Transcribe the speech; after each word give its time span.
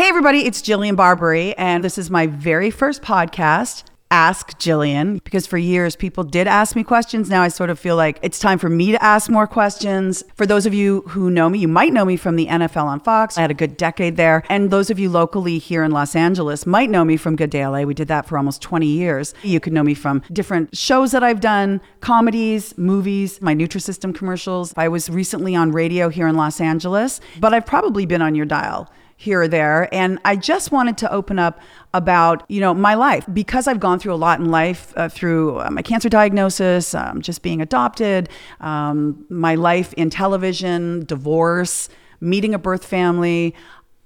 Hey, 0.00 0.08
everybody, 0.08 0.46
it's 0.46 0.62
Jillian 0.62 0.96
Barberie, 0.96 1.54
and 1.58 1.84
this 1.84 1.98
is 1.98 2.10
my 2.10 2.26
very 2.26 2.70
first 2.70 3.02
podcast. 3.02 3.84
Ask 4.10 4.58
Jillian 4.58 5.22
because 5.24 5.46
for 5.46 5.58
years 5.58 5.94
people 5.94 6.24
did 6.24 6.46
ask 6.46 6.74
me 6.74 6.82
questions. 6.82 7.28
Now 7.28 7.42
I 7.42 7.48
sort 7.48 7.68
of 7.68 7.78
feel 7.78 7.96
like 7.96 8.18
it's 8.22 8.38
time 8.38 8.58
for 8.58 8.70
me 8.70 8.92
to 8.92 9.04
ask 9.04 9.28
more 9.28 9.46
questions. 9.46 10.24
For 10.36 10.46
those 10.46 10.64
of 10.64 10.72
you 10.72 11.02
who 11.08 11.30
know 11.30 11.50
me, 11.50 11.58
you 11.58 11.68
might 11.68 11.92
know 11.92 12.06
me 12.06 12.16
from 12.16 12.36
the 12.36 12.46
NFL 12.46 12.84
on 12.84 13.00
Fox. 13.00 13.36
I 13.36 13.42
had 13.42 13.50
a 13.50 13.54
good 13.54 13.76
decade 13.76 14.16
there. 14.16 14.42
And 14.48 14.70
those 14.70 14.88
of 14.88 14.98
you 14.98 15.10
locally 15.10 15.58
here 15.58 15.84
in 15.84 15.90
Los 15.90 16.16
Angeles 16.16 16.64
might 16.64 16.88
know 16.88 17.04
me 17.04 17.18
from 17.18 17.36
Good 17.36 17.50
Day 17.50 17.66
LA. 17.66 17.82
We 17.82 17.92
did 17.92 18.08
that 18.08 18.24
for 18.24 18.38
almost 18.38 18.62
20 18.62 18.86
years. 18.86 19.34
You 19.42 19.60
could 19.60 19.74
know 19.74 19.84
me 19.84 19.92
from 19.92 20.22
different 20.32 20.74
shows 20.74 21.12
that 21.12 21.22
I've 21.22 21.40
done, 21.40 21.78
comedies, 22.00 22.76
movies, 22.78 23.42
my 23.42 23.54
Nutrisystem 23.54 24.14
commercials. 24.14 24.72
I 24.78 24.88
was 24.88 25.10
recently 25.10 25.54
on 25.54 25.72
radio 25.72 26.08
here 26.08 26.26
in 26.26 26.36
Los 26.36 26.58
Angeles, 26.58 27.20
but 27.38 27.52
I've 27.52 27.66
probably 27.66 28.06
been 28.06 28.22
on 28.22 28.34
your 28.34 28.46
dial 28.46 28.90
here 29.20 29.42
or 29.42 29.48
there. 29.48 29.86
And 29.92 30.18
I 30.24 30.34
just 30.34 30.72
wanted 30.72 30.96
to 30.98 31.12
open 31.12 31.38
up 31.38 31.60
about, 31.92 32.42
you 32.48 32.58
know, 32.58 32.72
my 32.72 32.94
life 32.94 33.26
because 33.30 33.68
I've 33.68 33.78
gone 33.78 33.98
through 33.98 34.14
a 34.14 34.16
lot 34.16 34.40
in 34.40 34.50
life 34.50 34.94
uh, 34.96 35.10
through 35.10 35.60
uh, 35.60 35.68
my 35.70 35.82
cancer 35.82 36.08
diagnosis, 36.08 36.94
um, 36.94 37.20
just 37.20 37.42
being 37.42 37.60
adopted, 37.60 38.30
um, 38.60 39.26
my 39.28 39.56
life 39.56 39.92
in 39.92 40.08
television, 40.08 41.04
divorce, 41.04 41.90
meeting 42.22 42.54
a 42.54 42.58
birth 42.58 42.86
family. 42.86 43.54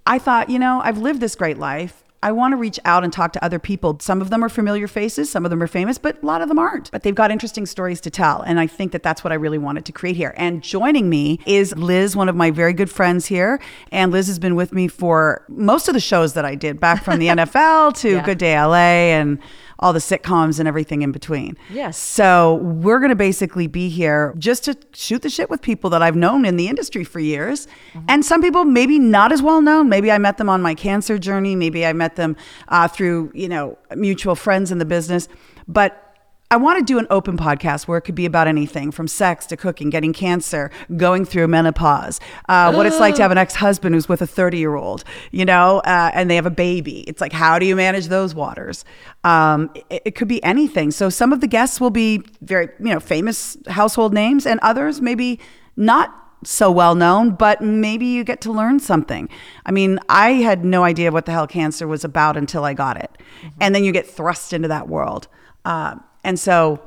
I 0.05 0.19
thought, 0.19 0.51
you 0.51 0.59
know, 0.59 0.81
I've 0.83 0.99
lived 0.99 1.21
this 1.21 1.37
great 1.37 1.59
life. 1.59 2.04
I 2.25 2.33
want 2.33 2.53
to 2.53 2.57
reach 2.57 2.81
out 2.87 3.05
and 3.05 3.13
talk 3.13 3.35
to 3.35 3.45
other 3.45 3.59
people. 3.59 3.99
Some 4.01 4.23
of 4.23 4.31
them 4.31 4.43
are 4.43 4.49
familiar 4.49 4.89
faces, 4.89 5.31
some 5.31 5.45
of 5.45 5.51
them 5.51 5.63
are 5.63 5.67
famous, 5.67 5.99
but 5.99 6.23
a 6.23 6.27
lot 6.27 6.41
of 6.41 6.49
them 6.49 6.59
aren't. 6.59 6.91
But 6.91 7.03
they've 7.03 7.15
got 7.15 7.31
interesting 7.31 7.67
stories 7.67 8.01
to 8.01 8.11
tell. 8.11 8.41
And 8.41 8.59
I 8.59 8.67
think 8.67 8.93
that 8.93 9.03
that's 9.03 9.23
what 9.23 9.31
I 9.31 9.37
really 9.37 9.59
wanted 9.59 9.85
to 9.85 9.93
create 9.93 10.17
here. 10.17 10.33
And 10.39 10.63
joining 10.63 11.11
me 11.11 11.39
is 11.45 11.77
Liz, 11.77 12.17
one 12.17 12.31
of 12.31 12.35
my 12.35 12.51
very 12.51 12.73
good 12.73 12.91
friends 12.91 13.27
here. 13.27 13.61
And 13.93 14.11
Liz 14.11 14.27
has 14.29 14.39
been 14.39 14.57
with 14.57 14.73
me 14.73 14.89
for 14.89 15.45
most 15.49 15.87
of 15.87 15.93
the 15.93 16.01
shows 16.01 16.33
that 16.33 16.47
I 16.47 16.55
did, 16.55 16.81
back 16.81 17.05
from 17.05 17.19
the 17.19 17.27
NFL 17.37 17.95
to 17.99 18.13
Yeah. 18.13 18.25
Good 18.25 18.39
Day 18.39 18.59
LA 18.59 19.13
and 19.19 19.39
all 19.79 19.93
the 19.93 19.99
sitcoms 19.99 20.59
and 20.59 20.69
everything 20.69 21.03
in 21.03 21.13
between. 21.13 21.57
Yes. 21.71 21.97
So 21.97 22.57
we're 22.57 22.99
going 22.99 23.11
to 23.11 23.17
basically 23.17 23.67
be 23.67 23.89
here 23.89 24.35
just 24.39 24.65
to 24.65 24.77
shoot 24.95 25.23
the 25.23 25.31
shit 25.31 25.51
with 25.51 25.63
people 25.63 25.91
that 25.91 26.03
I've 26.03 26.17
known 26.17 26.45
in 26.45 26.57
the 26.57 26.69
industry 26.69 27.05
for 27.05 27.21
years. 27.21 27.67
And 28.09 28.25
some 28.25 28.41
people 28.41 28.65
maybe 28.65 28.99
not 28.99 29.33
as 29.33 29.43
well 29.43 29.61
known. 29.61 29.89
Maybe 29.89 30.11
I 30.11 30.19
met 30.19 30.39
them 30.39 30.49
on 30.49 30.63
my 30.63 30.75
cancer 30.75 31.19
journey. 31.19 31.57
Maybe 31.57 31.85
I 31.85 31.93
met 31.93 32.17
them 32.17 32.37
uh, 32.69 32.89
through, 32.89 33.33
you 33.35 33.49
know, 33.49 33.79
mutual 33.95 34.35
friends 34.35 34.71
in 34.71 34.79
the 34.79 34.85
business. 34.85 35.29
But 35.67 36.14
I 36.51 36.57
want 36.57 36.79
to 36.79 36.85
do 36.85 36.99
an 36.99 37.07
open 37.11 37.37
podcast 37.37 37.89
where 37.89 37.99
it 37.99 38.03
could 38.03 38.15
be 38.15 38.27
about 38.27 38.47
anything 38.47 38.91
from 38.91 39.09
sex 39.09 39.47
to 39.47 39.57
cooking, 39.57 39.91
getting 39.91 40.13
cancer, 40.13 40.71
going 40.97 41.25
through 41.25 41.49
menopause, 41.49 42.21
uh, 42.49 42.73
what 42.73 42.87
it's 42.87 43.01
like 43.01 43.15
to 43.17 43.23
have 43.23 43.33
an 43.33 43.39
ex 43.39 43.55
husband 43.55 43.95
who's 43.95 44.09
with 44.09 44.23
a 44.23 44.27
30 44.27 44.59
year 44.59 44.77
old, 44.77 45.05
you 45.33 45.45
know, 45.45 45.79
uh, 45.81 46.11
and 46.15 46.31
they 46.31 46.37
have 46.37 46.47
a 46.47 46.51
baby. 46.51 47.01
It's 47.09 47.21
like, 47.21 47.33
how 47.33 47.59
do 47.59 47.67
you 47.67 47.75
manage 47.75 48.07
those 48.07 48.35
waters? 48.35 48.85
Um, 49.25 49.71
it, 49.91 50.03
it 50.05 50.15
could 50.15 50.29
be 50.29 50.43
anything. 50.45 50.91
So 50.91 51.09
some 51.09 51.33
of 51.33 51.41
the 51.41 51.47
guests 51.47 51.81
will 51.81 51.91
be 51.91 52.23
very, 52.43 52.69
you 52.79 52.93
know, 52.93 53.01
famous 53.01 53.57
household 53.69 54.13
names, 54.13 54.47
and 54.47 54.61
others 54.61 55.01
maybe 55.01 55.41
not 55.77 56.15
so 56.47 56.71
well 56.71 56.95
known, 56.95 57.31
but 57.31 57.63
maybe 57.63 58.07
you 58.07 58.23
get 58.23 58.41
to 58.43 58.53
learn 58.53 58.79
something. 58.79 59.29
I 59.65 59.73
mean, 59.73 59.99
I 60.09 60.33
had 60.33 60.65
no 60.65 60.85
idea 60.85 61.11
what 61.11 61.27
the 61.27 61.33
hell 61.33 61.47
cancer 61.47 61.89
was 61.89 62.05
about 62.05 62.37
until 62.37 62.65
I 62.65 62.75
got 62.75 62.97
it. 62.97 63.11
And 63.61 63.75
then 63.75 63.83
you 63.83 63.93
get 63.93 64.07
thrust 64.07 64.53
into 64.53 64.69
that 64.69 64.89
world. 64.89 65.27
Uh, 65.65 65.97
and 66.23 66.39
so, 66.39 66.81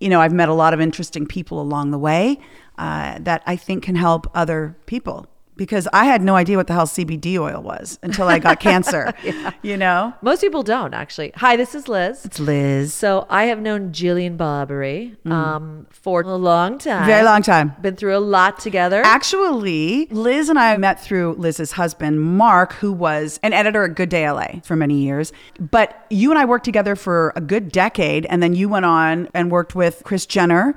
you 0.00 0.08
know, 0.08 0.20
I've 0.20 0.32
met 0.32 0.48
a 0.48 0.54
lot 0.54 0.74
of 0.74 0.80
interesting 0.80 1.26
people 1.26 1.60
along 1.60 1.90
the 1.90 1.98
way 1.98 2.38
uh, 2.78 3.18
that 3.20 3.42
I 3.46 3.56
think 3.56 3.84
can 3.84 3.96
help 3.96 4.30
other 4.34 4.76
people 4.86 5.26
because 5.58 5.88
I 5.92 6.04
had 6.04 6.22
no 6.22 6.36
idea 6.36 6.56
what 6.56 6.68
the 6.68 6.72
hell 6.72 6.86
CBD 6.86 7.36
oil 7.36 7.60
was 7.60 7.98
until 8.02 8.28
I 8.28 8.38
got 8.38 8.60
cancer, 8.68 9.12
you 9.60 9.76
know? 9.76 10.14
Most 10.22 10.40
people 10.40 10.62
don't 10.62 10.94
actually. 10.94 11.32
Hi, 11.34 11.56
this 11.56 11.74
is 11.74 11.88
Liz. 11.88 12.24
It's 12.24 12.40
Liz. 12.40 12.94
So 12.94 13.26
I 13.28 13.44
have 13.46 13.60
known 13.60 13.90
Jillian 13.92 14.36
Barberie 14.36 15.16
um, 15.26 15.86
for 15.90 16.22
a 16.22 16.36
long 16.36 16.78
time. 16.78 17.02
Mm. 17.02 17.06
Very 17.06 17.24
long 17.24 17.42
time. 17.42 17.74
Been 17.82 17.96
through 17.96 18.16
a 18.16 18.20
lot 18.20 18.60
together. 18.60 19.02
Actually, 19.04 20.06
Liz 20.06 20.48
and 20.48 20.58
I 20.58 20.76
met 20.76 21.02
through 21.02 21.34
Liz's 21.34 21.72
husband, 21.72 22.22
Mark, 22.22 22.74
who 22.74 22.92
was 22.92 23.40
an 23.42 23.52
editor 23.52 23.84
at 23.84 23.96
Good 23.96 24.08
Day 24.08 24.30
LA 24.30 24.60
for 24.62 24.76
many 24.76 25.02
years. 25.02 25.32
But 25.58 26.06
you 26.08 26.30
and 26.30 26.38
I 26.38 26.44
worked 26.44 26.64
together 26.64 26.94
for 26.94 27.32
a 27.34 27.40
good 27.40 27.72
decade, 27.72 28.26
and 28.26 28.42
then 28.42 28.54
you 28.54 28.68
went 28.68 28.86
on 28.86 29.28
and 29.34 29.50
worked 29.50 29.74
with 29.74 30.02
Kris 30.04 30.24
Jenner. 30.24 30.74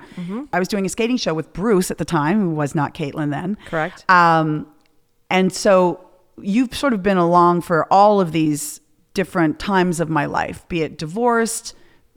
I 0.52 0.59
was 0.59 0.68
doing 0.68 0.86
a 0.86 0.90
skating 0.90 1.18
show 1.18 1.36
with 1.36 1.53
Bruce 1.53 1.91
at 1.91 2.00
the 2.00 2.06
time, 2.06 2.40
who 2.40 2.50
was 2.50 2.74
not 2.74 2.96
Caitlyn 2.96 3.30
then. 3.30 3.58
Correct. 3.68 4.09
Um, 4.09 4.66
and 5.31 5.52
so 5.52 6.00
you've 6.42 6.75
sort 6.75 6.94
of 6.94 7.02
been 7.02 7.18
along 7.18 7.62
for 7.62 7.92
all 7.92 8.19
of 8.19 8.31
these 8.31 8.81
different 9.14 9.59
times 9.59 10.00
of 10.00 10.09
my 10.09 10.25
life, 10.25 10.68
be 10.68 10.81
it 10.81 10.97
divorced, 10.97 11.74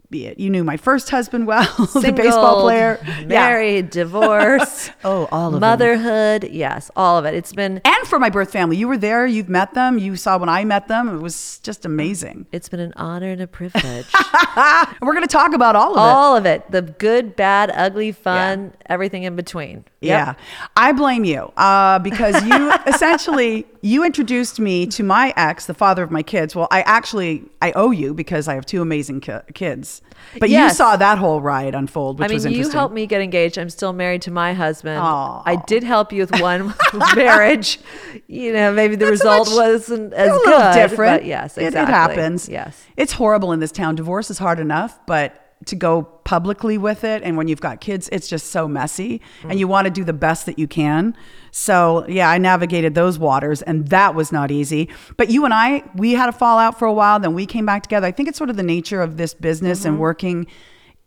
be 0.09 0.27
it 0.27 0.39
you 0.39 0.49
knew 0.49 0.63
my 0.63 0.77
first 0.77 1.09
husband 1.09 1.47
well, 1.47 1.63
the 1.77 2.11
baseball 2.15 2.15
Single, 2.15 2.61
player, 2.61 2.99
Yeah. 3.05 3.25
married, 3.27 3.89
divorce. 3.89 4.89
Oh, 5.03 5.27
all 5.31 5.47
of 5.47 5.53
them. 5.53 5.59
motherhood. 5.61 6.45
Yes, 6.45 6.89
all 6.95 7.17
of 7.19 7.25
it. 7.25 7.33
It's 7.35 7.53
been 7.53 7.79
and 7.85 8.07
for 8.07 8.17
my 8.17 8.29
birth 8.29 8.51
family. 8.51 8.75
You 8.77 8.87
were 8.87 8.97
there, 8.97 9.27
you've 9.27 9.49
met 9.49 9.73
them, 9.75 9.97
you 9.99 10.15
saw 10.15 10.37
when 10.37 10.49
I 10.49 10.63
met 10.63 10.87
them. 10.87 11.15
It 11.15 11.21
was 11.21 11.59
just 11.59 11.85
amazing. 11.85 12.47
it's 12.51 12.69
been 12.69 12.79
an 12.79 12.93
honor 12.95 13.29
and 13.31 13.41
a 13.41 13.47
privilege. 13.47 14.07
And 14.57 15.01
we're 15.01 15.13
going 15.13 15.27
to 15.27 15.31
talk 15.31 15.53
about 15.53 15.75
all 15.75 15.91
of 15.91 15.97
it. 15.97 15.99
all 15.99 16.37
of 16.37 16.45
it. 16.45 16.71
The 16.71 16.81
good, 16.81 17.35
bad, 17.35 17.71
ugly, 17.75 18.11
fun, 18.13 18.73
everything 18.85 19.23
in 19.23 19.35
between. 19.35 19.83
Yep. 19.99 20.27
Yeah, 20.27 20.33
I 20.77 20.93
blame 20.93 21.25
you 21.25 21.51
uh, 21.57 21.99
because 21.99 22.41
you 22.45 22.71
essentially 22.87 23.65
you 23.85 24.03
introduced 24.03 24.59
me 24.59 24.87
to 24.87 25.03
my 25.03 25.31
ex, 25.37 25.67
the 25.67 25.73
father 25.75 26.01
of 26.01 26.09
my 26.09 26.23
kids. 26.23 26.55
Well, 26.55 26.67
I 26.71 26.81
actually 26.81 27.43
I 27.61 27.71
owe 27.73 27.91
you 27.91 28.15
because 28.15 28.47
I 28.47 28.55
have 28.55 28.65
two 28.65 28.81
amazing 28.81 29.21
ki- 29.21 29.45
kids. 29.53 30.01
But 30.39 30.49
you 30.49 30.71
saw 30.71 30.95
that 30.95 31.19
whole 31.19 31.39
ride 31.39 31.75
unfold, 31.75 32.17
which 32.17 32.25
I 32.25 32.29
mean, 32.29 32.35
was 32.37 32.45
you 32.47 32.69
helped 32.69 32.95
me 32.95 33.05
get 33.05 33.21
engaged. 33.21 33.59
I'm 33.59 33.69
still 33.69 33.93
married 33.93 34.23
to 34.23 34.31
my 34.31 34.53
husband. 34.53 34.97
Aw. 34.99 35.43
I 35.45 35.57
did 35.67 35.83
help 35.83 36.11
you 36.11 36.21
with 36.25 36.41
one 36.41 36.73
marriage. 37.15 37.79
You 38.27 38.53
know, 38.53 38.73
maybe 38.73 38.95
the 38.95 39.07
a 39.07 39.11
result 39.11 39.49
much- 39.49 39.55
wasn't 39.55 40.13
as 40.13 40.29
a 40.29 40.33
little 40.33 40.59
good. 40.59 40.73
different. 40.73 41.21
But 41.21 41.25
yes, 41.27 41.57
It- 41.57 41.75
It, 41.75 41.87
happens. 41.87 42.49
Yes. 42.49 42.81
it's 42.97 43.13
horrible 43.13 43.51
in 43.51 43.59
this 43.59 43.71
town. 43.71 43.93
Divorce 43.95 44.31
is 44.31 44.39
hard 44.39 44.59
enough, 44.59 44.99
but 45.05 45.41
to 45.67 45.75
go 45.75 46.03
publicly 46.25 46.77
with 46.77 47.03
it, 47.03 47.23
and 47.23 47.37
when 47.37 47.47
you've 47.47 47.61
got 47.61 47.79
kids, 47.81 48.09
it's 48.11 48.27
just 48.27 48.47
so 48.51 48.67
messy, 48.67 49.21
Mm. 49.43 49.51
and 49.51 49.59
you 49.59 49.67
want 49.67 49.85
to 49.85 49.91
do 49.91 50.03
the 50.03 50.13
best 50.13 50.45
that 50.47 50.59
you 50.59 50.67
can. 50.67 51.15
So 51.57 52.05
yeah, 52.09 52.29
I 52.29 52.37
navigated 52.37 52.95
those 52.95 53.17
waters, 53.17 53.61
and 53.61 53.87
that 53.87 54.13
was 54.13 54.29
not 54.29 54.51
easy. 54.51 54.89
But 55.15 55.29
you 55.29 55.45
and 55.45 55.53
I, 55.53 55.83
we 55.95 56.11
had 56.11 56.27
a 56.27 56.33
fallout 56.33 56.77
for 56.77 56.85
a 56.85 56.91
while, 56.91 57.17
then 57.17 57.33
we 57.33 57.45
came 57.45 57.65
back 57.65 57.81
together. 57.83 58.05
I 58.07 58.11
think 58.11 58.27
it's 58.27 58.37
sort 58.37 58.49
of 58.49 58.57
the 58.57 58.63
nature 58.63 59.01
of 59.01 59.15
this 59.15 59.33
business 59.33 59.79
Mm-hmm. 59.79 59.87
and 59.87 59.99
working. 59.99 60.47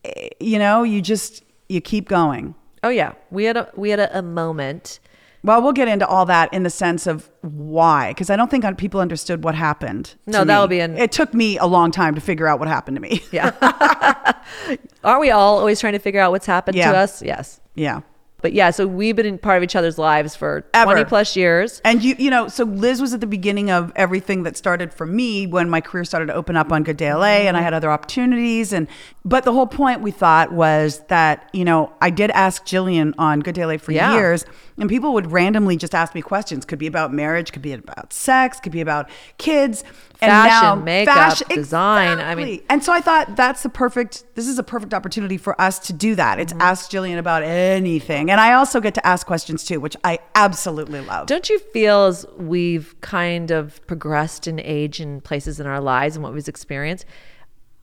eh, 0.04 0.31
You 0.41 0.59
know, 0.59 0.84
you 0.84 1.03
just 1.03 1.44
you 1.69 1.82
keep 1.82 2.09
going. 2.09 2.54
Oh 2.82 2.88
yeah, 2.88 3.12
we 3.31 3.44
had 3.44 3.59
a 3.59 3.70
we 3.76 3.91
had 3.91 4.00
a, 4.00 4.19
a 4.19 4.22
moment. 4.22 5.00
Well, 5.44 5.60
we'll 5.62 5.72
get 5.75 5.86
into 5.86 6.06
all 6.06 6.25
that 6.26 6.53
in 6.54 6.62
the 6.62 6.70
sense 6.70 7.06
of 7.06 7.28
why, 7.42 8.10
because 8.12 8.30
I 8.30 8.36
don't 8.36 8.50
think 8.50 8.65
people 8.78 9.00
understood 9.00 9.44
what 9.44 9.54
happened. 9.54 10.15
No, 10.26 10.41
to 10.41 10.44
that 10.47 10.54
me. 10.54 10.60
will 10.60 10.66
be 10.69 10.80
an- 10.80 10.97
It 10.97 11.12
took 11.12 11.34
me 11.34 11.59
a 11.59 11.66
long 11.66 11.91
time 11.91 12.15
to 12.15 12.20
figure 12.22 12.47
out 12.48 12.59
what 12.59 12.69
happened 12.69 12.97
to 12.97 13.03
me. 13.03 13.22
Yeah. 13.32 13.53
Aren't 15.04 15.20
we 15.20 15.30
all 15.30 15.59
always 15.59 15.78
trying 15.78 15.92
to 15.92 15.98
figure 15.98 16.20
out 16.20 16.30
what's 16.32 16.47
happened 16.47 16.76
Yeah. 16.76 16.92
to 16.92 16.98
us? 16.98 17.22
Yes. 17.22 17.60
yeah. 17.75 18.00
But 18.41 18.53
yeah, 18.53 18.71
so 18.71 18.87
we've 18.87 19.16
been 19.16 19.37
part 19.37 19.56
of 19.56 19.65
each 19.65 19.75
other's 19.75 19.99
lives 19.99 20.37
for 20.37 20.65
Ever. 20.72 20.93
20 20.93 21.04
plus 21.09 21.34
years. 21.34 21.81
And 21.84 22.04
you, 22.04 22.15
you 22.19 22.31
know, 22.31 22.47
so 22.47 22.62
Liz 22.62 23.00
was 23.00 23.12
at 23.12 23.21
the 23.21 23.26
beginning 23.26 23.71
of 23.71 23.93
everything 23.97 24.44
that 24.44 24.56
started 24.56 24.94
for 24.94 25.06
me 25.06 25.49
when 25.49 25.69
my 25.69 25.81
career 25.81 26.04
started 26.04 26.26
to 26.26 26.34
open 26.34 26.56
up 26.56 26.71
on 26.71 26.84
Good 26.84 26.97
Day 26.97 27.12
LA, 27.12 27.25
and 27.25 27.56
I 27.56 27.60
mm-hmm. 27.60 27.65
had 27.65 27.75
other 27.75 27.91
opportunities. 27.91 28.72
And 28.72 28.87
but 29.25 29.44
the 29.44 29.53
whole 29.53 29.66
point 29.66 30.03
we 30.03 30.12
thought 30.12 30.53
was 30.53 31.00
that 31.09 31.50
you 31.53 31.65
know 31.65 31.93
I 32.00 32.10
did 32.10 32.31
ask 32.31 32.65
Jillian 32.65 33.12
on 33.19 33.41
Good 33.41 33.56
Day 33.56 33.65
LA 33.65 33.77
for 33.77 33.91
Yeah. 33.91 34.15
years, 34.15 34.44
and 34.78 34.88
people 34.88 35.15
would 35.15 35.32
randomly 35.32 35.77
just 35.77 35.94
ask 35.94 36.15
me 36.15 36.22
questions. 36.22 36.65
Could 36.65 36.78
be 36.78 36.87
about 36.87 37.12
marriage, 37.12 37.50
could 37.50 37.62
be 37.62 37.72
about 37.72 38.12
sex, 38.12 38.60
could 38.60 38.72
be 38.72 38.81
about 38.81 39.10
kids, 39.38 39.82
and 40.20 40.30
Fashion, 40.30 40.62
now 40.62 40.74
makeup, 40.74 41.38
design, 41.48 42.18
I 42.18 42.34
mean- 42.34 42.62
and 42.68 42.82
so 42.82 42.92
I 42.92 43.00
thought 43.00 43.36
that's 43.36 43.62
the 43.62 43.68
perfect. 43.68 44.24
This 44.34 44.48
is 44.48 44.59
a 44.59 44.62
perfect 44.65 44.92
opportunity 44.92 45.36
for 45.36 45.59
us 45.60 45.78
to 45.80 45.92
do 45.92 46.15
that. 46.16 46.32
Mm-hmm. 46.38 46.41
It's 46.42 46.53
ask 46.59 46.91
Jillian 46.91 47.18
about 47.18 47.42
anything, 47.44 48.30
and 48.30 48.41
I 48.41 48.54
also 48.54 48.80
get 48.80 48.94
to 48.94 49.06
ask 49.06 49.26
questions 49.26 49.65
too, 49.65 49.78
which 49.80 49.97
I 50.03 50.18
absolutely 50.34 51.00
love. 51.03 51.26
Don't 51.28 51.48
you 51.48 51.59
feel 51.59 52.06
as 52.06 52.26
we've 52.36 53.00
kind 53.00 53.50
of 53.53 53.84
progressed 53.86 54.47
in 54.48 54.59
age 54.60 54.98
and 55.00 55.22
places 55.22 55.60
in 55.60 55.66
our 55.66 55.80
lives 55.80 56.16
and 56.16 56.22
what 56.24 56.34
we've 56.34 56.48
experienced? 56.48 57.04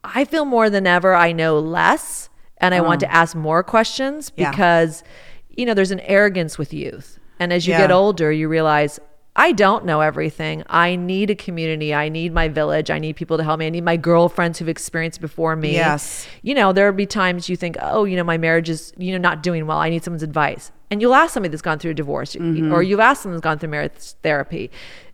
I 0.04 0.24
feel 0.24 0.44
more 0.44 0.68
than 0.70 0.86
ever 0.86 1.14
I 1.14 1.32
know 1.32 1.58
less 1.58 2.28
and 2.58 2.74
I 2.74 2.80
want 2.80 3.00
to 3.00 3.12
ask 3.12 3.34
more 3.34 3.62
questions 3.62 4.30
Oh. 4.30 4.34
Yeah. 4.42 4.50
because, 4.50 5.02
you 5.50 5.66
know, 5.66 5.74
there's 5.74 5.90
an 5.90 6.00
arrogance 6.00 6.58
with 6.58 6.72
youth. 6.72 7.18
And 7.40 7.52
as 7.52 7.66
you 7.66 7.72
Yeah. 7.72 7.80
get 7.80 7.90
older, 7.90 8.30
you 8.30 8.48
realize 8.48 9.00
I 9.38 9.52
don't 9.52 9.84
know 9.84 10.00
everything. 10.00 10.62
I 10.68 10.96
need 10.96 11.28
a 11.30 11.34
community. 11.34 11.94
I 11.94 12.08
need 12.08 12.32
my 12.32 12.48
village. 12.48 12.90
I 12.90 12.98
need 12.98 13.16
people 13.16 13.36
to 13.36 13.44
help 13.44 13.58
me. 13.60 13.66
I 13.66 13.70
need 13.70 13.84
my 13.84 13.96
girlfriends 13.98 14.58
who've 14.58 14.68
experienced 14.68 15.20
before 15.20 15.54
me. 15.56 15.74
Yes. 15.74 16.26
You 16.42 16.54
know, 16.54 16.72
there'll 16.72 16.94
be 16.94 17.04
times 17.06 17.48
you 17.48 17.54
think, 17.56 17.76
oh, 17.82 18.04
you 18.04 18.16
know, 18.16 18.24
my 18.24 18.38
marriage 18.38 18.70
is, 18.70 18.94
you 18.96 19.12
know, 19.12 19.18
not 19.18 19.42
doing 19.42 19.66
well. 19.66 19.76
I 19.78 19.90
need 19.90 20.02
someone's 20.02 20.22
advice. 20.22 20.72
And 20.90 21.00
you'll 21.02 21.14
ask 21.14 21.34
somebody 21.34 21.50
that's 21.50 21.62
gone 21.62 21.78
through 21.78 21.90
a 21.90 21.94
divorce 21.94 22.34
Mm-hmm. 22.34 22.72
or 22.72 22.82
you've 22.82 22.98
asked 23.00 23.22
someone 23.22 23.36
that's 23.36 23.44
gone 23.44 23.58
through 23.58 23.68
marriage 23.68 24.12
therapy. 24.22 24.70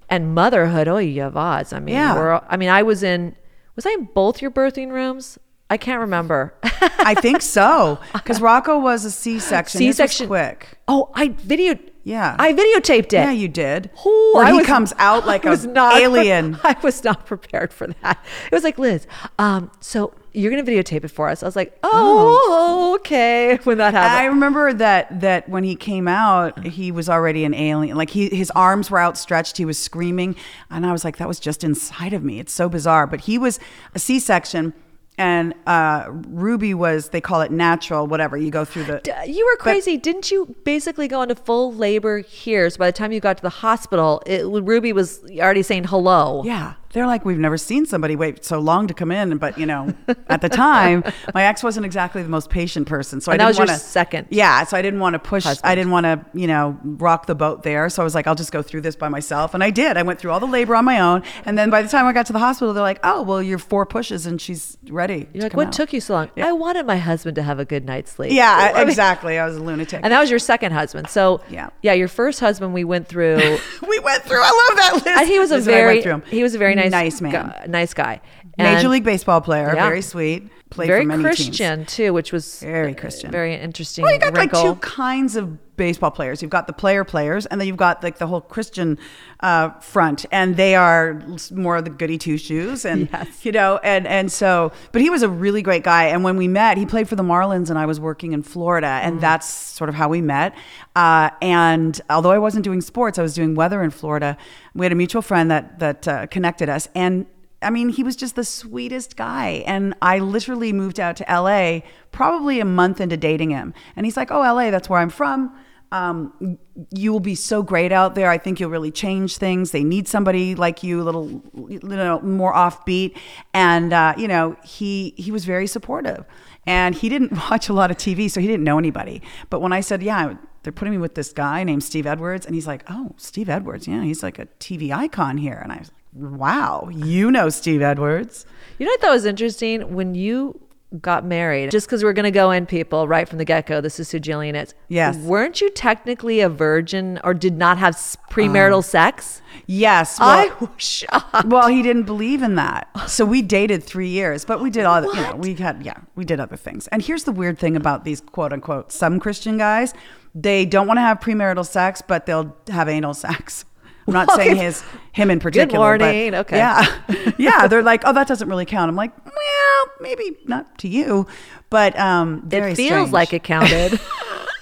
and 0.09 0.35
motherhood. 0.35 0.89
Oh, 0.89 0.99
yeah, 0.99 1.29
Vaz. 1.31 1.73
I 1.73 1.81
mean, 1.81 1.95
Yeah. 1.97 2.15
we're, 2.15 2.41
I 2.49 2.57
mean, 2.57 2.69
I 2.69 2.83
was 2.83 3.03
in, 3.03 3.35
was 3.77 3.87
I 3.87 3.91
in 3.91 4.09
both 4.15 4.41
your 4.43 4.51
birthing 4.51 4.91
rooms? 4.91 5.39
I 5.71 5.79
can't 5.79 6.01
remember. 6.01 6.53
I 6.63 7.15
think 7.15 7.41
so 7.41 7.99
because 8.13 8.39
Rocco 8.41 8.79
was 8.79 9.07
a 9.07 9.11
C-section. 9.11 9.79
C-section. 9.79 10.27
quick. 10.27 10.69
oh, 10.87 11.11
I 11.15 11.29
videoed. 11.31 11.81
Yeah. 12.05 12.35
I 12.39 12.53
videotaped 12.53 13.07
it. 13.07 13.13
Yeah, 13.13 13.31
you 13.31 13.47
did. 13.49 13.91
Oh, 14.05 14.33
Where 14.35 14.45
I 14.47 14.51
he 14.53 14.59
was- 14.59 14.67
comes 14.67 14.93
out 14.99 15.25
like 15.27 15.47
I 15.47 15.51
was 15.51 15.65
a 15.65 15.69
not 15.69 16.01
alien. 16.01 16.59
I 16.65 16.77
was 16.83 17.05
not 17.05 17.27
prepared 17.27 17.73
for 17.73 17.87
that. 17.87 18.25
It 18.47 18.53
was 18.55 18.65
like 18.65 18.79
Liz. 18.79 19.07
Um, 19.39 19.71
so 19.81 20.13
you're 20.33 20.51
gonna 20.51 20.65
videotape 20.65 21.05
it 21.05 21.09
for 21.11 21.29
us. 21.29 21.43
I 21.43 21.47
was 21.47 21.55
like, 21.57 21.79
oh, 21.83 22.97
okay. 23.01 23.59
When 23.65 23.79
that 23.79 23.95
happened, 23.95 24.19
I 24.21 24.25
remember 24.25 24.73
that 24.73 25.21
that 25.21 25.49
when 25.49 25.63
he 25.63 25.77
came 25.77 26.09
out, 26.09 26.65
he 26.67 26.91
was 26.91 27.09
already 27.09 27.45
an 27.45 27.55
alien. 27.55 27.97
Like 27.97 28.11
he, 28.11 28.29
his 28.31 28.51
arms 28.53 28.91
were 28.91 28.99
outstretched. 29.01 29.57
He 29.59 29.65
was 29.65 29.79
screaming, 29.79 30.35
and 30.71 30.85
I 30.87 30.93
was 30.93 31.05
like, 31.05 31.19
"That 31.19 31.29
was 31.29 31.39
just 31.39 31.63
inside 31.63 32.13
of 32.15 32.25
me." 32.25 32.41
It's 32.41 32.53
so 32.53 32.69
bizarre. 32.69 33.07
But 33.07 33.21
he 33.23 33.39
was 33.39 33.61
a 33.95 33.99
C-section, 33.99 34.73
and 35.19 35.55
uh, 35.67 36.07
Ruby 36.09 36.75
was. 36.75 37.11
They 37.11 37.21
call 37.21 37.43
it 37.43 37.51
natural. 37.51 38.07
Whatever 38.07 38.37
you 38.37 38.51
go 38.51 38.65
through 38.65 38.85
the. 38.85 39.01
D- 39.03 39.33
you 39.33 39.45
were 39.47 39.57
crazy. 39.57 39.97
Didn't 39.97 40.31
you 40.31 40.55
basically 40.65 41.09
go 41.09 41.23
into 41.23 41.35
full 41.35 41.73
labor 41.75 42.19
here? 42.19 42.69
So 42.71 42.79
by 42.79 42.87
the 42.87 42.97
time 42.97 43.13
you 43.13 43.21
got 43.21 43.37
to 43.37 43.43
the 43.43 43.51
hospital, 43.51 44.23
it, 44.27 44.45
Ruby 44.45 44.93
was 44.93 45.23
already 45.39 45.63
saying 45.63 45.85
hello. 45.85 46.43
Yeah, 46.45 46.75
they're 46.93 47.07
like, 47.07 47.25
we've 47.25 47.39
never 47.39 47.57
seen 47.57 47.87
somebody 47.87 48.17
wait 48.17 48.45
so 48.45 48.59
long 48.59 48.87
to 48.89 48.95
come 48.95 49.11
in. 49.11 49.39
But 49.39 49.59
you 49.59 49.67
know, 49.67 49.95
at 50.29 50.41
the 50.41 50.49
time, 50.49 51.03
my 51.35 51.45
ex 51.45 51.63
wasn't 51.63 51.87
exactly 51.87 52.23
the 52.23 52.29
most 52.29 52.51
patient 52.51 52.87
person, 52.87 53.21
so 53.21 53.33
And 53.33 53.41
I 53.41 53.45
that 53.47 53.49
didn't 53.53 53.61
was 53.61 53.69
your 53.69 53.73
want 53.75 53.81
to. 53.81 53.87
second 53.87 54.27
Yeah, 54.31 54.65
so 54.65 54.77
I 54.77 54.83
didn't 54.83 55.01
want 55.01 55.15
to 55.15 55.19
push. 55.19 55.47
I 55.63 55.75
didn't 55.75 55.91
want 55.91 56.05
to, 56.05 56.25
you 56.35 56.47
know, 56.47 56.79
rock 56.85 57.27
the 57.27 57.35
boat 57.35 57.63
there. 57.63 57.89
So 57.89 58.03
I 58.03 58.05
was 58.05 58.15
like, 58.15 58.27
I'll 58.27 58.35
just 58.35 58.53
go 58.53 58.63
through 58.63 58.83
this 58.83 58.97
by 58.97 59.09
myself, 59.09 59.55
and 59.55 59.63
I 59.65 59.71
did. 59.71 59.97
I 59.97 60.03
went 60.03 60.19
through 60.21 60.31
all 60.33 60.41
the 60.41 60.47
labor 60.47 60.75
on 60.77 60.85
my 60.85 61.01
own, 61.01 61.23
and 61.45 61.57
then 61.59 61.71
by 61.71 61.83
the 61.83 61.89
time 61.89 62.07
I 62.07 62.13
got 62.13 62.27
to 62.27 62.33
the 62.33 62.39
hospital, 62.39 62.73
they're 62.75 62.83
like, 62.83 63.01
oh, 63.05 63.23
well, 63.23 63.43
you're 63.43 63.59
four 63.59 63.87
pushes, 63.87 64.27
and 64.27 64.41
she's 64.41 64.77
ready. 64.89 65.29
You're 65.33 65.43
like, 65.45 65.55
what 65.55 65.69
out." 65.69 65.73
took 65.73 65.93
you 65.93 66.01
so 66.01 66.15
long? 66.15 66.31
I 66.37 66.53
wanted 66.53 66.87
my 66.87 66.97
husband 66.99 67.37
to 67.37 67.43
have 67.43 67.59
a 67.59 67.65
good 67.65 67.85
night's 67.85 68.13
sleep. 68.13 68.33
Yeah, 68.33 68.73
I 68.75 68.81
mean- 68.81 68.89
exactly. 68.89 69.39
I 69.39 69.47
was 69.47 69.57
a 69.57 69.63
lunatic. 69.63 70.01
And 70.03 70.13
that 70.13 70.21
was 70.21 70.31
your 70.31 70.39
second 70.39 70.73
husband. 70.73 71.09
So 71.09 71.41
Yeah. 71.49 71.71
yeah, 71.83 71.93
your 71.95 72.09
first 72.09 72.41
husband 72.41 72.75
we 72.75 72.85
went 72.85 73.07
through. 73.09 73.37
we 73.89 73.99
went 74.01 74.23
through. 74.25 74.41
I 74.43 74.67
love 74.69 74.77
that 74.79 74.93
list. 74.95 75.07
and 75.07 75.29
he 75.29 75.39
was 75.39 75.51
a 75.51 75.57
Liz 75.57 75.67
and 75.69 75.77
I 75.77 75.85
went 75.87 76.05
very 76.05 76.21
he 76.31 76.43
was 76.43 76.55
a 76.55 76.59
very 76.59 76.75
nice 76.75 76.82
nice 76.91 77.21
man. 77.21 77.33
guy, 77.33 77.65
nice 77.69 77.95
guy. 77.95 78.21
Major 78.59 78.89
league 78.89 79.05
baseball 79.05 79.41
player, 79.41 79.73
Yeah. 79.75 79.87
very 79.87 80.03
sweet. 80.03 80.49
Played 80.71 80.87
very 80.87 81.03
for 81.03 81.09
many 81.09 81.23
teams. 81.25 81.37
Christian 81.37 81.85
too, 81.87 82.13
which 82.15 82.33
was 82.33 82.61
Very 82.61 82.93
uh, 82.93 82.99
Christian. 82.99 83.31
very 83.31 83.55
interesting. 83.55 84.03
Well, 84.05 84.15
you 84.15 84.19
got 84.21 84.37
wrinkle. 84.37 84.65
like 84.65 84.75
two 84.75 84.81
kinds 84.81 85.37
of 85.37 85.72
baseball 85.87 86.11
players. 86.13 86.41
You've 86.43 86.51
got 86.59 86.67
the 86.69 86.73
player 86.73 87.03
players, 87.05 87.47
and 87.47 87.61
then 87.61 87.67
you've 87.69 87.77
got 87.89 88.03
like 88.03 88.19
the 88.19 88.27
whole 88.29 88.41
Christian 88.41 88.99
uh, 89.41 89.71
front, 89.81 90.25
and 90.31 90.57
they 90.57 90.75
are 90.77 91.21
more 91.51 91.77
of 91.79 91.85
the 91.85 91.91
goody 91.91 92.19
two 92.19 92.39
shoes, 92.39 92.85
and 92.85 93.09
Yes. 93.13 93.45
you 93.45 93.51
know, 93.53 93.81
and 93.83 94.07
and 94.07 94.31
so. 94.31 94.71
But 94.93 95.03
he 95.03 95.11
was 95.11 95.23
a 95.23 95.29
really 95.29 95.63
great 95.63 95.83
guy, 95.83 96.05
and 96.05 96.23
when 96.23 96.37
we 96.37 96.47
met, 96.49 96.79
he 96.79 96.87
played 96.87 97.09
for 97.09 97.17
the 97.17 97.25
Marlins, 97.25 97.69
and 97.71 97.79
I 97.79 97.87
was 97.87 97.99
working 97.99 98.33
in 98.33 98.43
Florida, 98.43 98.93
and 99.03 99.21
that's 99.21 99.49
sort 99.79 99.89
of 99.89 99.95
how 99.97 100.09
we 100.09 100.21
met. 100.21 100.55
Uh, 100.95 101.31
and 101.41 102.01
although 102.09 102.31
I 102.31 102.39
wasn't 102.39 102.65
doing 102.65 102.81
sports, 102.81 103.19
I 103.19 103.23
was 103.23 103.35
doing 103.35 103.55
weather 103.57 103.83
in 103.83 103.91
Florida. 103.91 104.37
We 104.75 104.85
had 104.85 104.93
a 104.93 104.97
mutual 104.97 105.23
friend 105.23 105.51
that 105.51 105.79
that 105.81 106.07
uh, 106.09 106.27
connected 106.29 106.69
us, 106.69 106.89
and 106.95 107.27
I 107.65 107.71
mean, 107.71 107.91
he 107.91 108.03
was 108.03 108.17
just 108.17 108.35
the 108.35 108.45
sweetest 108.45 109.17
guy. 109.17 109.63
And 109.69 109.95
I 110.03 110.19
literally 110.19 110.73
moved 110.73 110.99
out 110.99 111.15
to 111.19 111.25
LA 111.29 111.83
probably 112.11 112.59
a 112.59 112.65
month 112.65 113.01
into 113.01 113.17
dating 113.17 113.51
him. 113.51 113.73
And 113.95 114.05
he's 114.05 114.17
like, 114.17 114.33
Oh, 114.33 114.41
LA, 114.41 114.73
that's 114.73 114.89
where 114.89 114.99
I'm 114.99 115.11
from. 115.11 115.57
Um, 115.93 116.59
you 116.91 117.13
will 117.13 117.21
be 117.21 117.35
so 117.35 117.63
great 117.63 117.93
out 117.93 118.15
there. 118.15 118.31
I 118.31 118.39
think 118.39 118.59
you'll 118.59 118.71
really 118.71 118.91
change 118.91 119.37
things. 119.37 119.73
They 119.73 119.85
need 119.85 120.09
somebody 120.09 120.55
like 120.55 120.83
you, 120.83 121.03
a 121.03 121.05
little, 121.05 121.43
you 121.69 121.81
know, 121.83 122.19
more 122.21 122.55
offbeat. 122.55 123.19
And, 123.53 123.93
uh, 123.93 124.15
you 124.17 124.27
know, 124.27 124.57
he, 124.65 125.13
he 125.19 125.31
was 125.31 125.45
very 125.45 125.67
supportive. 125.67 126.25
And 126.67 126.95
he 126.95 127.11
didn't 127.11 127.33
watch 127.51 127.69
a 127.69 127.75
lot 127.75 127.91
of 127.91 127.99
TV, 127.99 128.31
so 128.31 128.41
he 128.41 128.47
didn't 128.47 128.65
know 128.65 128.79
anybody. 128.79 129.21
But 129.51 129.61
when 129.61 129.75
I 129.75 129.81
said, 129.81 130.03
Yeah, 130.03 130.35
they're 130.63 130.73
putting 130.73 130.93
me 130.93 130.99
with 130.99 131.15
this 131.15 131.31
guy 131.31 131.63
named 131.63 131.85
Steve 131.85 132.07
Edwards, 132.07 132.47
and 132.47 132.55
he's 132.55 132.67
like, 132.67 132.85
Oh, 132.89 133.13
Steve 133.19 133.51
Edwards. 133.51 133.87
Yeah, 133.87 134.03
he's 134.03 134.23
like 134.23 134.39
a 134.39 134.47
TV 134.61 134.95
icon 134.97 135.37
here. 135.37 135.61
And 135.63 135.73
I 135.73 135.79
was 135.79 135.91
like, 135.91 136.41
Wow, 136.41 136.89
you 136.91 137.31
know 137.31 137.51
Steve 137.51 137.83
Edwards. 137.83 138.47
You 138.79 138.87
know 138.87 138.97
what 139.01 139.11
was 139.13 139.27
interesting 139.27 139.95
when 139.95 140.15
you 140.15 140.59
got 141.01 141.25
married? 141.25 141.71
Just 141.71 141.87
because 141.87 142.05
we're 142.05 142.13
going 142.13 142.25
to 142.25 142.31
go 142.31 142.51
in, 142.51 142.67
people, 142.67 143.09
right 143.09 143.29
from 143.29 143.39
the 143.39 143.45
get 143.45 143.67
go. 143.67 143.81
This 143.81 143.99
is 143.99 144.11
who 144.11 144.21
Jillian 144.21 144.61
is. 144.61 144.75
Yes. 144.89 145.17
Weren't 145.17 145.61
you 145.61 145.71
technically 145.71 146.41
a 146.41 146.49
virgin 146.49 147.21
or 147.25 147.35
did 147.35 147.57
not 147.57 147.79
have 147.79 147.95
premarital 148.31 148.77
um, 148.77 148.83
sex? 148.83 149.41
Yes. 149.67 150.19
I 150.21 150.53
was 150.61 150.71
shocked. 150.79 151.47
well, 151.47 151.69
he 151.69 151.83
didn't 151.83 152.05
believe 152.05 152.43
in 152.43 152.57
that. 152.57 152.89
So 153.09 153.25
we 153.25 153.43
dated 153.43 153.83
three 153.83 154.09
years, 154.09 154.45
but 154.45 154.61
we 154.61 154.71
did 154.71 154.85
all, 154.85 155.03
you 155.03 155.23
know, 155.23 155.37
we 155.37 155.55
had, 155.55 155.83
yeah, 155.83 155.99
we 156.15 156.25
did 156.25 156.41
other 156.41 156.57
things. 156.57 156.89
And 156.89 157.03
here's 157.03 157.25
the 157.25 157.33
weird 157.33 157.59
thing 157.59 157.77
about 157.77 158.05
these 158.05 158.21
quote 158.21 158.53
unquote 158.53 158.93
some 158.93 159.21
Christian 159.21 159.59
guys 159.59 159.95
they 160.35 160.65
don't 160.65 160.87
want 160.87 160.97
to 160.97 161.03
have 161.03 161.21
premarital 161.21 161.67
sex, 161.67 162.03
but 162.03 162.27
they'll 162.27 162.57
have 162.69 162.89
anal 162.89 163.15
sex. 163.15 163.65
I'm 164.07 164.15
not 164.15 164.31
saying 164.33 164.57
his 164.57 164.83
him 165.13 165.31
in 165.31 165.39
particular. 165.41 165.97
but 165.99 166.05
morning. 166.05 166.35
Okay. 166.35 166.57
Yeah, 166.57 167.01
yeah. 167.39 167.67
They're 167.69 167.83
like, 167.83 168.03
oh, 168.05 168.13
that 168.13 168.27
doesn't 168.29 168.49
really 168.49 168.67
count. 168.67 168.89
I'm 168.89 168.97
like, 168.97 169.13
well, 169.25 169.87
maybe 170.01 170.37
not 170.47 170.79
to 170.79 170.89
you, 170.89 171.27
but 171.71 171.99
um, 171.99 172.49
it 172.51 172.75
feels 172.77 172.89
strange. 172.89 173.13
like 173.13 173.33
it 173.33 173.43
counted. 173.45 174.01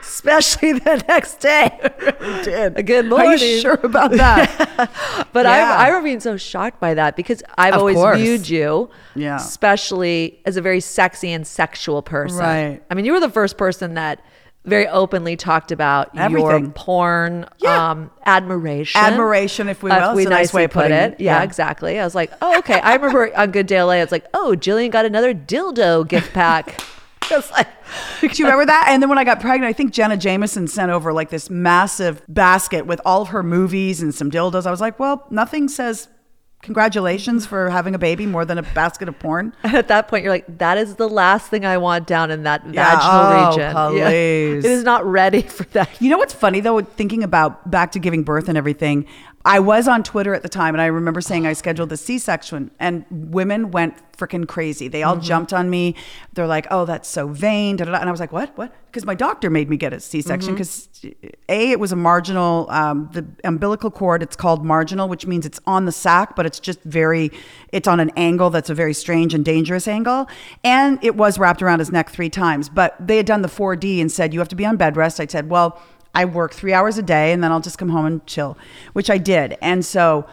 Especially 0.02 0.74
the 0.74 1.04
next 1.08 1.36
day. 1.40 1.70
did. 2.44 2.86
Good 2.86 3.06
morning. 3.08 3.30
Are 3.30 3.36
you 3.36 3.62
sure 3.62 3.80
about 3.84 4.12
that? 4.12 4.92
But 5.32 5.46
Yeah. 5.46 5.52
I, 5.78 5.86
I 5.86 5.88
remember 5.88 6.06
being 6.06 6.20
so 6.20 6.36
shocked 6.38 6.80
by 6.80 6.94
that 6.94 7.16
because 7.16 7.42
I've 7.58 7.74
Of 7.74 7.80
always 7.80 7.96
course. 7.96 8.18
viewed 8.18 8.50
you, 8.50 8.90
Yeah. 9.16 9.38
especially 9.38 10.42
as 10.46 10.58
a 10.58 10.62
very 10.62 10.82
sexy 10.82 11.32
and 11.32 11.48
sexual 11.48 12.02
person. 12.02 12.40
Right. 12.40 12.82
I 12.90 12.94
mean, 12.96 13.06
you 13.06 13.14
were 13.14 13.20
the 13.20 13.30
first 13.30 13.58
person 13.58 13.94
that 13.94 14.20
very 14.68 14.88
openly 14.88 15.36
talked 15.36 15.72
about 15.72 16.14
your 16.14 16.62
porn 16.70 17.46
Yeah. 17.60 17.92
um, 17.92 18.12
admiration. 18.26 19.00
Admiration, 19.02 19.70
if 19.70 19.82
we 19.82 19.90
Uh, 19.92 20.10
will. 20.10 20.16
we 20.16 20.26
a 20.26 20.30
nice 20.30 20.54
way 20.54 20.66
of 20.66 20.72
put 20.72 20.84
putting 20.84 20.98
it. 20.98 21.14
it. 21.14 21.20
Yeah, 21.22 21.38
Yeah. 21.40 21.44
exactly. 21.44 22.00
I 22.00 22.04
was 22.04 22.14
like, 22.16 22.32
oh, 22.42 22.58
okay. 22.60 22.80
I 22.82 22.96
remember 22.96 23.32
on 23.38 23.52
Good 23.52 23.66
Day 23.68 23.82
LA, 23.82 23.94
it's 23.96 24.12
like, 24.12 24.26
oh, 24.34 24.56
Jillian 24.58 24.92
got 24.92 25.06
another 25.06 25.34
dildo 25.34 26.08
gift 26.08 26.34
pack. 26.34 26.82
I 27.32 27.36
was 27.36 27.52
like, 27.52 27.68
Do 28.22 28.28
you 28.28 28.46
remember 28.46 28.66
that? 28.68 28.86
And 28.90 29.02
then 29.02 29.10
when 29.10 29.18
I 29.18 29.24
got 29.26 29.42
pregnant, 29.42 29.70
I 29.70 29.74
think 29.74 29.92
Jenna 29.94 30.16
Jameson 30.18 30.68
sent 30.68 30.92
over 30.92 31.12
like 31.12 31.30
this 31.30 31.50
massive 31.50 32.22
basket 32.30 32.86
with 32.86 33.02
all 33.06 33.22
of 33.24 33.30
her 33.30 33.44
movies 33.44 34.02
and 34.02 34.14
some 34.16 34.30
dildos. 34.32 34.66
I 34.66 34.72
was 34.72 34.80
like, 34.82 34.98
well, 35.00 35.26
nothing 35.30 35.68
says 35.68 36.08
congratulations 36.62 37.46
for 37.46 37.70
having 37.70 37.96
a 37.96 38.00
baby 38.00 38.26
more 38.26 38.44
than 38.46 38.58
a 38.58 38.64
basket 38.64 39.08
of 39.08 39.18
porn. 39.20 39.54
At 39.64 39.88
that 39.88 40.08
point, 40.08 40.24
you're 40.24 40.34
like, 40.34 40.58
that 40.58 40.78
is 40.78 40.96
the 40.96 41.08
last 41.08 41.50
thing 41.50 41.66
I 41.66 41.78
want 41.78 42.08
down 42.08 42.32
in 42.32 42.44
that 42.44 42.64
Yeah. 42.72 42.96
vaginal 42.96 43.78
Oh, 43.78 43.90
region. 43.92 43.98
Yeah. 43.98 44.10
It 44.58 44.66
is 44.66 44.84
not 44.84 45.06
ready 45.06 45.42
for 45.44 45.64
that. 45.74 46.02
You 46.02 46.10
know 46.10 46.18
what's 46.18 46.34
funny 46.34 46.60
though, 46.60 46.82
thinking 46.82 47.24
about 47.24 47.70
back 47.70 47.92
to 47.94 48.00
giving 48.00 48.24
birth 48.24 48.50
and 48.50 48.58
everything? 48.58 49.06
I 49.48 49.60
was 49.60 49.88
on 49.88 50.04
Twitter 50.04 50.34
at 50.34 50.44
the 50.44 50.50
time 50.50 50.76
and 50.76 50.82
I 50.82 50.88
remember 50.88 51.22
saying 51.22 51.48
I 51.48 51.54
scheduled 51.54 51.88
the 51.88 51.96
C 51.96 52.20
section 52.20 52.70
and 52.80 53.06
women 53.10 53.72
went 53.72 53.96
freaking 54.12 54.46
crazy. 54.46 54.90
They 54.90 55.04
all 55.04 55.16
jumped 55.16 55.54
on 55.54 55.70
me. 55.70 55.96
They're 56.34 56.48
like, 56.48 56.68
oh, 56.70 56.84
that's 56.84 57.08
so 57.08 57.30
vain. 57.30 57.78
Da, 57.78 57.86
da, 57.86 57.92
da. 57.92 58.00
And 58.00 58.10
I 58.10 58.12
was 58.12 58.20
like, 58.20 58.34
what? 58.34 58.58
What? 58.58 58.74
Because 58.88 59.06
my 59.06 59.16
doctor 59.16 59.50
made 59.50 59.70
me 59.70 59.78
get 59.78 59.94
a 59.94 60.02
C 60.02 60.22
section 60.22 60.54
because 60.54 60.90
A, 61.48 61.72
it 61.72 61.80
was 61.80 61.94
a 61.94 61.96
marginal, 61.96 62.70
um, 62.70 63.10
the 63.14 63.26
umbilical 63.46 63.90
cord, 63.90 64.22
it's 64.22 64.36
called 64.36 64.66
marginal, 64.66 65.08
which 65.08 65.26
means 65.26 65.46
it's 65.46 65.62
on 65.66 65.86
the 65.86 65.94
sac, 65.94 66.36
but 66.36 66.46
it's 66.46 66.60
just 66.60 66.82
very, 66.82 67.32
it's 67.72 67.88
on 67.88 68.02
an 68.02 68.12
angle 68.18 68.50
that's 68.50 68.70
a 68.70 68.76
very 68.76 68.94
strange 68.94 69.34
and 69.34 69.46
dangerous 69.46 69.88
angle. 69.88 70.28
And 70.66 71.02
it 71.02 71.16
was 71.16 71.40
wrapped 71.40 71.62
around 71.62 71.80
his 71.80 71.92
neck 71.92 72.10
three 72.10 72.30
times. 72.30 72.68
But 72.68 72.96
they 73.00 73.16
had 73.16 73.26
done 73.26 73.44
the 73.44 73.48
4D 73.48 74.02
and 74.02 74.12
said, 74.12 74.34
you 74.34 74.40
have 74.40 74.50
to 74.50 74.58
be 74.58 74.66
on 74.66 74.76
bed 74.76 74.98
rest. 74.98 75.22
I 75.22 75.28
said, 75.28 75.50
well, 75.50 75.82
I 76.18 76.26
work 76.26 76.54
three 76.54 76.74
hours 76.74 76.98
a 76.98 77.04
day 77.04 77.32
and 77.32 77.44
then 77.44 77.52
I'll 77.52 77.60
just 77.62 77.78
come 77.78 77.90
home 77.90 78.06
and 78.06 78.26
chill, 78.26 78.58
which 78.94 79.10
I 79.10 79.20
did. 79.20 79.56
And 79.62 79.86
so 79.86 80.26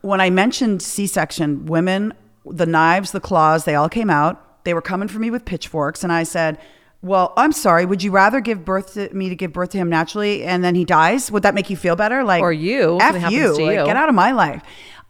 when 0.00 0.20
I 0.20 0.30
mentioned 0.30 0.82
C 0.82 1.06
section, 1.06 1.66
women, 1.66 2.12
the 2.44 2.66
knives, 2.66 3.12
the 3.12 3.20
claws, 3.20 3.64
they 3.64 3.76
all 3.76 3.88
came 3.88 4.10
out. 4.10 4.64
They 4.64 4.74
were 4.74 4.82
coming 4.82 5.06
for 5.08 5.20
me 5.20 5.30
with 5.30 5.44
pitchforks. 5.44 6.02
And 6.02 6.12
I 6.12 6.24
said, 6.24 6.58
well, 7.02 7.32
I'm 7.36 7.52
sorry. 7.52 7.86
Would 7.86 8.02
you 8.02 8.10
rather 8.10 8.40
give 8.40 8.64
birth 8.64 8.94
to 8.94 9.14
me 9.14 9.28
to 9.28 9.36
give 9.36 9.52
birth 9.52 9.70
to 9.70 9.78
him 9.78 9.88
naturally 9.88 10.42
and 10.42 10.64
then 10.64 10.74
he 10.74 10.84
dies? 10.84 11.30
Would 11.30 11.44
that 11.44 11.54
make 11.54 11.70
you 11.70 11.76
feel 11.76 11.94
better? 11.94 12.24
Like, 12.24 12.42
Or 12.42 12.52
you, 12.52 12.98
F 13.00 13.14
you. 13.14 13.20
happens 13.20 13.56
to 13.58 13.64
Like, 13.64 13.78
you. 13.78 13.84
get 13.84 13.96
out 13.96 14.08
of 14.08 14.16
my 14.16 14.32
life. 14.32 14.62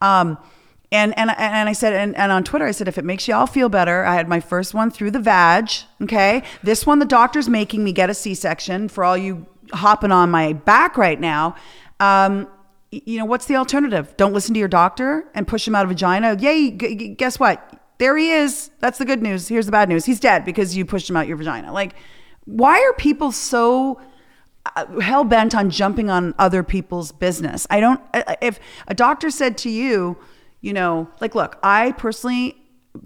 Um, 0.02 0.36
and, 0.92 1.16
and, 1.18 1.30
and 1.36 1.68
I 1.68 1.72
said, 1.72 1.92
and, 1.94 2.16
and 2.16 2.30
on 2.32 2.44
Twitter, 2.44 2.66
I 2.66 2.70
said, 2.72 2.88
if 2.88 2.96
it 2.98 3.04
makes 3.04 3.26
you 3.28 3.34
all 3.34 3.46
feel 3.46 3.68
better, 3.68 4.04
I 4.04 4.14
had 4.14 4.28
my 4.28 4.40
first 4.40 4.74
one 4.74 4.90
through 4.90 5.10
the 5.10 5.20
vag. 5.20 5.70
Okay. 6.02 6.42
This 6.62 6.86
one, 6.86 6.98
the 6.98 7.04
doctor's 7.04 7.48
making 7.48 7.84
me 7.84 7.92
get 7.92 8.08
a 8.10 8.14
C 8.14 8.34
section 8.34 8.88
for 8.88 9.04
all 9.04 9.16
you 9.16 9.46
hopping 9.72 10.12
on 10.12 10.30
my 10.30 10.52
back 10.52 10.96
right 10.96 11.20
now. 11.20 11.54
Um, 12.00 12.48
you 12.90 13.18
know, 13.18 13.24
what's 13.24 13.46
the 13.46 13.56
alternative? 13.56 14.16
Don't 14.16 14.32
listen 14.32 14.54
to 14.54 14.58
your 14.58 14.68
doctor 14.68 15.28
and 15.34 15.46
push 15.46 15.68
him 15.68 15.74
out 15.74 15.84
of 15.84 15.90
vagina. 15.90 16.36
Yay. 16.38 16.70
G- 16.70 17.08
guess 17.08 17.38
what? 17.38 17.78
There 17.98 18.16
he 18.16 18.30
is. 18.30 18.70
That's 18.80 18.98
the 18.98 19.04
good 19.04 19.22
news. 19.22 19.48
Here's 19.48 19.66
the 19.66 19.72
bad 19.72 19.88
news. 19.88 20.04
He's 20.04 20.20
dead 20.20 20.44
because 20.44 20.76
you 20.76 20.84
pushed 20.84 21.10
him 21.10 21.16
out 21.16 21.26
your 21.26 21.36
vagina. 21.36 21.72
Like, 21.72 21.94
why 22.44 22.80
are 22.80 22.92
people 22.94 23.32
so 23.32 24.00
hell 25.00 25.24
bent 25.24 25.54
on 25.54 25.70
jumping 25.70 26.10
on 26.10 26.34
other 26.38 26.62
people's 26.62 27.12
business. 27.12 27.66
I 27.70 27.80
don't. 27.80 28.00
If 28.40 28.60
a 28.86 28.94
doctor 28.94 29.30
said 29.30 29.58
to 29.58 29.70
you, 29.70 30.16
you 30.60 30.72
know, 30.72 31.08
like, 31.20 31.34
look, 31.34 31.58
I 31.62 31.92
personally 31.92 32.56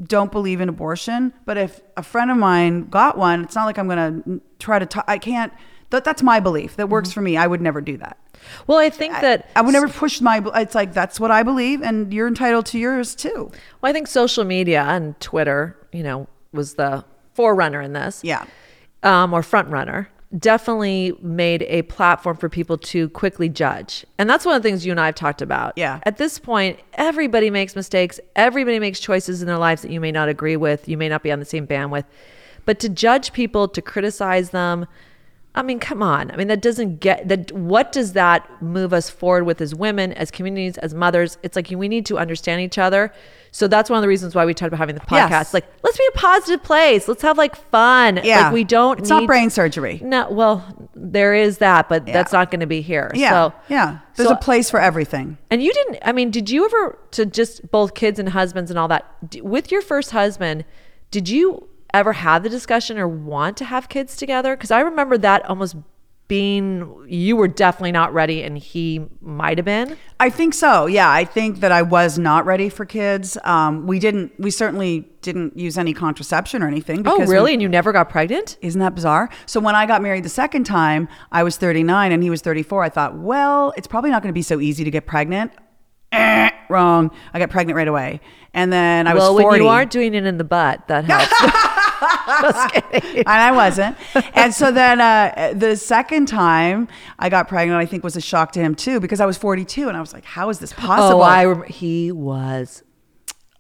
don't 0.04 0.33
believe 0.33 0.61
in 0.61 0.69
abortion, 0.69 1.33
but 1.45 1.59
if 1.59 1.81
a 1.97 2.02
friend 2.02 2.31
of 2.31 2.37
mine 2.37 2.88
got 2.88 3.19
one, 3.19 3.45
it's 3.45 3.54
not 3.54 3.66
like 3.66 3.78
I'm 3.78 3.88
going 3.88 4.23
to 4.23 4.40
try 4.59 4.78
to. 4.78 5.04
I 5.09 5.19
can't. 5.19 5.52
That, 5.93 6.05
that's 6.05 6.23
my 6.23 6.41
belief. 6.41 6.77
That 6.77 6.89
works 6.89 7.13
for 7.13 7.21
me. 7.21 7.37
I 7.37 7.47
would 7.47 7.61
never 7.61 7.81
do 7.81 7.97
that. 7.99 8.19
Well, 8.67 8.79
I 8.79 8.91
think 8.91 9.13
that 9.21 9.51
I 9.55 9.61
would 9.61 9.73
never 9.73 9.89
push 9.89 10.21
my. 10.21 10.43
It's 10.57 10.75
like 10.75 10.93
that's 10.93 11.21
what 11.21 11.31
I 11.31 11.43
believe, 11.45 11.81
and 11.81 12.13
you're 12.13 12.27
entitled 12.27 12.67
to 12.67 12.79
yours 12.79 13.15
too. 13.15 13.51
Well, 13.81 13.91
I 13.91 13.93
think 13.93 14.09
social 14.09 14.45
media 14.45 14.83
and 14.83 15.19
Twitter, 15.21 15.77
you 15.93 16.03
know, 16.03 16.27
was 16.53 16.75
the 16.75 17.05
forerunner 17.35 17.81
in 17.81 17.93
this. 17.93 18.21
Yeah. 18.25 18.45
Um, 19.05 19.33
or 19.33 19.43
front 19.43 19.69
runner 19.69 20.09
definitely 20.39 21.13
made 21.21 21.63
a 21.65 21.83
platform 21.83 22.37
for 22.37 22.49
people 22.49 22.79
to 22.79 23.09
quickly 23.11 23.49
judge. 23.49 24.07
And 24.19 24.31
that's 24.31 24.47
one 24.47 24.57
of 24.57 24.63
the 24.63 24.69
things 24.69 24.87
you 24.87 24.93
and 24.93 25.01
I 25.01 25.07
have 25.07 25.15
talked 25.15 25.43
about. 25.43 25.75
Yeah. 25.77 26.01
At 26.05 26.17
this 26.17 26.39
point, 26.39 26.81
everybody 26.95 27.51
makes 27.51 27.77
mistakes. 27.77 28.19
Everybody 28.35 28.79
makes 28.79 28.99
choices 28.99 29.43
in 29.43 29.49
their 29.49 29.59
lives 29.59 29.83
that 29.83 29.91
you 29.91 30.01
may 30.01 30.13
not 30.13 30.29
agree 30.29 30.57
with. 30.57 30.89
You 30.89 30.97
may 30.97 31.09
not 31.09 31.23
be 31.23 31.31
on 31.31 31.39
the 31.39 31.45
same 31.45 31.67
bandwidth. 31.67 32.05
But 32.65 32.79
to 32.81 32.89
judge 32.89 33.33
people, 33.33 33.69
to 33.69 33.83
criticize 33.83 34.51
them, 34.51 34.87
I 35.54 35.61
mean, 35.62 35.80
come 35.80 36.02
on. 36.02 36.30
I 36.30 36.37
mean, 36.37 36.49
that 36.49 36.62
doesn't 36.62 37.00
get 37.00 37.28
that. 37.28 37.52
What 37.52 37.92
does 37.92 38.14
that 38.14 38.62
move 38.62 38.94
us 38.94 39.11
forward 39.11 39.44
with 39.44 39.61
as 39.61 39.75
women, 39.75 40.14
as 40.14 40.30
communities, 40.30 40.78
as 40.78 40.94
mothers? 40.94 41.37
It's 41.42 41.56
like 41.56 41.68
we 41.68 41.88
need 41.88 42.06
to 42.06 42.18
understand 42.18 42.62
each 42.62 42.78
other. 42.78 43.12
So 43.50 43.68
that's 43.68 43.90
one 43.90 43.99
of 43.99 44.02
the 44.02 44.09
reasons 44.09 44.35
why 44.35 44.47
we 44.47 44.54
talked 44.54 44.68
about 44.68 44.78
having 44.78 44.94
the 44.94 45.02
podcast. 45.02 45.30
Yes. 45.30 45.54
Like, 45.54 45.66
let's 45.82 45.99
be 45.99 46.09
a 46.14 46.16
positive 46.16 46.62
place. 46.62 47.06
Let's 47.06 47.21
have 47.21 47.37
like 47.37 47.54
fun. 47.54 48.21
Yeah. 48.25 48.44
Like 48.44 48.54
we 48.54 48.64
don't. 48.64 49.00
It's 49.00 49.11
need, 49.11 49.16
not 49.16 49.26
brain 49.26 49.50
surgery. 49.50 50.00
No. 50.02 50.30
Well, 50.30 50.88
there 50.94 51.35
is 51.35 51.59
that, 51.59 51.87
but 51.87 52.06
that's 52.06 52.32
not 52.32 52.50
going 52.50 52.61
to 52.61 52.66
be 52.66 52.80
here. 52.80 53.11
Yeah. 53.14 53.30
So 53.30 53.54
yeah. 53.68 53.99
There's 54.16 54.30
so- 54.30 54.35
a 54.35 54.38
place 54.38 54.71
for 54.71 54.80
everything. 54.80 55.37
and 55.50 55.62
you 55.62 55.71
didn't. 55.71 55.99
I 56.02 56.12
mean, 56.12 56.30
did 56.30 56.49
you 56.49 56.64
ever 56.64 56.99
to 57.11 57.26
just 57.26 57.71
both 57.71 57.92
kids 57.92 58.18
and 58.18 58.30
husbands 58.30 58.71
and 58.71 58.78
all 58.78 58.88
that 58.88 59.04
with 59.42 59.71
your 59.71 59.82
first 59.82 60.12
husband? 60.12 60.64
Did 61.11 61.28
you 61.28 61.68
ever 61.95 62.13
had 62.15 62.43
the 62.43 62.49
discussion 62.49 62.99
or 62.99 63.07
want 63.09 63.57
to 63.59 63.65
have 63.65 63.89
kids 63.89 64.17
together? 64.17 64.57
Because 64.57 64.71
I 64.71 64.81
remember 64.81 65.19
that 65.19 65.45
almost 65.47 65.77
being 66.29 67.05
you 67.09 67.37
were 67.37 67.49
definitely 67.49 67.93
not 67.93 68.15
ready, 68.15 68.43
and 68.43 68.57
he 68.57 69.05
might 69.21 69.59
have 69.59 69.67
been. 69.67 69.99
I 70.19 70.31
think 70.31 70.55
so. 70.55 70.87
Yeah, 70.87 71.11
I 71.11 71.27
think 71.27 71.61
that 71.61 71.73
I 71.73 71.83
was 71.83 72.19
not 72.19 72.47
ready 72.47 72.71
for 72.71 72.87
kids. 72.87 73.37
Um, 73.45 73.87
we 73.87 73.99
didn't. 73.99 74.33
We 74.39 74.51
certainly 74.51 75.09
didn't 75.21 75.59
use 75.59 75.77
any 75.77 75.93
contraception 75.93 76.63
or 76.63 76.69
anything. 76.69 77.01
Oh, 77.07 77.17
because 77.17 77.29
we- 77.29 77.35
really? 77.35 77.53
and 77.53 77.61
you 77.61 77.69
never 77.69 77.93
got 77.93 78.09
pregnant? 78.09 78.57
Isn't 78.63 78.81
that 78.81 78.95
bizarre? 78.95 79.29
So 79.45 79.61
when 79.61 79.75
I 79.75 79.85
got 79.85 80.01
married 80.01 80.25
the 80.25 80.31
second 80.31 80.65
time, 80.65 81.07
I 81.33 81.43
was 81.43 81.59
39 81.59 82.13
and 82.13 82.23
he 82.23 82.31
was 82.31 82.41
34. 82.41 82.83
I 82.83 82.89
thought, 82.89 83.19
well, 83.19 83.75
it's 83.77 83.87
probably 83.87 84.11
not 84.11 84.23
going 84.23 84.31
to 84.31 84.35
be 84.35 84.43
so 84.43 84.59
easy 84.59 84.85
to 84.85 84.91
get 84.91 85.07
pregnant. 85.07 85.53
Eh, 86.12 86.50
wrong. 86.69 87.11
I 87.33 87.38
got 87.38 87.50
pregnant 87.50 87.76
right 87.76 87.88
away. 87.88 88.21
And 88.54 88.71
then 88.73 89.07
I 89.07 89.14
well, 89.14 89.35
was 89.35 89.42
40. 89.42 89.54
when 89.54 89.62
you 89.62 89.69
aren't 89.69 89.90
doing 89.90 90.14
it 90.14 90.26
in 90.26 90.37
the 90.37 90.45
butt, 90.45 90.87
that 90.88 91.04
helps. 91.07 91.33
Just 92.42 92.75
kidding. 92.75 93.19
and 93.21 93.28
I 93.28 93.50
wasn't. 93.52 93.97
And 94.35 94.52
so 94.52 94.71
then 94.71 95.00
uh, 95.00 95.54
the 95.57 95.76
second 95.76 96.26
time 96.26 96.88
I 97.19 97.28
got 97.28 97.49
pregnant, 97.49 97.78
I 97.81 97.87
think 97.87 98.04
was 98.04 98.16
a 98.16 98.21
shock 98.21 98.52
to 98.52 98.61
him 98.61 98.75
too, 98.75 99.00
because 99.00 99.21
I 99.21 99.26
was 99.26 99.38
42 99.38 99.88
and 99.88 99.97
I 99.97 100.00
was 100.00 100.12
like, 100.12 100.25
how 100.25 100.50
is 100.50 100.59
this 100.59 100.73
possible? 100.73 101.21
Oh, 101.21 101.23
I 101.23 101.47
rem- 101.47 101.62
he 101.69 102.12
was 102.12 102.83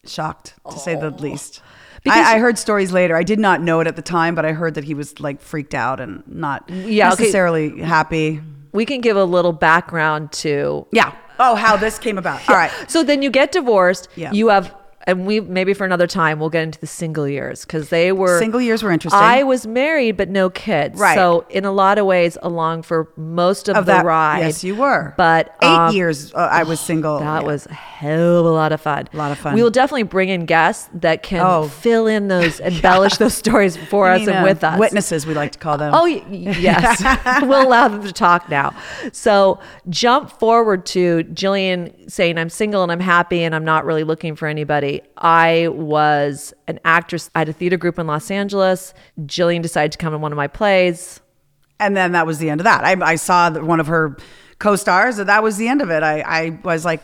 shocked 0.04 0.54
to 0.70 0.78
say 0.78 0.94
the 0.94 1.10
least. 1.10 1.62
Because- 2.04 2.26
I, 2.26 2.34
I 2.34 2.38
heard 2.38 2.58
stories 2.58 2.92
later. 2.92 3.16
I 3.16 3.22
did 3.22 3.38
not 3.38 3.62
know 3.62 3.80
it 3.80 3.86
at 3.86 3.96
the 3.96 4.02
time, 4.02 4.34
but 4.34 4.44
I 4.44 4.52
heard 4.52 4.74
that 4.74 4.84
he 4.84 4.92
was 4.94 5.20
like 5.20 5.40
freaked 5.40 5.74
out 5.74 6.00
and 6.00 6.22
not 6.26 6.68
Yeah, 6.68 7.12
okay. 7.12 7.22
necessarily 7.22 7.80
happy. 7.80 8.40
we 8.72 8.84
can 8.84 9.00
give 9.00 9.16
a 9.16 9.24
little 9.24 9.52
background 9.52 10.32
to 10.32 10.86
Yeah. 10.92 11.14
Oh, 11.38 11.54
how 11.54 11.76
this 11.76 11.98
came 11.98 12.18
about. 12.18 12.48
All 12.48 12.56
right. 12.56 12.70
So 12.88 13.02
then 13.02 13.22
you 13.22 13.30
get 13.30 13.52
divorced. 13.52 14.08
Yeah. 14.16 14.32
You 14.32 14.48
have, 14.48 14.74
and 15.06 15.26
we 15.26 15.40
maybe 15.40 15.74
for 15.74 15.84
another 15.84 16.06
time 16.06 16.38
we'll 16.38 16.50
get 16.50 16.62
into 16.62 16.80
the 16.80 16.86
single 16.86 17.28
years 17.28 17.64
because 17.64 17.88
they 17.88 18.12
were 18.12 18.38
Single 18.38 18.60
years 18.60 18.82
were 18.82 18.90
interesting. 18.90 19.20
I 19.20 19.42
was 19.42 19.66
married 19.66 20.16
but 20.16 20.28
no 20.28 20.50
kids. 20.50 20.98
Right. 20.98 21.14
So 21.14 21.44
in 21.50 21.64
a 21.64 21.72
lot 21.72 21.98
of 21.98 22.06
ways, 22.06 22.38
along 22.42 22.82
for 22.82 23.08
most 23.16 23.68
of, 23.68 23.76
of 23.76 23.86
the 23.86 23.92
that 23.92 24.04
ride. 24.04 24.40
Yes, 24.40 24.62
you 24.64 24.74
were. 24.74 25.14
But 25.16 25.56
eight 25.62 25.66
um, 25.66 25.94
years 25.94 26.34
uh, 26.34 26.38
I 26.38 26.62
was 26.64 26.80
single. 26.92 27.18
That 27.18 27.42
Yeah. 27.42 27.46
was 27.46 27.66
a 27.66 27.74
hell 27.74 28.38
of 28.40 28.46
a 28.46 28.50
lot 28.50 28.72
of 28.72 28.80
fun. 28.80 29.08
A 29.12 29.16
lot 29.16 29.32
of 29.32 29.38
fun. 29.38 29.54
We 29.54 29.62
will 29.62 29.70
definitely 29.70 30.04
bring 30.04 30.28
in 30.28 30.46
guests 30.46 30.88
that 30.94 31.22
can 31.22 31.40
Oh. 31.44 31.68
fill 31.68 32.06
in 32.06 32.28
those, 32.28 32.60
embellish 32.72 33.16
those 33.16 33.34
stories 33.34 33.76
for 33.76 34.08
us 34.08 34.26
and 34.26 34.38
uh, 34.38 34.42
with 34.44 34.62
us. 34.64 34.78
Witnesses, 34.78 35.26
we 35.26 35.34
like 35.34 35.52
to 35.52 35.58
call 35.58 35.78
them. 35.78 35.92
Oh, 35.94 36.04
yes. 36.06 37.02
we'll 37.42 37.66
allow 37.66 37.88
them 37.88 38.02
to 38.02 38.12
talk 38.12 38.48
now. 38.48 38.74
So 39.12 39.58
jump 39.88 40.30
forward 40.30 40.84
to 40.86 41.24
Jillian 41.24 42.10
saying, 42.10 42.38
I'm 42.38 42.50
single 42.50 42.82
and 42.82 42.92
I'm 42.92 43.00
happy 43.00 43.42
and 43.42 43.54
I'm 43.54 43.64
not 43.64 43.84
really 43.84 44.04
looking 44.04 44.36
for 44.36 44.46
anybody. 44.48 44.91
I 45.16 45.68
was 45.68 46.52
an 46.68 46.78
actress. 46.84 47.30
I 47.34 47.40
had 47.40 47.48
a 47.48 47.52
theater 47.52 47.76
group 47.76 47.98
in 47.98 48.06
Los 48.06 48.30
Angeles. 48.30 48.92
Jillian 49.20 49.62
decided 49.62 49.92
to 49.92 49.98
come 49.98 50.12
in 50.14 50.20
one 50.20 50.32
of 50.32 50.36
my 50.36 50.48
plays. 50.48 51.20
and 51.80 51.96
then 51.96 52.12
that 52.12 52.26
was 52.26 52.38
the 52.38 52.50
end 52.50 52.60
of 52.60 52.64
that. 52.64 52.84
I, 52.84 53.12
I 53.12 53.14
saw 53.16 53.50
one 53.50 53.80
of 53.80 53.86
her 53.88 54.16
co-stars, 54.58 55.18
and 55.18 55.28
that 55.28 55.42
was 55.42 55.56
the 55.56 55.68
end 55.68 55.82
of 55.82 55.90
it. 55.90 56.02
I, 56.02 56.20
I 56.20 56.58
was 56.64 56.84
like 56.84 57.00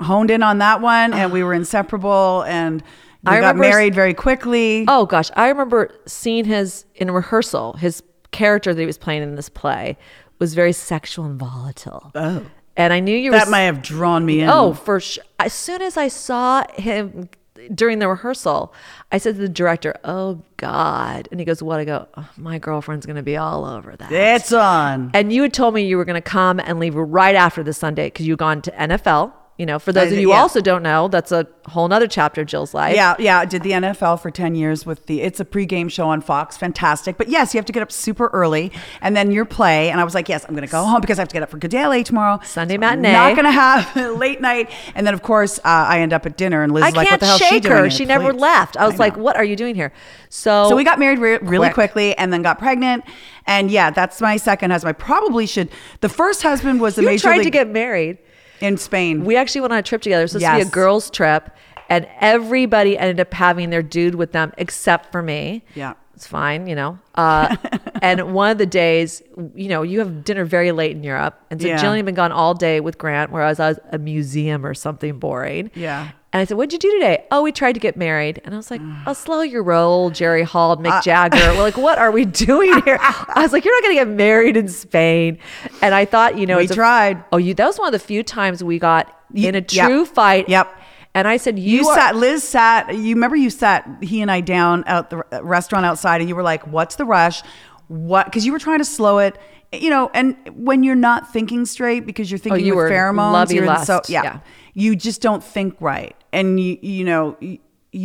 honed 0.00 0.30
in 0.30 0.42
on 0.42 0.58
that 0.58 0.80
one, 0.80 1.12
and 1.12 1.32
we 1.32 1.42
were 1.42 1.52
inseparable, 1.52 2.42
and 2.46 2.82
we 3.24 3.32
I 3.32 3.40
got 3.40 3.56
married 3.56 3.94
very 3.94 4.14
quickly. 4.14 4.84
Oh 4.88 5.04
gosh, 5.06 5.30
I 5.36 5.48
remember 5.48 5.90
seeing 6.06 6.44
his 6.46 6.86
in 6.94 7.10
rehearsal. 7.10 7.74
His 7.74 8.02
character 8.30 8.72
that 8.72 8.80
he 8.80 8.86
was 8.86 8.96
playing 8.98 9.22
in 9.22 9.34
this 9.34 9.50
play 9.50 9.98
was 10.38 10.54
very 10.54 10.72
sexual 10.72 11.26
and 11.26 11.38
volatile. 11.38 12.10
Oh. 12.14 12.44
And 12.76 12.92
I 12.92 13.00
knew 13.00 13.16
you 13.16 13.30
were 13.30 13.38
that 13.38 13.50
may 13.50 13.66
have 13.66 13.82
drawn 13.82 14.24
me 14.24 14.40
in. 14.40 14.48
Oh, 14.48 14.72
for 14.74 15.00
sure. 15.00 15.24
As 15.38 15.52
soon 15.52 15.82
as 15.82 15.96
I 15.96 16.08
saw 16.08 16.64
him 16.72 17.28
during 17.74 17.98
the 17.98 18.08
rehearsal, 18.08 18.72
I 19.10 19.18
said 19.18 19.34
to 19.34 19.40
the 19.40 19.48
director, 19.48 19.94
"Oh 20.04 20.42
God!" 20.56 21.28
And 21.30 21.38
he 21.40 21.44
goes, 21.44 21.62
"What?" 21.62 21.80
I 21.80 21.84
go, 21.84 22.08
oh, 22.16 22.28
"My 22.36 22.58
girlfriend's 22.58 23.06
going 23.06 23.16
to 23.16 23.22
be 23.22 23.36
all 23.36 23.64
over 23.64 23.94
that." 23.96 24.10
it's 24.10 24.52
on. 24.52 25.10
and 25.14 25.32
you 25.32 25.42
had 25.42 25.52
told 25.52 25.74
me 25.74 25.82
you 25.82 25.96
were 25.96 26.04
going 26.04 26.20
to 26.20 26.20
come 26.20 26.60
and 26.60 26.78
leave 26.80 26.94
right 26.94 27.34
after 27.34 27.62
the 27.62 27.72
Sunday 27.72 28.06
because 28.06 28.26
you'd 28.26 28.38
gone 28.38 28.62
to 28.62 28.70
NFL. 28.72 29.32
You 29.62 29.66
know, 29.66 29.78
for 29.78 29.92
those 29.92 30.10
of 30.10 30.18
you 30.18 30.30
yeah. 30.30 30.40
also 30.40 30.60
don't 30.60 30.82
know, 30.82 31.06
that's 31.06 31.30
a 31.30 31.46
whole 31.66 31.86
nother 31.86 32.08
chapter 32.08 32.40
of 32.40 32.48
Jill's 32.48 32.74
life. 32.74 32.96
Yeah, 32.96 33.14
yeah. 33.20 33.38
I 33.38 33.44
did 33.44 33.62
the 33.62 33.70
NFL 33.70 34.20
for 34.20 34.28
10 34.28 34.56
years 34.56 34.84
with 34.84 35.06
the, 35.06 35.20
it's 35.20 35.38
a 35.38 35.44
pregame 35.44 35.88
show 35.88 36.08
on 36.08 36.20
Fox. 36.20 36.56
Fantastic. 36.56 37.16
But 37.16 37.28
yes, 37.28 37.54
you 37.54 37.58
have 37.58 37.64
to 37.66 37.72
get 37.72 37.80
up 37.80 37.92
super 37.92 38.26
early 38.32 38.72
and 39.02 39.16
then 39.16 39.30
your 39.30 39.44
play. 39.44 39.90
And 39.90 40.00
I 40.00 40.04
was 40.04 40.16
like, 40.16 40.28
yes, 40.28 40.44
I'm 40.48 40.56
going 40.56 40.66
to 40.66 40.72
go 40.72 40.84
home 40.84 41.00
because 41.00 41.20
I 41.20 41.22
have 41.22 41.28
to 41.28 41.32
get 41.32 41.44
up 41.44 41.50
for 41.50 41.58
Good 41.58 41.70
Day 41.70 41.86
LA 41.86 42.02
tomorrow. 42.02 42.40
Sunday 42.42 42.74
I'm 42.74 42.80
matinee. 42.80 43.12
not 43.12 43.36
going 43.36 43.44
to 43.44 43.52
have 43.52 43.94
late 44.18 44.40
night. 44.40 44.68
And 44.96 45.06
then, 45.06 45.14
of 45.14 45.22
course, 45.22 45.60
uh, 45.60 45.62
I 45.64 46.00
end 46.00 46.12
up 46.12 46.26
at 46.26 46.36
dinner 46.36 46.64
and 46.64 46.72
Liz 46.72 46.84
is 46.84 46.96
like, 46.96 47.08
what 47.08 47.20
the 47.20 47.26
hell 47.26 47.36
is 47.36 47.40
she 47.40 47.48
shake 47.48 47.62
doing 47.62 47.76
her. 47.76 47.88
She 47.90 48.04
never 48.04 48.32
Please. 48.32 48.40
left. 48.40 48.76
I 48.76 48.84
was 48.86 48.96
I 48.96 48.98
like, 48.98 49.16
"What 49.16 49.36
are 49.36 49.44
you 49.44 49.54
doing 49.54 49.76
here?" 49.76 49.92
So, 50.28 50.70
So 50.70 50.74
we 50.74 50.82
got 50.82 50.98
married 50.98 51.20
re- 51.20 51.38
really 51.38 51.68
Quick. 51.68 51.74
quickly 51.74 52.18
and 52.18 52.32
then 52.32 52.42
got 52.42 52.58
pregnant. 52.58 53.04
And 53.46 53.70
yeah, 53.70 53.90
that's 53.90 54.20
my 54.20 54.38
second 54.38 54.72
husband. 54.72 54.88
I 54.88 54.98
probably 54.98 55.46
should. 55.46 55.68
The 56.00 56.08
first 56.08 56.42
husband 56.42 56.80
was 56.80 56.96
the 56.96 57.02
You 57.02 57.06
major 57.06 57.28
tried 57.28 57.44
to 57.44 57.50
get 57.50 57.68
married. 57.68 58.18
In 58.62 58.76
Spain. 58.76 59.24
We 59.24 59.36
actually 59.36 59.60
went 59.62 59.72
on 59.72 59.78
a 59.78 59.82
trip 59.82 60.02
together. 60.02 60.26
So 60.26 60.38
this 60.38 60.48
was 60.48 60.58
Yes. 60.58 60.68
a 60.68 60.70
girls' 60.70 61.10
trip, 61.10 61.50
and 61.88 62.06
everybody 62.20 62.96
ended 62.96 63.20
up 63.20 63.32
having 63.34 63.70
their 63.70 63.82
dude 63.82 64.14
with 64.14 64.32
them 64.32 64.52
except 64.58 65.12
for 65.12 65.22
me. 65.22 65.64
Yeah. 65.74 65.94
It's 66.14 66.26
fine, 66.26 66.66
you 66.68 66.74
know. 66.76 66.98
Uh, 67.16 67.56
and 68.02 68.32
one 68.32 68.50
of 68.50 68.58
the 68.58 68.66
days, 68.66 69.22
you 69.56 69.68
know, 69.68 69.82
you 69.82 69.98
have 69.98 70.24
dinner 70.24 70.44
very 70.44 70.70
late 70.70 70.92
in 70.96 71.02
Europe. 71.02 71.40
And 71.50 71.60
so 71.60 71.66
Yeah. 71.68 71.78
Jillian 71.82 71.96
had 71.96 72.04
been 72.04 72.14
gone 72.14 72.30
all 72.32 72.54
day 72.54 72.80
with 72.80 72.96
Grant, 72.98 73.32
whereas 73.32 73.58
I 73.58 73.68
was 73.70 73.78
at 73.78 73.94
a 73.94 73.98
museum 73.98 74.64
or 74.64 74.74
something 74.74 75.18
boring. 75.18 75.70
Yeah. 75.74 76.10
And 76.34 76.40
I 76.40 76.44
said, 76.44 76.56
What'd 76.56 76.72
you 76.72 76.78
do 76.78 76.90
today? 76.92 77.24
Oh, 77.30 77.42
we 77.42 77.52
tried 77.52 77.72
to 77.72 77.80
get 77.80 77.96
married. 77.96 78.40
And 78.44 78.54
I 78.54 78.56
was 78.56 78.70
like, 78.70 78.80
Oh, 79.06 79.12
slow 79.12 79.42
your 79.42 79.62
roll, 79.62 80.10
Jerry 80.10 80.42
Hall, 80.44 80.76
Mick 80.78 80.90
Uh, 80.90 81.02
Jagger. 81.02 81.36
We're 81.54 81.62
like, 81.62 81.76
What 81.76 81.98
are 81.98 82.10
we 82.10 82.24
doing 82.46 82.80
here? 82.84 82.98
I 83.00 83.42
was 83.42 83.52
like, 83.52 83.64
You're 83.64 83.74
not 83.74 83.82
going 83.82 83.96
to 83.98 84.04
get 84.04 84.08
married 84.16 84.56
in 84.56 84.68
Spain. 84.68 85.38
And 85.82 85.94
I 85.94 86.04
thought, 86.06 86.38
you 86.38 86.46
know, 86.46 86.56
We 86.56 86.62
it's 86.64 86.72
a- 86.72 86.76
tried. 86.76 87.22
oh, 87.32 87.36
you, 87.36 87.52
that 87.54 87.66
was 87.66 87.78
one 87.78 87.88
of 87.88 87.92
the 87.92 88.04
few 88.06 88.22
times 88.22 88.64
we 88.64 88.78
got 88.78 89.14
in 89.34 89.54
a 89.54 89.64
yep. 89.70 89.86
true 89.88 90.06
fight. 90.06 90.48
Yep. 90.48 90.74
And 91.14 91.28
I 91.28 91.36
said, 91.36 91.58
You, 91.58 91.80
You 91.82 91.88
are- 91.88 91.94
sat, 91.94 92.16
Liz 92.16 92.42
sat, 92.48 92.94
you 92.96 93.14
remember 93.14 93.36
you 93.36 93.50
sat, 93.50 93.86
he 94.00 94.22
and 94.22 94.30
I 94.30 94.40
down 94.40 94.84
at 94.84 95.10
the 95.10 95.18
restaurant 95.42 95.84
outside 95.84 96.20
and 96.22 96.28
you 96.30 96.34
were 96.36 96.42
like, 96.42 96.66
what's 96.66 96.94
the 96.96 97.04
rush? 97.04 97.42
What? 97.88 98.24
Because 98.24 98.46
you 98.46 98.52
were 98.52 98.58
trying 98.58 98.78
to 98.78 98.86
slow 98.86 99.18
it, 99.18 99.36
you 99.70 99.90
know, 99.90 100.10
and 100.14 100.34
when 100.54 100.82
you're 100.82 100.94
not 100.94 101.30
thinking 101.30 101.66
straight 101.66 102.06
because 102.06 102.30
you're 102.30 102.38
thinking 102.38 102.62
Oh, 102.62 102.66
you 102.66 102.76
with 102.76 102.90
pheromones, 102.90 103.52
you're 103.52 103.64
in 103.64 103.68
lust, 103.68 103.86
so, 103.86 104.00
yeah, 104.08 104.22
yeah. 104.22 104.38
You 104.74 104.96
just 104.96 105.20
don't 105.20 105.42
think 105.44 105.76
right. 105.80 106.14
And 106.32 106.58
you, 106.60 106.78
you 106.80 107.04
know, 107.04 107.36
you- 107.40 107.58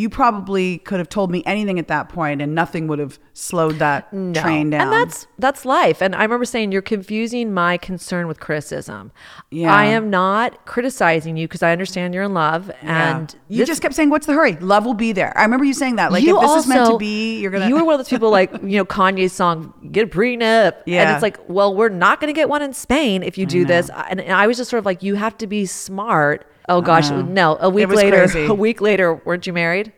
probably 0.10 0.80
could 0.80 1.00
have 1.00 1.08
told 1.08 1.32
me 1.32 1.42
anything 1.46 1.80
at 1.80 1.88
that 1.88 2.10
point 2.10 2.42
and 2.42 2.54
nothing 2.54 2.88
would 2.88 3.00
have 3.00 3.18
slowed 3.34 3.80
that 3.80 4.12
No. 4.12 4.34
train 4.42 4.70
down. 4.72 4.82
And 4.82 4.92
that's 4.92 5.28
that's 5.40 5.64
life. 5.64 6.02
And 6.02 6.14
I 6.14 6.24
remember 6.24 6.44
saying 6.44 6.74
you're 6.74 6.82
confusing 6.82 7.54
my 7.54 7.78
concern 7.78 8.28
with 8.28 8.38
criticism. 8.42 9.14
Yeah. 9.50 9.74
I 9.74 9.86
am 9.86 10.10
not 10.10 10.66
criticizing 10.66 11.38
you 11.38 11.48
because 11.48 11.64
I 11.64 11.72
understand 11.72 12.14
you're 12.14 12.24
in 12.24 12.34
love 12.34 12.70
Yeah. 12.84 13.18
and 13.18 13.36
you 13.48 13.60
this- 13.60 13.70
just 13.70 13.82
kept 13.82 13.96
saying, 13.96 14.10
"What's 14.10 14.26
the 14.28 14.34
hurry? 14.34 14.58
Love 14.60 14.86
will 14.86 14.94
be 14.94 15.14
there." 15.14 15.32
I 15.38 15.44
remember 15.44 15.64
you 15.64 15.74
saying 15.74 15.96
that. 15.96 16.12
Like, 16.12 16.24
if 16.24 16.28
this 16.28 16.36
also, 16.36 16.60
is 16.60 16.68
meant 16.68 16.88
to 16.92 16.98
be, 16.98 17.40
you're 17.40 17.52
gonna. 17.52 17.70
You 17.70 17.76
were 17.76 17.86
one 17.86 17.94
of 17.94 18.00
those 18.00 18.10
people 18.10 18.30
like 18.30 18.52
you 18.64 18.76
know 18.78 18.84
Kanye's 18.86 19.32
song 19.32 19.74
"Get 19.94 20.04
a 20.04 20.08
Prenup," 20.10 20.74
Yeah. 20.86 21.04
and 21.04 21.12
it's 21.12 21.24
like, 21.24 21.40
well, 21.48 21.74
we're 21.74 21.88
not 21.88 22.20
going 22.20 22.28
to 22.34 22.38
get 22.38 22.50
one 22.50 22.62
in 22.62 22.74
Spain 22.74 23.24
if 23.24 23.38
you 23.38 23.46
do 23.46 23.64
this. 23.64 23.90
And, 24.10 24.20
and 24.20 24.34
I 24.34 24.48
was 24.48 24.58
just 24.58 24.70
sort 24.70 24.80
of 24.80 24.86
like, 24.86 25.02
you 25.02 25.16
have 25.16 25.38
to 25.38 25.48
be 25.48 25.66
smart. 25.66 26.46
Oh 26.70 26.82
gosh, 26.82 27.10
no! 27.10 27.58
A 27.60 27.70
week 27.70 27.90
later, 27.90 28.18
crazy. 28.28 28.46
a 28.50 28.54
week 28.54 28.82
later, 28.82 29.16
weren't 29.26 29.48
you 29.48 29.54
married? 29.54 29.94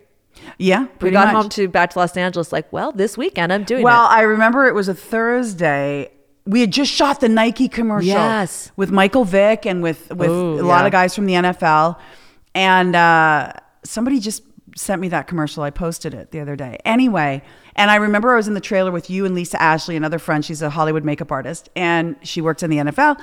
yeah, 0.58 0.88
We 1.02 1.12
got 1.12 1.28
much. 1.28 1.36
home 1.36 1.50
to 1.50 1.68
back 1.68 1.90
to 1.92 2.00
Los 2.00 2.16
Angeles. 2.16 2.52
Like, 2.54 2.72
well, 2.72 2.92
this 2.92 3.18
weekend 3.18 3.52
I'm 3.52 3.64
doing 3.64 3.84
Well, 3.84 4.06
it. 4.06 4.10
I 4.14 4.22
remember 4.22 4.68
it 4.68 4.74
was 4.74 4.88
a 4.88 4.94
Thursday. 4.94 6.12
We 6.46 6.62
had 6.62 6.72
just 6.72 6.92
shot 6.92 7.20
the 7.20 7.30
Nike 7.30 7.68
commercial. 7.68 8.08
Yes. 8.08 8.72
With 8.76 8.90
Michael 8.92 9.26
Vick 9.26 9.66
and 9.66 9.84
with 9.84 10.10
with 10.14 10.30
Ooh, 10.30 10.60
a 10.60 10.64
lot 10.64 10.82
yeah. 10.82 10.86
of 10.86 10.92
guys 10.92 11.14
from 11.16 11.26
the 11.26 11.34
NFL, 11.34 11.98
and 12.56 12.96
uh, 12.96 13.54
somebody 13.84 14.20
just 14.20 14.44
sent 14.76 15.02
me 15.02 15.10
that 15.10 15.28
commercial. 15.28 15.64
I 15.64 15.72
posted 15.72 16.14
it 16.14 16.32
the 16.32 16.40
other 16.40 16.56
day. 16.56 16.78
Anyway, 16.86 17.42
and 17.76 17.92
I 17.92 17.96
remember 17.96 18.32
I 18.34 18.38
was 18.38 18.48
in 18.48 18.54
the 18.54 18.62
trailer 18.62 18.92
with 18.92 19.10
you 19.10 19.26
and 19.26 19.36
Lisa 19.36 19.62
Ashley, 19.62 19.96
another 19.96 20.20
friend. 20.20 20.44
She's 20.46 20.62
a 20.62 20.70
Hollywood 20.70 21.04
makeup 21.04 21.32
artist, 21.32 21.70
and 21.76 22.16
she 22.24 22.42
worked 22.42 22.64
in 22.64 22.70
the 22.70 22.78
NFL. 22.78 23.20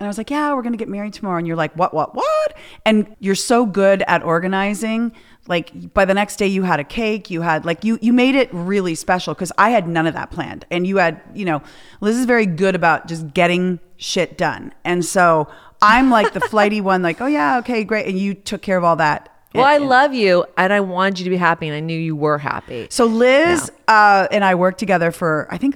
And 0.00 0.06
I 0.06 0.08
was 0.08 0.16
like, 0.16 0.30
"Yeah, 0.30 0.54
we're 0.54 0.62
gonna 0.62 0.78
get 0.78 0.88
married 0.88 1.12
tomorrow." 1.12 1.36
And 1.36 1.46
you're 1.46 1.56
like, 1.56 1.74
"What? 1.74 1.92
What? 1.92 2.14
What?" 2.14 2.54
And 2.86 3.14
you're 3.20 3.34
so 3.34 3.66
good 3.66 4.02
at 4.08 4.22
organizing. 4.22 5.12
Like 5.46 5.92
by 5.92 6.06
the 6.06 6.14
next 6.14 6.36
day, 6.36 6.46
you 6.46 6.62
had 6.62 6.80
a 6.80 6.84
cake. 6.84 7.30
You 7.30 7.42
had 7.42 7.66
like 7.66 7.84
you 7.84 7.98
you 8.00 8.14
made 8.14 8.34
it 8.34 8.48
really 8.50 8.94
special 8.94 9.34
because 9.34 9.52
I 9.58 9.70
had 9.70 9.86
none 9.86 10.06
of 10.06 10.14
that 10.14 10.30
planned, 10.30 10.64
and 10.70 10.86
you 10.86 10.96
had 10.96 11.20
you 11.34 11.44
know 11.44 11.62
Liz 12.00 12.16
is 12.16 12.24
very 12.24 12.46
good 12.46 12.74
about 12.74 13.08
just 13.08 13.34
getting 13.34 13.78
shit 13.98 14.38
done, 14.38 14.72
and 14.86 15.04
so 15.04 15.48
I'm 15.82 16.10
like 16.10 16.32
the 16.32 16.40
flighty 16.40 16.80
one, 16.92 17.02
like, 17.02 17.20
"Oh 17.20 17.26
yeah, 17.26 17.58
okay, 17.58 17.84
great," 17.84 18.06
and 18.06 18.18
you 18.18 18.32
took 18.32 18.62
care 18.62 18.78
of 18.78 18.84
all 18.84 18.96
that. 18.96 19.28
well, 19.54 19.66
I 19.66 19.76
love 19.76 20.14
you, 20.14 20.46
and 20.56 20.72
I 20.72 20.80
wanted 20.80 21.18
you 21.18 21.24
to 21.24 21.30
be 21.30 21.36
happy, 21.36 21.68
and 21.68 21.76
I 21.76 21.80
knew 21.80 21.98
you 21.98 22.16
were 22.16 22.38
happy. 22.38 22.86
So 22.88 23.04
Liz 23.04 23.70
uh, 23.86 24.28
and 24.30 24.44
I 24.44 24.54
worked 24.54 24.78
together 24.78 25.10
for 25.10 25.46
I 25.50 25.58
think 25.58 25.74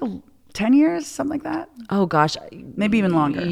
ten 0.54 0.72
years, 0.72 1.06
something 1.06 1.32
like 1.32 1.42
that, 1.42 1.68
Oh 1.90 2.06
gosh, 2.06 2.36
maybe 2.52 2.96
even 2.98 3.12
longer. 3.12 3.42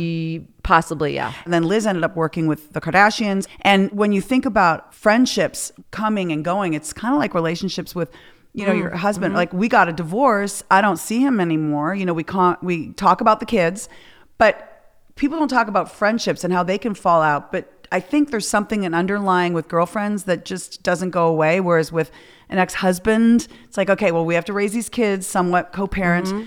possibly, 0.63 1.15
yeah. 1.15 1.35
And 1.45 1.53
then 1.53 1.65
Liz 1.65 1.87
ended 1.87 2.05
up 2.05 2.17
working 2.17 2.47
with 2.47 2.73
the 2.73 2.81
Kardashians. 2.81 3.47
And 3.61 3.91
when 3.93 4.13
you 4.13 4.21
think 4.21 4.47
about 4.47 4.95
friendships 4.95 5.73
coming 5.91 6.33
and 6.33 6.45
going, 6.45 6.75
it's 6.75 6.93
kind 6.93 7.13
of 7.13 7.21
like 7.21 7.35
relationships 7.35 7.95
with, 7.95 8.11
you 8.55 8.65
know, 8.65 8.73
your 8.73 8.89
mm-hmm. 8.89 8.99
husband. 8.99 9.31
Mm-hmm. 9.33 9.37
Like 9.37 9.53
we 9.53 9.69
got 9.69 9.89
a 9.89 9.93
divorce. 9.93 10.63
I 10.71 10.81
don't 10.81 10.97
see 10.97 11.21
him 11.21 11.41
anymore. 11.41 11.95
You 11.95 12.07
know, 12.07 12.15
we 12.15 12.25
can't, 12.25 12.63
we 12.63 12.93
talk 12.95 13.21
about 13.21 13.41
the 13.41 13.47
kids, 13.47 13.89
but 14.39 14.95
people 15.17 15.39
don't 15.39 15.49
talk 15.49 15.69
about 15.69 15.93
friendships 15.93 16.45
and 16.45 16.53
how 16.53 16.63
they 16.63 16.79
can 16.79 16.95
fall 16.95 17.21
out. 17.21 17.53
But 17.53 17.87
I 17.93 18.01
think 18.01 18.31
there's 18.31 18.49
something 18.49 18.87
an 18.87 18.95
underlying 18.95 19.53
with 19.53 19.69
girlfriends 19.69 20.25
that 20.25 20.47
just 20.47 20.83
doesn't 20.83 21.11
go 21.11 21.27
away. 21.27 21.61
Whereas 21.61 21.93
with 21.93 22.11
an 22.49 22.59
ex-husband, 22.59 23.47
it's 23.65 23.77
like, 23.77 23.91
okay, 23.91 24.13
well, 24.13 24.25
we 24.25 24.35
have 24.35 24.47
to 24.47 24.55
raise 24.55 24.73
these 24.73 24.89
kids 24.89 25.27
somewhat 25.27 25.73
co-parent. 25.73 26.29
Mm-hmm. 26.29 26.45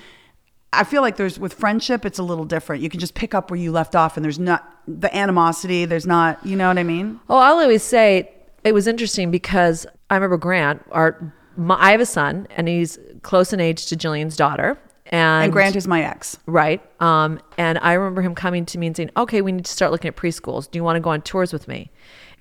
I 0.80 0.84
feel 0.84 1.02
like 1.02 1.18
there's 1.18 1.40
with 1.40 1.54
friendship, 1.54 2.06
it's 2.06 2.20
a 2.20 2.24
little 2.24 2.46
different. 2.46 2.82
You 2.84 2.90
can 2.90 3.00
just 3.00 3.14
pick 3.16 3.34
up 3.34 3.50
where 3.52 3.60
you 3.60 3.72
left 3.72 3.96
off, 3.96 4.18
and 4.18 4.24
there's 4.24 4.40
not 4.40 4.72
the 4.88 5.14
animosity. 5.16 5.86
There's 5.86 6.06
not, 6.06 6.44
you 6.46 6.56
know 6.56 6.68
what 6.68 6.78
I 6.78 6.84
mean? 6.84 7.20
Oh, 7.30 7.38
I'll 7.38 7.60
always 7.60 7.84
say 7.84 8.32
it 8.64 8.74
was 8.74 8.88
interesting 8.88 9.32
because 9.32 9.86
I 10.10 10.16
remember 10.16 10.38
Grant. 10.38 10.84
Our, 10.92 11.34
my, 11.58 11.76
I 11.80 11.92
have 11.92 12.02
a 12.02 12.06
son, 12.06 12.48
and 12.56 12.68
he's 12.68 13.00
close 13.22 13.54
in 13.54 13.60
age 13.60 13.86
to 13.88 13.96
Jillian's 13.96 14.36
daughter. 14.36 14.78
And, 15.08 15.44
And 15.46 15.54
Grant 15.54 15.76
is 15.76 15.88
my 15.88 16.02
ex. 16.04 16.38
right? 16.48 16.82
Um, 17.02 17.40
and 17.60 17.78
I 17.80 17.94
remember 17.94 18.22
him 18.24 18.34
coming 18.34 18.66
to 18.66 18.78
me 18.80 18.88
and 18.88 18.98
saying, 18.98 19.12
"Okay, 19.16 19.42
we 19.42 19.52
need 19.52 19.66
to 19.66 19.72
start 19.72 19.92
looking 19.92 20.10
at 20.10 20.16
preschools. 20.16 20.70
Do 20.70 20.80
you 20.80 20.84
want 20.84 20.96
to 20.96 21.00
go 21.00 21.12
on 21.12 21.22
tours 21.22 21.54
with 21.54 21.68
me?" 21.68 21.92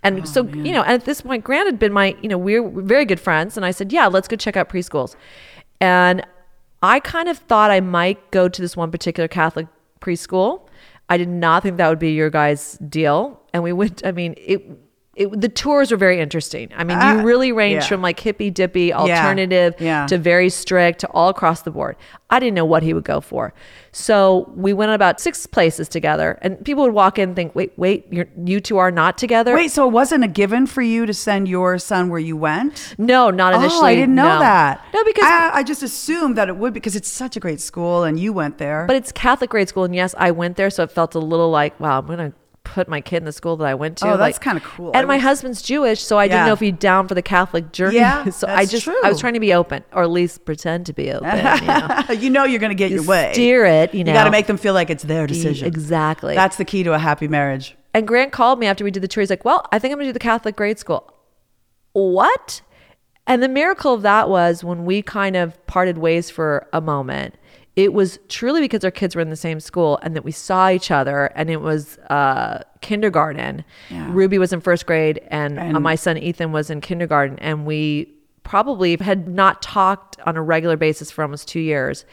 And 0.02 0.20
Oh, 0.22 0.24
so, 0.24 0.44
you 0.46 0.72
know, 0.72 0.82
at 0.84 1.04
this 1.04 1.20
point, 1.20 1.44
Grant 1.44 1.66
had 1.66 1.78
been 1.78 1.92
my, 1.92 2.16
you 2.22 2.28
know, 2.28 2.38
we're 2.38 2.66
very 2.68 3.04
good 3.04 3.20
friends, 3.20 3.56
and 3.58 3.66
I 3.66 3.70
said, 3.70 3.92
"Yeah, 3.92 4.06
let's 4.06 4.28
go 4.28 4.36
check 4.36 4.56
out 4.56 4.68
preschools." 4.70 5.14
And 5.80 6.24
I 6.84 7.00
kind 7.00 7.30
of 7.30 7.38
thought 7.38 7.70
I 7.70 7.80
might 7.80 8.30
go 8.30 8.46
to 8.46 8.60
this 8.60 8.76
one 8.76 8.90
particular 8.90 9.26
Catholic 9.26 9.68
preschool. 10.00 10.68
I 11.08 11.16
did 11.16 11.30
not 11.30 11.62
think 11.62 11.78
that 11.78 11.88
would 11.88 11.98
be 11.98 12.12
your 12.12 12.28
guys' 12.28 12.76
deal, 12.78 13.40
and 13.54 13.62
we 13.62 13.72
went. 13.72 14.04
I 14.04 14.12
mean, 14.12 14.34
it. 14.36 14.62
It, 15.16 15.40
the 15.40 15.48
tours 15.48 15.90
were 15.90 15.96
very 15.96 16.20
interesting. 16.20 16.70
I 16.76 16.82
mean, 16.84 16.98
Ah, 17.00 17.14
you 17.14 17.22
really 17.22 17.52
range 17.52 17.82
yeah. 17.82 17.88
from 17.88 18.02
like 18.02 18.18
hippy 18.18 18.50
dippy 18.50 18.92
alternative 18.92 19.74
yeah. 19.78 20.06
to 20.06 20.18
very 20.18 20.50
strict 20.50 21.00
to 21.00 21.08
all 21.10 21.28
across 21.28 21.62
the 21.62 21.70
board. 21.70 21.96
I 22.30 22.40
didn't 22.40 22.54
know 22.54 22.64
what 22.64 22.82
he 22.82 22.92
would 22.94 23.04
go 23.04 23.20
for. 23.20 23.54
So 23.92 24.52
we 24.56 24.72
went 24.72 24.90
about 24.90 25.20
six 25.20 25.46
places 25.46 25.88
together 25.88 26.36
and 26.42 26.62
people 26.64 26.82
would 26.82 26.94
walk 26.94 27.18
in 27.18 27.28
and 27.28 27.36
think, 27.36 27.54
wait, 27.54 27.72
wait, 27.76 28.06
you're, 28.10 28.26
you 28.44 28.60
two 28.60 28.78
are 28.78 28.90
not 28.90 29.16
together. 29.16 29.54
Wait, 29.54 29.70
so 29.70 29.86
it 29.86 29.92
wasn't 29.92 30.24
a 30.24 30.28
given 30.28 30.66
for 30.66 30.82
you 30.82 31.06
to 31.06 31.14
send 31.14 31.46
your 31.48 31.78
son 31.78 32.08
where 32.08 32.18
you 32.18 32.36
went? 32.36 32.94
No, 32.98 33.30
not 33.30 33.54
initially. 33.54 33.80
oh, 33.82 33.84
I 33.84 33.94
didn't 33.94 34.16
know 34.16 34.28
no. 34.28 34.38
that. 34.40 34.84
No, 34.92 35.04
because, 35.04 35.24
I, 35.24 35.50
I 35.54 35.62
just 35.62 35.84
assumed 35.84 36.36
that 36.38 36.48
it 36.48 36.56
would 36.56 36.74
because 36.74 36.96
it's 36.96 37.08
such 37.08 37.36
a 37.36 37.40
great 37.40 37.60
school 37.60 38.02
and 38.02 38.18
you 38.18 38.32
went 38.32 38.58
there. 38.58 38.84
but 38.86 38.96
it's 38.96 39.12
Catholic 39.12 39.50
grade 39.50 39.68
school. 39.68 39.84
And 39.84 39.94
yes, 39.94 40.12
I 40.18 40.32
went 40.32 40.56
there. 40.56 40.70
So 40.70 40.82
it 40.82 40.90
felt 40.90 41.14
a 41.14 41.20
little 41.20 41.50
like, 41.50 41.78
wow, 41.78 42.00
I'm 42.00 42.06
going 42.06 42.18
to 42.18 42.32
put 42.64 42.88
my 42.88 43.00
kid 43.00 43.18
in 43.18 43.24
the 43.24 43.32
school 43.32 43.56
that 43.58 43.66
I 43.66 43.74
went 43.74 43.98
to. 43.98 44.06
Oh, 44.06 44.16
that's 44.16 44.36
Like- 44.36 44.40
kinda 44.40 44.60
cool. 44.60 44.90
I 44.94 44.98
And 44.98 45.06
my 45.08 45.18
husband's 45.18 45.62
Jewish. 45.62 46.00
So 46.02 46.18
I 46.18 46.24
Yeah. 46.24 46.28
didn't 46.28 46.46
know 46.46 46.52
if 46.54 46.60
he'd 46.60 46.78
down 46.78 47.06
for 47.06 47.14
the 47.14 47.22
Catholic 47.22 47.70
journey. 47.72 47.96
Yeah, 47.96 48.24
so 48.30 48.48
I 48.48 48.56
that's 48.60 48.70
just, 48.72 48.84
true. 48.84 48.96
I 49.04 49.08
was 49.10 49.20
trying 49.20 49.34
to 49.34 49.40
be 49.40 49.52
open 49.54 49.84
or 49.92 50.02
at 50.02 50.10
least 50.10 50.44
pretend 50.44 50.86
to 50.86 50.92
be 50.92 51.12
open. 51.12 51.28
You 51.36 51.66
know? 51.66 52.04
you 52.18 52.30
know 52.30 52.44
you're 52.44 52.58
going 52.60 52.70
to 52.70 52.74
get 52.74 52.90
your 52.90 53.04
way. 53.04 53.30
Steer 53.32 53.64
it, 53.64 53.94
you 53.94 54.02
know. 54.02 54.12
got 54.12 54.24
to 54.24 54.30
make 54.30 54.46
them 54.46 54.56
feel 54.56 54.74
like 54.74 54.90
it's 54.90 55.04
their 55.04 55.26
decision. 55.26 55.66
Exactly. 55.68 56.34
That's 56.34 56.56
the 56.56 56.64
key 56.64 56.82
to 56.82 56.92
a 56.94 56.98
happy 56.98 57.28
marriage. 57.28 57.76
And 57.92 58.08
Grant 58.08 58.32
called 58.32 58.58
me 58.58 58.66
after 58.66 58.82
we 58.82 58.90
did 58.90 59.02
the 59.02 59.08
tour. 59.08 59.20
He's 59.22 59.30
like, 59.30 59.44
Well, 59.44 59.66
I 59.70 59.78
think 59.78 59.92
I'm 59.92 59.98
going 59.98 60.06
to 60.06 60.08
do 60.08 60.14
the 60.14 60.18
Catholic 60.18 60.56
grade 60.56 60.78
school. 60.78 61.12
What? 61.92 62.60
And 63.26 63.42
the 63.42 63.48
miracle 63.48 63.94
of 63.94 64.02
that 64.02 64.28
was 64.28 64.64
when 64.64 64.84
we 64.84 65.00
kind 65.00 65.36
of 65.36 65.64
parted 65.66 65.96
ways 65.98 66.28
for 66.30 66.66
a 66.72 66.80
moment, 66.80 67.34
it 67.76 67.92
was 67.92 68.18
truly 68.28 68.60
because 68.60 68.84
our 68.84 68.90
kids 68.90 69.16
were 69.16 69.22
in 69.22 69.30
the 69.30 69.36
same 69.36 69.58
school 69.58 69.98
and 70.02 70.14
that 70.14 70.24
we 70.24 70.30
saw 70.30 70.70
each 70.70 70.90
other. 70.92 71.26
And 71.34 71.50
it 71.50 71.60
was 71.60 71.98
uh, 72.10 72.62
kindergarten. 72.80 73.64
Yeah. 73.90 74.08
Ruby 74.12 74.38
was 74.38 74.52
in 74.52 74.60
first 74.60 74.86
grade, 74.86 75.20
and, 75.28 75.58
uh, 75.58 75.62
And- 75.62 75.82
my 75.82 75.96
son 75.96 76.16
Ethan 76.16 76.52
was 76.52 76.70
in 76.70 76.80
kindergarten. 76.80 77.38
And 77.40 77.66
we 77.66 78.08
probably 78.44 78.96
had 78.96 79.26
not 79.26 79.60
talked 79.62 80.18
on 80.26 80.36
a 80.36 80.42
regular 80.42 80.76
basis 80.76 81.10
for 81.10 81.22
almost 81.22 81.48
two 81.48 81.60
years. 81.60 82.04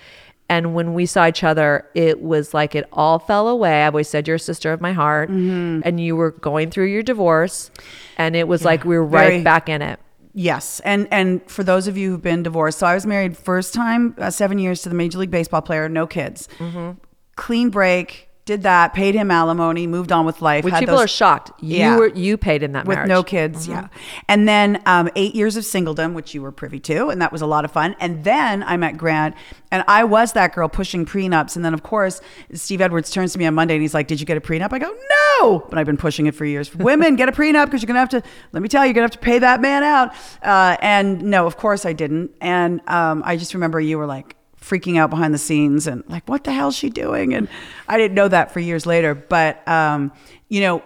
And 0.50 0.74
when 0.74 0.94
we 0.94 1.06
saw 1.06 1.28
each 1.28 1.44
other, 1.44 1.86
it 1.94 2.22
was 2.22 2.54
like 2.54 2.74
it 2.76 2.86
all 2.92 3.20
fell 3.20 3.48
away. 3.48 3.84
I've 3.84 3.94
always 3.94 4.10
said 4.10 4.28
you're 4.28 4.36
a 4.36 4.40
sister 4.40 4.74
of 4.74 4.82
my 4.82 4.92
heart, 4.94 5.30
Mm-hmm. 5.30 5.82
and 5.86 6.00
you 6.00 6.16
were 6.16 6.32
going 6.32 6.72
through 6.72 6.86
your 6.88 7.04
divorce, 7.04 7.72
and 8.18 8.36
it 8.36 8.48
was 8.50 8.66
like 8.66 8.84
we 8.84 8.98
were 8.98 9.06
right 9.06 9.28
Very- 9.30 9.44
back 9.44 9.70
in 9.70 9.82
it. 9.82 10.00
Yes, 10.34 10.80
and 10.86 11.08
and 11.12 11.42
for 11.50 11.64
those 11.64 11.88
of 11.88 11.98
you 11.98 12.12
who've 12.12 12.22
been 12.22 12.42
divorced, 12.44 12.80
so 12.80 12.88
I 12.88 12.94
was 12.96 13.06
married 13.06 13.38
first 13.38 13.74
time 13.74 14.16
uh, 14.18 14.30
seven 14.30 14.60
years 14.60 14.82
to 14.84 14.90
the 14.90 14.96
major 14.96 15.18
league 15.20 15.32
baseball 15.32 15.62
player, 15.62 15.90
no 15.90 16.08
kids, 16.08 16.48
Mm-hmm. 16.60 16.92
clean 17.36 17.70
break, 17.70 18.30
did 18.46 18.64
that, 18.64 18.94
paid 18.96 19.14
him 19.14 19.30
alimony, 19.30 19.86
moved 19.86 20.12
on 20.12 20.26
with 20.26 20.42
life. 20.42 20.66
Which 20.66 20.74
people 20.74 20.96
those- 20.96 21.06
are 21.06 21.08
shocked. 21.08 21.52
You 21.62 21.78
Yeah. 21.78 21.98
were 21.98 22.08
you 22.08 22.38
paid 22.38 22.64
in 22.64 22.72
that 22.72 22.86
with 22.88 22.98
marriage. 22.98 23.08
no 23.10 23.22
kids, 23.24 23.68
yeah. 23.68 23.88
And 24.28 24.48
then 24.48 24.82
um, 24.88 25.10
eight 25.16 25.36
years 25.36 25.56
of 25.58 25.64
singledom, 25.64 26.14
which 26.14 26.34
you 26.34 26.42
were 26.42 26.52
privy 26.52 26.80
to, 26.82 27.10
and 27.10 27.22
that 27.22 27.32
was 27.32 27.42
a 27.42 27.46
lot 27.46 27.66
of 27.66 27.72
fun. 27.72 27.96
And 28.00 28.24
then 28.24 28.64
I 28.64 28.78
met 28.78 28.98
Grant, 28.98 29.36
and 29.72 29.84
I 29.88 30.04
was 30.04 30.34
that 30.34 30.54
girl 30.56 30.68
pushing 30.70 31.06
prenups. 31.06 31.56
And 31.56 31.64
then 31.64 31.74
of 31.74 31.84
course 31.84 32.20
Steve 32.54 32.82
Edwards 32.82 33.12
turns 33.12 33.34
to 33.34 33.40
me 33.40 33.46
on 33.46 33.54
Monday 33.54 33.76
and 33.76 33.82
he's 33.84 33.94
like, 33.94 34.08
"Did 34.08 34.20
you 34.20 34.26
get 34.26 34.38
a 34.38 34.42
prenup?" 34.42 34.74
I 34.74 34.80
go, 34.80 34.92
"No," 35.40 35.60
but 35.70 35.78
I've 35.78 35.86
been 35.86 35.98
pushing 35.98 36.26
it 36.26 36.34
for 36.36 36.44
years. 36.46 36.74
Women 36.92 37.16
get 37.16 37.30
a 37.30 37.32
prenup 37.32 37.66
because 37.66 37.82
you're 37.84 37.88
gonna 37.88 38.00
have 38.00 38.10
to. 38.10 38.24
Let 38.54 38.64
me 38.64 38.68
tell 38.70 38.82
you, 38.84 38.88
you're 38.88 38.96
gonna 38.96 39.04
have 39.06 39.12
to 39.12 39.20
pay 39.20 39.38
that 39.40 39.62
man 39.62 39.84
out. 39.84 40.14
Uh, 40.44 40.78
and 40.82 41.22
no, 41.22 41.46
of 41.46 41.58
course 41.58 41.86
I 41.86 41.94
didn't. 41.94 42.32
And 42.42 42.82
um, 42.88 43.22
I 43.24 43.38
just 43.38 43.54
remember 43.54 43.80
you 43.80 43.98
were 44.00 44.08
like 44.08 44.36
freaking 44.62 44.98
out 44.98 45.10
behind 45.10 45.34
the 45.34 45.38
scenes 45.40 45.88
and 45.88 46.04
like 46.08 46.24
what 46.30 46.44
the 46.44 46.52
hell 46.52 46.68
is 46.70 46.76
she 46.76 46.90
doing 46.90 47.34
and 47.34 47.48
i 47.88 47.98
didn't 47.98 48.14
know 48.14 48.28
that 48.28 48.52
for 48.52 48.60
years 48.60 48.86
later 48.86 49.16
but 49.16 49.68
um, 49.68 50.12
you 50.50 50.62
know 50.62 50.78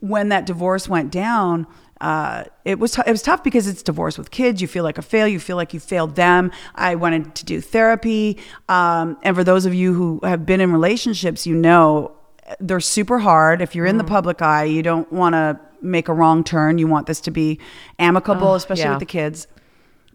when 0.00 0.28
that 0.30 0.44
divorce 0.46 0.88
went 0.88 1.10
down 1.12 1.66
uh, 2.00 2.44
it 2.64 2.78
was 2.78 2.92
t- 2.92 3.02
it 3.06 3.10
was 3.10 3.20
tough 3.22 3.44
because 3.44 3.68
it's 3.68 3.82
divorce 3.82 4.16
with 4.16 4.30
kids. 4.30 4.62
You 4.62 4.66
feel 4.66 4.84
like 4.84 4.96
a 4.96 5.02
fail. 5.02 5.28
You 5.28 5.38
feel 5.38 5.56
like 5.56 5.74
you 5.74 5.80
failed 5.80 6.16
them. 6.16 6.50
I 6.74 6.94
wanted 6.94 7.34
to 7.34 7.44
do 7.44 7.60
therapy, 7.60 8.38
um, 8.70 9.18
and 9.22 9.36
for 9.36 9.44
those 9.44 9.66
of 9.66 9.74
you 9.74 9.92
who 9.92 10.18
have 10.22 10.46
been 10.46 10.62
in 10.62 10.72
relationships, 10.72 11.46
you 11.46 11.54
know 11.54 12.12
they're 12.58 12.80
super 12.80 13.18
hard. 13.18 13.60
If 13.60 13.74
you're 13.74 13.84
in 13.84 13.98
the 13.98 14.04
public 14.04 14.40
eye, 14.40 14.64
you 14.64 14.82
don't 14.82 15.12
want 15.12 15.34
to 15.34 15.60
make 15.82 16.08
a 16.08 16.14
wrong 16.14 16.42
turn. 16.42 16.78
You 16.78 16.86
want 16.86 17.06
this 17.06 17.20
to 17.20 17.30
be 17.30 17.58
amicable, 17.98 18.48
Oh, 18.48 18.54
especially 18.54 18.84
yeah. 18.84 18.90
with 18.92 19.00
the 19.00 19.04
kids. 19.04 19.46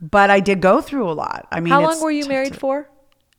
But 0.01 0.31
I 0.31 0.39
did 0.39 0.61
go 0.61 0.81
through 0.81 1.07
a 1.07 1.13
lot. 1.13 1.47
I 1.51 1.59
mean, 1.59 1.71
How 1.71 1.83
long 1.83 2.01
were 2.01 2.09
you 2.09 2.25
married 2.27 2.53
to- 2.53 2.59
for? 2.59 2.89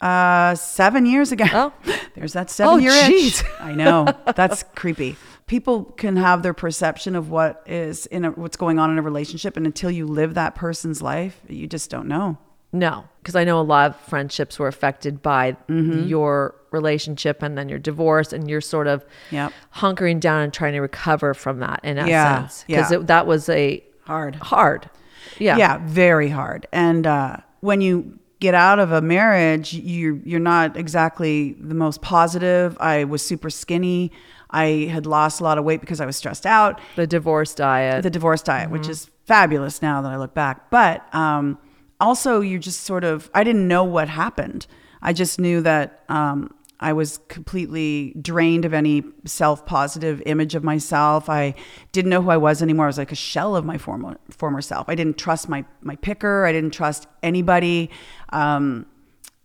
Uh, 0.00 0.54
seven 0.54 1.06
years 1.06 1.32
ago. 1.32 1.44
Oh. 1.52 1.72
there's 2.14 2.32
that 2.34 2.50
seven 2.50 2.74
Oh, 2.74 2.76
year 2.76 2.92
jeez. 2.92 3.40
itch. 3.40 3.44
I 3.60 3.74
know 3.74 4.06
that's 4.36 4.62
creepy. 4.74 5.16
people 5.46 5.84
can 5.84 6.16
have 6.16 6.42
their 6.42 6.54
perception 6.54 7.14
of 7.16 7.30
what 7.30 7.62
is 7.66 8.06
in 8.06 8.24
a, 8.24 8.30
what's 8.30 8.56
going 8.56 8.78
on 8.78 8.90
in 8.90 8.98
a 8.98 9.02
relationship, 9.02 9.56
and 9.56 9.66
until 9.66 9.90
you 9.90 10.06
live 10.06 10.34
that 10.34 10.54
person's 10.54 11.00
life, 11.02 11.40
you 11.48 11.66
just 11.66 11.90
don't 11.90 12.08
know. 12.08 12.36
No, 12.72 13.04
because 13.22 13.36
I 13.36 13.44
know 13.44 13.58
a 13.60 13.62
lot 13.62 13.90
of 13.92 13.96
friendships 14.02 14.58
were 14.58 14.66
affected 14.68 15.22
by 15.22 15.52
Mm-hmm. 15.68 16.08
your 16.08 16.54
relationship 16.72 17.42
and 17.42 17.56
then 17.56 17.68
your 17.70 17.78
divorce, 17.78 18.32
and 18.34 18.50
you're 18.50 18.60
sort 18.60 18.86
of 18.86 19.04
Yep. 19.30 19.52
hunkering 19.76 20.20
down 20.20 20.42
and 20.42 20.52
trying 20.52 20.74
to 20.74 20.80
recover 20.80 21.32
from 21.32 21.60
that 21.60 21.80
in 21.84 21.96
Yeah, 21.96 22.44
essence. 22.44 22.64
Because 22.66 22.90
yeah. 22.92 22.98
that 23.04 23.26
was 23.26 23.48
a 23.48 23.82
Hard. 24.04 24.34
hard. 24.36 24.90
Yeah. 25.38 25.56
yeah 25.56 25.78
very 25.82 26.28
hard 26.28 26.66
and 26.72 27.06
uh, 27.06 27.38
when 27.60 27.80
you 27.80 28.18
get 28.40 28.54
out 28.54 28.78
of 28.78 28.92
a 28.92 29.00
marriage 29.00 29.72
you're 29.72 30.16
you're 30.24 30.40
not 30.40 30.76
exactly 30.76 31.56
the 31.60 31.74
most 31.74 32.02
positive. 32.02 32.76
I 32.80 33.04
was 33.04 33.22
super 33.22 33.50
skinny. 33.50 34.12
I 34.50 34.88
had 34.92 35.06
lost 35.06 35.40
a 35.40 35.44
lot 35.44 35.58
of 35.58 35.64
weight 35.64 35.80
because 35.80 36.00
i 36.00 36.06
was 36.06 36.16
stressed 36.16 36.46
out. 36.46 36.80
The 36.96 37.06
divorce 37.06 37.54
diet. 37.54 38.02
the 38.02 38.10
divorce 38.10 38.42
diet 38.42 38.70
which 38.70 38.88
is 38.88 39.10
fabulous 39.24 39.82
now 39.82 40.02
that 40.02 40.12
i 40.12 40.16
look 40.16 40.34
back. 40.34 40.70
But 40.70 41.12
um, 41.14 41.58
also 42.00 42.40
you 42.40 42.58
just 42.58 42.82
sort 42.82 43.04
of 43.04 43.30
i 43.34 43.42
didn't 43.44 43.66
know 43.66 43.84
what 43.84 44.08
happened. 44.08 44.66
I 45.02 45.12
just 45.12 45.38
knew 45.38 45.60
that 45.60 46.02
um, 46.08 46.52
I 46.78 46.92
was 46.92 47.18
completely 47.28 48.14
drained 48.20 48.64
of 48.64 48.74
any 48.74 49.02
self 49.24 49.64
positive 49.64 50.22
image 50.26 50.54
of 50.54 50.62
myself. 50.62 51.28
I 51.28 51.54
didn't 51.92 52.10
know 52.10 52.22
who 52.22 52.30
I 52.30 52.36
was 52.36 52.62
anymore. 52.62 52.86
I 52.86 52.88
was 52.88 52.98
like 52.98 53.12
a 53.12 53.16
shell 53.16 53.56
of 53.56 53.64
my 53.64 53.78
former 53.78 54.18
former 54.30 54.60
self. 54.60 54.88
I 54.88 54.94
didn't 54.94 55.16
trust 55.16 55.48
my 55.48 55.64
my 55.80 55.96
picker. 55.96 56.44
I 56.44 56.52
didn't 56.52 56.72
trust 56.72 57.06
anybody. 57.22 57.90
Um, 58.30 58.86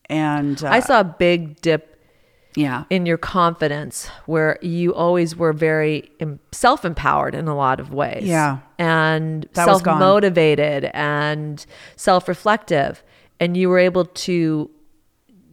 and 0.10 0.62
uh, 0.64 0.70
I 0.70 0.82
saw 0.82 1.00
a 1.00 1.06
big 1.06 1.62
dip 1.62 1.92
yeah, 2.56 2.84
in 2.90 3.06
your 3.06 3.18
confidence 3.18 4.08
where 4.26 4.60
you 4.62 4.94
always 4.94 5.36
were 5.36 5.54
very 5.54 6.12
self 6.52 6.84
empowered 6.84 7.34
in 7.34 7.48
a 7.48 7.56
lot 7.56 7.80
of 7.80 7.94
ways. 7.94 8.26
Yeah. 8.26 8.60
And 8.78 9.48
self 9.54 9.86
motivated 9.86 10.92
and 10.94 11.66
self 11.96 12.28
reflective. 12.28 13.04
And 13.40 13.56
you 13.56 13.70
were 13.70 13.80
able 13.80 14.06
to 14.06 14.70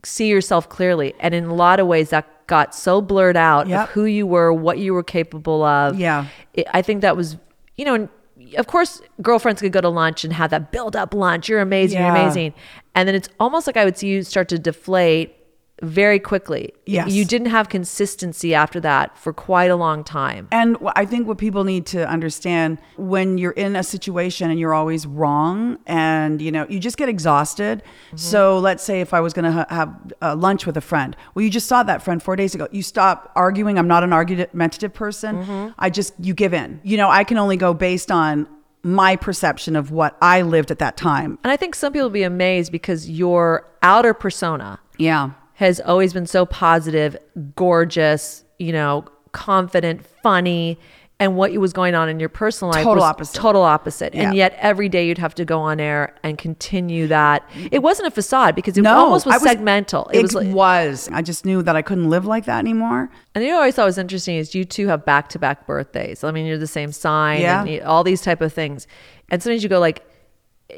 see 0.05 0.29
yourself 0.29 0.69
clearly. 0.69 1.15
And 1.21 1.35
in 1.35 1.45
a 1.45 1.55
lot 1.55 1.81
of 1.81 1.87
ways, 1.87 2.11
that 2.11 2.47
got 2.47 2.75
so 2.75 3.01
blurred 3.03 3.37
out 3.37 3.69
Yep. 3.69 3.81
of 3.83 3.89
who 3.91 4.05
you 4.05 4.27
were, 4.27 4.53
what 4.53 4.79
you 4.79 4.95
were 4.95 5.03
capable 5.03 5.63
of. 5.63 5.99
Yeah. 5.99 6.27
It, 6.55 6.67
I 6.73 6.83
think 6.83 7.03
that 7.03 7.17
was, 7.17 7.37
you 7.77 7.85
know, 7.85 7.95
and 7.95 8.09
of 8.57 8.67
course, 8.67 9.03
girlfriends 9.21 9.61
could 9.61 9.73
go 9.73 9.81
to 9.81 9.89
lunch 9.91 10.25
and 10.25 10.33
have 10.33 10.51
that 10.51 10.73
build 10.73 10.97
up 10.97 11.13
lunch. 11.13 11.49
You're 11.49 11.61
amazing. 11.61 12.01
You're 12.01 12.11
amazing. 12.11 12.55
And 12.95 13.07
then 13.07 13.15
it's 13.15 13.29
almost 13.39 13.67
like 13.67 13.77
I 13.77 13.85
would 13.85 13.99
see 13.99 14.09
you 14.09 14.23
start 14.23 14.49
to 14.49 14.59
deflate 14.59 15.35
very 15.83 16.19
quickly. 16.19 16.73
Yes. 16.87 17.11
You 17.13 17.25
didn't 17.25 17.51
have 17.51 17.69
consistency 17.69 18.55
after 18.55 18.81
that 18.81 19.17
for 19.17 19.33
quite 19.33 19.71
a 19.71 19.77
long 19.77 20.05
time. 20.05 20.49
And 20.51 20.77
I 20.97 21.05
think 21.05 21.27
what 21.29 21.39
people 21.39 21.65
need 21.65 21.87
to 21.87 22.09
understand 22.09 22.79
when 22.97 23.39
you're 23.39 23.53
in 23.53 23.77
a 23.77 23.83
situation 23.83 24.51
and 24.51 24.59
you're 24.59 24.75
always 24.75 25.07
wrong 25.07 25.79
and 25.87 26.43
you 26.43 26.51
know 26.51 26.67
you 26.69 26.81
just 26.81 26.97
get 26.97 27.09
exhausted. 27.09 27.83
So 28.17 28.59
let's 28.59 28.83
say 28.83 29.01
if 29.01 29.15
I 29.15 29.21
was 29.21 29.33
going 29.33 29.45
to 29.45 29.53
ha- 29.53 29.67
have 29.69 30.13
uh, 30.21 30.37
lunch 30.37 30.67
with 30.67 30.77
a 30.77 30.81
friend, 30.81 31.17
well 31.35 31.45
you 31.45 31.51
just 31.51 31.67
saw 31.69 31.83
that 31.83 32.03
friend 32.03 32.23
4 32.23 32.37
days 32.37 32.55
ago. 32.55 32.69
You 32.73 32.83
stop 32.83 33.31
arguing. 33.37 33.79
I'm 33.79 33.89
not 33.89 34.03
an 34.03 34.13
argumentative 34.13 34.93
person. 34.95 35.75
I 35.79 35.91
just 35.91 36.15
you 36.21 36.35
give 36.35 36.53
in. 36.55 36.81
You 36.83 36.97
know, 36.97 37.09
I 37.11 37.25
can 37.25 37.39
only 37.39 37.57
go 37.57 37.73
based 37.75 38.11
on 38.11 38.49
my 38.83 39.17
perception 39.17 39.77
of 39.77 39.91
what 39.91 40.17
I 40.23 40.43
lived 40.43 40.71
at 40.71 40.79
that 40.79 40.97
time. 40.97 41.39
And 41.43 41.51
I 41.51 41.57
think 41.57 41.75
some 41.75 41.93
people 41.93 42.07
will 42.07 42.11
be 42.11 42.23
amazed 42.23 42.71
because 42.73 43.11
your 43.11 43.67
outer 43.83 44.15
persona 44.15 44.79
Yeah. 44.99 45.31
Has 45.59 45.81
always 45.81 46.13
been 46.13 46.27
so 46.27 46.47
positive, 46.47 47.17
gorgeous, 47.57 48.45
you 48.59 48.73
know, 48.73 49.05
confident, 49.33 50.05
funny. 50.23 50.79
And 51.21 51.35
what 51.37 51.53
was 51.55 51.73
going 51.73 51.97
on 51.97 52.09
in 52.09 52.21
your 52.21 52.29
personal 52.29 52.71
life 52.73 52.85
Total 52.85 53.03
was 53.03 53.11
opposite. 53.11 53.37
total 53.41 53.63
opposite. 53.63 54.15
And 54.15 54.37
yet 54.37 54.55
every 54.61 54.89
day 54.89 55.09
you'd 55.09 55.19
have 55.19 55.35
to 55.35 55.45
go 55.45 55.59
on 55.59 55.81
air 55.81 56.15
and 56.23 56.39
continue 56.39 57.09
that. 57.09 57.43
It 57.73 57.81
wasn't 57.83 58.07
a 58.07 58.13
facade 58.13 58.55
because 58.55 58.79
it 58.79 58.83
No, 58.83 58.97
almost 58.97 59.27
was, 59.27 59.43
was- 59.43 59.53
segmental. 59.53 60.09
It, 60.13 60.23
was 60.23 60.33
like, 60.33 60.47
was. 60.55 61.09
I 61.13 61.23
just 61.23 61.45
knew 61.45 61.61
that 61.65 61.75
I 61.75 61.83
couldn't 61.83 62.09
live 62.09 62.25
like 62.25 62.45
that 62.45 62.61
anymore. 62.61 63.11
And 63.35 63.43
you 63.43 63.51
know 63.51 63.57
what 63.57 63.63
I 63.63 63.65
always 63.65 63.75
thought 63.75 63.87
was 63.87 63.99
interesting 63.99 64.37
is 64.37 64.55
you 64.55 64.65
two 64.65 64.87
have 64.87 65.05
back 65.05 65.29
to 65.31 65.41
back 65.41 65.67
birthdays. 65.67 66.23
I 66.23 66.31
mean, 66.31 66.47
you're 66.47 66.57
the 66.57 66.69
same 66.69 66.93
sign 66.93 67.41
Yeah. 67.41 67.65
and 67.65 67.83
all 67.83 68.05
these 68.05 68.21
type 68.23 68.41
of 68.41 68.53
things. 68.53 68.87
And 69.29 69.43
sometimes 69.43 69.65
you 69.65 69.69
go 69.69 69.81
like 69.81 70.05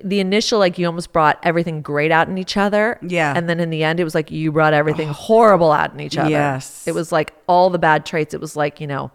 the 0.05 0.20
initial 0.20 0.59
like 0.59 0.79
you 0.79 0.87
almost 0.87 1.12
brought 1.12 1.38
everything 1.42 1.83
great 1.83 2.12
out 2.12 2.29
in 2.29 2.38
each 2.38 2.57
other. 2.57 2.98
Yeah. 3.03 3.33
And 3.37 3.48
then 3.48 3.59
in 3.59 3.70
the 3.70 3.83
end 3.83 3.98
it 3.98 4.05
was 4.05 4.14
like 4.14 4.31
you 4.31 4.53
brought 4.53 4.72
everything 4.72 5.09
horrible 5.09 5.72
out 5.72 5.92
in 5.92 6.00
each 6.00 6.16
other. 6.16 6.31
Yes. 6.31 6.87
It 6.87 6.92
was 6.94 7.11
like 7.11 7.35
all 7.48 7.70
the 7.70 7.79
bad 7.79 8.07
traits. 8.07 8.33
It 8.33 8.40
was 8.40 8.55
like, 8.55 8.81
you 8.81 8.87
know, 8.87 9.11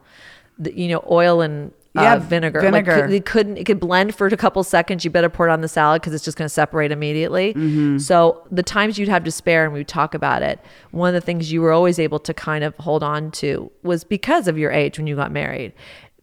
the, 0.59 0.77
you 0.77 0.89
know, 0.89 1.03
oil 1.09 1.39
and 1.41 1.71
uh, 1.97 2.01
Yeah, 2.01 2.17
vinegar. 2.17 2.59
vinegar. 2.59 3.07
Like, 3.07 3.09
it 3.11 3.25
couldn't. 3.25 3.55
It 3.55 3.65
could 3.65 3.79
blend 3.79 4.15
for 4.15 4.27
a 4.27 4.35
couple 4.35 4.61
seconds. 4.65 5.05
You 5.05 5.11
better 5.11 5.29
pour 5.29 5.47
it 5.47 5.51
on 5.51 5.61
the 5.61 5.69
salad 5.69 6.01
because 6.01 6.13
it's 6.13 6.25
just 6.25 6.37
going 6.37 6.45
to 6.45 6.53
separate 6.53 6.91
immediately. 6.91 7.53
Mm-hmm. 7.53 7.99
So 7.99 8.45
the 8.51 8.63
times 8.63 8.97
you'd 8.99 9.07
have 9.07 9.23
despair 9.23 9.63
and 9.63 9.71
we 9.71 9.79
would 9.79 9.87
talk 9.87 10.13
about 10.13 10.41
it. 10.41 10.59
One 10.91 11.07
of 11.07 11.13
the 11.13 11.25
things 11.25 11.53
you 11.53 11.61
were 11.61 11.71
always 11.71 11.97
able 11.99 12.19
to 12.19 12.33
kind 12.33 12.65
of 12.65 12.75
hold 12.79 13.01
on 13.01 13.31
to 13.31 13.71
was 13.81 14.03
because 14.03 14.49
of 14.49 14.57
your 14.57 14.71
age 14.71 14.97
when 14.97 15.07
you 15.07 15.15
got 15.15 15.31
married. 15.31 15.71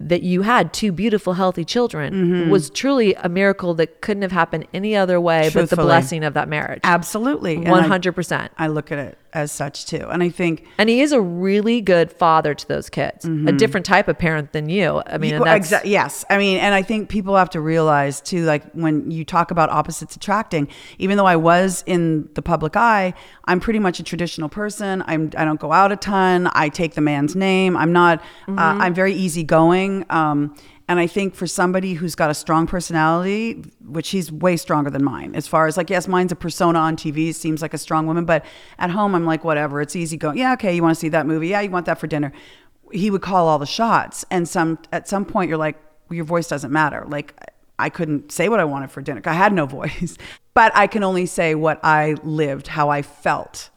That 0.08 0.22
you 0.22 0.42
had 0.42 0.72
two 0.72 0.92
beautiful, 0.92 1.34
healthy 1.34 1.64
children 1.64 2.12
Mm-hmm. 2.12 2.50
was 2.50 2.70
truly 2.70 3.14
a 3.14 3.28
miracle 3.28 3.74
that 3.74 4.00
couldn't 4.00 4.22
have 4.22 4.32
happened 4.32 4.66
any 4.74 4.96
other 4.96 5.20
way 5.20 5.50
but 5.52 5.70
the 5.70 5.76
blessing 5.76 6.24
of 6.24 6.34
that 6.34 6.48
marriage. 6.48 6.80
Absolutely. 6.84 7.56
One 7.58 7.84
hundred 7.84 8.12
percent. 8.12 8.52
I 8.58 8.66
look 8.68 8.90
at 8.92 8.98
it 8.98 9.18
as 9.34 9.50
such 9.50 9.86
too. 9.86 10.06
And 10.10 10.22
I 10.22 10.28
think 10.28 10.64
And 10.78 10.88
he 10.88 11.00
is 11.00 11.12
a 11.12 11.20
really 11.20 11.80
good 11.80 12.12
father 12.12 12.54
to 12.54 12.68
those 12.68 12.90
kids. 12.90 13.24
A 13.24 13.52
different 13.52 13.86
type 13.86 14.08
of 14.08 14.18
parent 14.18 14.52
than 14.52 14.68
you. 14.68 15.02
I 15.06 15.18
mean, 15.18 15.38
Well, 15.40 15.58
exa- 15.58 15.82
yes. 15.84 16.24
I 16.28 16.38
mean, 16.38 16.58
and 16.58 16.74
I 16.74 16.82
think 16.82 17.08
people 17.08 17.36
have 17.36 17.50
to 17.50 17.60
realize 17.60 18.20
too, 18.20 18.44
like 18.44 18.70
when 18.72 19.10
you 19.10 19.24
talk 19.24 19.50
about 19.50 19.70
opposites 19.70 20.16
attracting, 20.16 20.68
even 20.98 21.16
though 21.16 21.26
I 21.26 21.36
was 21.36 21.82
in 21.86 22.28
the 22.34 22.42
public 22.42 22.76
eye, 22.76 23.14
I'm 23.46 23.58
pretty 23.60 23.78
much 23.78 24.00
a 24.00 24.02
traditional 24.02 24.48
person. 24.48 25.02
I'm, 25.06 25.30
I 25.36 25.44
don't 25.44 25.60
go 25.60 25.72
out 25.72 25.92
a 25.92 25.96
ton. 25.96 26.50
I 26.52 26.68
take 26.68 26.94
the 26.94 27.00
man's 27.00 27.34
name. 27.34 27.76
I'm 27.76 27.92
not, 27.92 28.20
uh, 28.48 28.54
I'm 28.56 28.94
very 28.94 29.14
easygoing. 29.14 30.04
Um, 30.10 30.54
and 30.88 30.98
I 30.98 31.06
think 31.06 31.34
for 31.34 31.46
somebody 31.46 31.94
who's 31.94 32.14
got 32.14 32.30
a 32.30 32.34
strong 32.34 32.66
personality, 32.66 33.64
which 33.80 34.10
he's 34.10 34.32
way 34.32 34.56
stronger 34.56 34.90
than 34.90 35.04
mine, 35.04 35.34
as 35.34 35.46
far 35.46 35.66
as 35.66 35.76
like, 35.76 35.90
yes, 35.90 36.08
mine's 36.08 36.32
a 36.32 36.36
persona 36.36 36.78
on 36.78 36.96
TV, 36.96 37.34
seems 37.34 37.62
like 37.62 37.72
a 37.72 37.78
strong 37.78 38.06
woman, 38.06 38.24
but 38.24 38.44
at 38.78 38.90
home, 38.90 39.14
I'm 39.14 39.24
like, 39.24 39.44
whatever, 39.44 39.80
it's 39.80 39.96
easy 39.96 40.16
going. 40.16 40.38
Yeah, 40.38 40.54
okay, 40.54 40.74
you 40.74 40.82
want 40.82 40.94
to 40.94 41.00
see 41.00 41.08
that 41.10 41.26
movie? 41.26 41.48
Yeah, 41.48 41.60
you 41.60 41.70
want 41.70 41.86
that 41.86 41.98
for 41.98 42.06
dinner? 42.06 42.32
He 42.90 43.10
would 43.10 43.22
call 43.22 43.48
all 43.48 43.58
the 43.58 43.66
shots. 43.66 44.24
And 44.30 44.48
some 44.48 44.78
at 44.92 45.08
some 45.08 45.24
point, 45.24 45.48
you're 45.48 45.58
like, 45.58 45.76
your 46.10 46.24
voice 46.24 46.48
doesn't 46.48 46.72
matter. 46.72 47.04
Like, 47.08 47.34
I 47.78 47.88
couldn't 47.88 48.30
say 48.32 48.48
what 48.48 48.60
I 48.60 48.64
wanted 48.64 48.90
for 48.90 49.00
dinner. 49.00 49.22
I 49.24 49.32
had 49.32 49.52
no 49.52 49.66
voice, 49.80 50.16
but 50.52 50.72
I 50.74 50.86
can 50.86 51.02
only 51.02 51.26
say 51.26 51.54
what 51.54 51.80
I 51.84 52.16
lived, 52.22 52.66
how 52.68 52.90
I 52.90 53.02
felt 53.02 53.70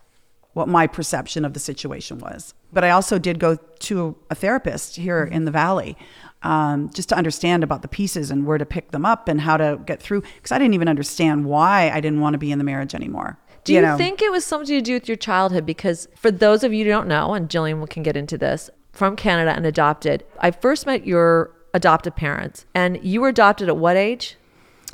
what 0.54 0.68
my 0.70 0.88
perception 0.88 1.44
of 1.44 1.54
the 1.54 1.60
situation 1.60 2.18
was. 2.18 2.54
But 2.76 2.84
I 2.84 2.90
also 2.92 3.18
did 3.18 3.40
go 3.40 3.56
to 3.56 4.18
a 4.30 4.36
therapist 4.36 4.98
here 4.98 5.24
in 5.24 5.46
the 5.46 5.52
valley 5.52 5.98
um, 6.44 6.92
just 6.94 7.08
to 7.10 7.16
understand 7.16 7.64
about 7.64 7.82
the 7.82 7.88
pieces 7.88 8.30
and 8.30 8.46
where 8.46 8.58
to 8.58 8.66
pick 8.66 8.92
them 8.92 9.06
up 9.06 9.30
and 9.30 9.40
how 9.40 9.56
to 9.56 9.80
get 9.86 10.02
through. 10.02 10.22
Because 10.36 10.52
I 10.52 10.60
didn't 10.60 10.74
even 10.74 10.90
understand 10.90 11.46
why 11.46 11.90
I 11.90 12.02
didn't 12.02 12.20
want 12.20 12.34
to 12.34 12.38
be 12.38 12.52
in 12.52 12.58
the 12.58 12.66
marriage 12.66 12.94
anymore. 12.94 13.40
Do 13.64 13.74
you, 13.74 13.82
know? 13.82 13.98
think 13.98 14.22
it 14.22 14.30
was 14.30 14.46
something 14.46 14.68
to 14.76 14.82
do 14.82 14.94
with 14.94 15.08
your 15.08 15.18
childhood? 15.18 15.66
Because 15.66 16.10
for 16.18 16.30
those 16.30 16.66
of 16.66 16.74
you 16.74 16.84
who 16.84 16.92
don't 16.92 17.08
know, 17.08 17.34
and 17.34 17.50
Jillian 17.50 17.90
can 17.90 18.04
get 18.04 18.18
into 18.18 18.38
this, 18.38 18.70
from 18.92 19.16
Canada 19.16 19.52
and 19.56 19.66
adopted, 19.66 20.26
I 20.40 20.52
first 20.52 20.86
met 20.86 21.08
your 21.08 21.52
adoptive 21.74 22.16
parents, 22.16 22.66
and 22.76 23.04
you 23.04 23.22
were 23.22 23.30
adopted 23.30 23.70
at 23.70 23.78
what 23.78 23.98
age? 23.98 24.36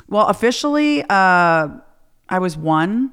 Well, 0.08 0.26
officially, 0.28 1.02
uh, 1.02 1.68
I 2.28 2.38
was 2.38 2.56
one. 2.56 3.12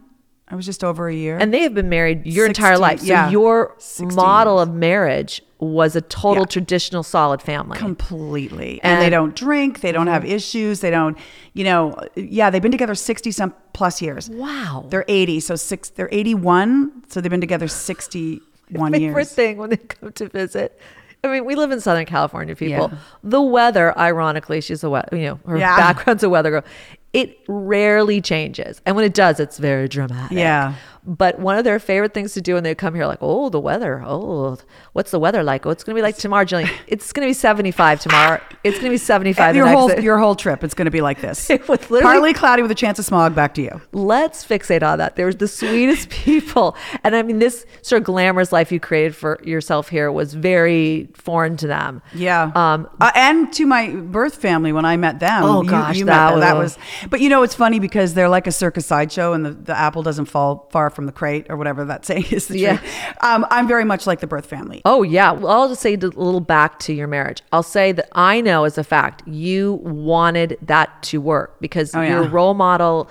I 0.52 0.56
was 0.56 0.66
just 0.66 0.84
over 0.84 1.08
a 1.08 1.14
year. 1.14 1.38
And 1.38 1.54
they 1.54 1.62
have 1.62 1.74
been 1.76 1.90
married 1.90 2.26
your 2.26 2.48
60, 2.48 2.62
entire 2.62 2.78
life. 2.80 3.00
So 3.02 3.06
yeah. 3.06 3.30
your 3.30 3.76
60 3.78 4.16
model 4.16 4.58
years. 4.58 4.68
of 4.70 4.74
marriage 4.74 5.42
was 5.60 5.96
a 5.96 6.02
total 6.02 6.44
Yeah. 6.44 6.48
traditional 6.48 7.04
solid 7.04 7.42
family. 7.42 7.78
completely 7.78 8.80
and, 8.82 9.02
they 9.02 9.06
And- 9.06 9.14
Mm-hmm. 9.14 9.24
don't 9.26 9.36
drink 9.36 9.82
they 9.82 9.92
don't 9.92 10.08
have 10.08 10.24
issues 10.26 10.80
they 10.80 10.90
don't 10.90 11.18
you 11.54 11.66
know 11.66 12.00
yeah 12.16 12.50
they've 12.50 12.62
been 12.62 12.72
together 12.72 12.96
60 12.96 13.32
some 13.32 13.54
plus 13.74 14.02
years 14.02 14.30
wow. 14.30 14.86
they're 14.90 15.04
80 15.10 15.42
so 15.42 15.56
six 15.58 15.90
they're 15.90 16.08
81 16.12 17.04
so 17.10 17.20
they've 17.20 17.30
been 17.30 17.42
together 17.42 17.68
61 17.68 18.92
favorite 18.94 19.02
years 19.02 19.34
thing 19.34 19.58
when 19.58 19.70
they 19.72 19.78
come 19.78 20.12
to 20.14 20.30
visit. 20.30 20.80
I 21.22 21.28
mean, 21.28 21.44
we 21.44 21.56
live 21.56 21.72
in 21.72 21.82
Southern 21.82 22.06
California, 22.06 22.56
people. 22.56 22.92
Yeah. 22.94 22.98
The 23.26 23.42
weather, 23.42 23.98
ironically, 23.98 24.62
she's 24.62 24.86
a 24.86 24.90
weather, 24.90 25.18
you 25.18 25.26
know, 25.26 25.40
her 25.46 25.58
Yeah. 25.58 25.76
background's 25.76 26.24
a 26.24 26.30
weather 26.30 26.50
girl. 26.50 26.64
It 27.14 27.40
rarely 27.48 28.22
changes. 28.22 28.82
And 28.86 28.96
when 28.96 29.06
it 29.06 29.14
does, 29.14 29.40
it's 29.40 29.58
very 29.58 29.88
dramatic. 29.88 30.38
Yeah. 30.38 30.76
But 31.06 31.40
one 31.40 31.58
of 31.58 31.64
their 31.64 31.80
favorite 31.80 32.14
things 32.14 32.34
to 32.34 32.42
do 32.42 32.56
when 32.56 32.64
they 32.64 32.76
come 32.76 32.94
here, 32.94 33.06
like, 33.06 33.20
oh, 33.22 33.50
the 33.50 33.60
weather. 33.60 34.04
Oh, 34.06 34.58
what's 34.94 35.12
the 35.12 35.20
weather 35.20 35.44
like? 35.44 35.66
Oh, 35.66 35.70
it's 35.70 35.84
going 35.84 35.96
to 35.96 36.00
be 36.00 36.04
like 36.04 36.18
tomorrow, 36.18 36.46
Jillian. 36.46 36.70
It's 36.88 37.12
going 37.14 37.26
to 37.26 37.30
be 37.30 37.34
75 37.34 38.00
tomorrow. 38.02 38.42
It's 38.64 38.78
going 38.78 38.86
to 38.90 38.94
be 38.94 38.98
75 38.98 39.54
the 39.54 39.58
your 39.58 39.68
whole 39.68 39.88
day. 39.88 40.02
your 40.02 40.18
whole 40.18 40.36
trip, 40.36 40.64
it's 40.64 40.74
going 40.74 40.86
to 40.86 40.92
be 40.92 41.02
like 41.02 41.22
this. 41.22 41.50
It 41.60 41.68
was 41.68 41.80
literally- 41.90 42.02
Partly 42.04 42.34
cloudy 42.34 42.62
with 42.62 42.72
a 42.72 42.76
chance 42.76 43.00
of 43.00 43.06
smog. 43.06 43.34
Back 43.36 43.54
to 43.56 43.62
you. 43.62 43.82
Let's 43.92 44.46
fixate 44.46 44.84
on 44.84 44.98
that. 45.00 45.16
They're 45.16 45.34
the 45.34 45.48
sweetest 45.48 46.10
people. 46.10 46.76
And 47.04 47.16
I 47.16 47.24
mean, 47.24 47.40
this 47.40 47.66
sort 47.82 48.02
of 48.02 48.06
glamorous 48.06 48.52
life 48.52 48.72
you 48.72 48.80
created 48.80 49.16
for 49.16 49.40
yourself 49.44 49.90
here 49.90 50.12
was 50.12 50.34
very 50.34 51.10
foreign 51.16 51.58
to 51.58 51.68
them. 51.68 52.02
Yeah. 52.14 52.52
Um, 52.56 52.90
uh, 53.02 53.12
and 53.16 53.52
to 53.54 53.66
my 53.66 53.90
birth 53.90 54.36
family 54.36 54.74
when 54.74 54.86
I 54.86 54.98
met 54.98 55.20
them. 55.20 55.44
Oh, 55.44 55.64
you, 55.64 55.70
gosh, 55.70 55.98
you 55.98 56.06
that 56.06 56.26
met 56.26 56.32
them. 56.32 56.40
that 56.42 56.58
was- 56.58 56.78
was. 56.78 57.10
But 57.10 57.22
you 57.22 57.30
know, 57.30 57.44
it's 57.44 57.56
funny 57.56 57.80
because 57.80 58.14
they're 58.14 58.30
like 58.30 58.46
a 58.48 58.52
circus 58.52 58.86
sideshow, 58.86 59.34
and 59.34 59.46
the, 59.46 59.52
the 59.52 59.78
apple 59.78 60.04
doesn't 60.04 60.26
fall 60.26 60.68
far 60.72 60.90
from 60.90 60.99
the 61.06 61.12
crate, 61.12 61.46
or 61.50 61.58
whatever 61.58 61.86
that 61.86 62.06
saying 62.10 62.26
is. 62.32 62.48
The 62.48 62.60
Yeah. 62.60 62.80
Um, 63.22 63.46
I'm 63.50 63.68
very 63.68 63.86
much 63.86 64.06
like 64.08 64.20
the 64.20 64.28
birth 64.28 64.46
family. 64.46 64.82
Oh 64.86 65.04
yeah. 65.04 65.32
Well, 65.32 65.52
I'll 65.52 65.70
just 65.70 65.82
say 65.82 65.94
a 65.94 65.98
little 65.98 66.40
back 66.42 66.80
to 66.80 66.94
your 66.94 67.08
marriage. 67.08 67.42
I'll 67.52 67.64
say 67.64 67.92
that 67.94 68.08
I 68.14 68.42
know 68.42 68.64
as 68.66 68.78
a 68.78 68.84
fact 68.84 69.28
you 69.28 69.74
wanted 69.84 70.58
that 70.62 71.02
to 71.04 71.20
work 71.22 71.60
because 71.60 71.94
Oh, 71.96 72.02
your 72.02 72.24
role 72.28 72.54
model 72.54 73.10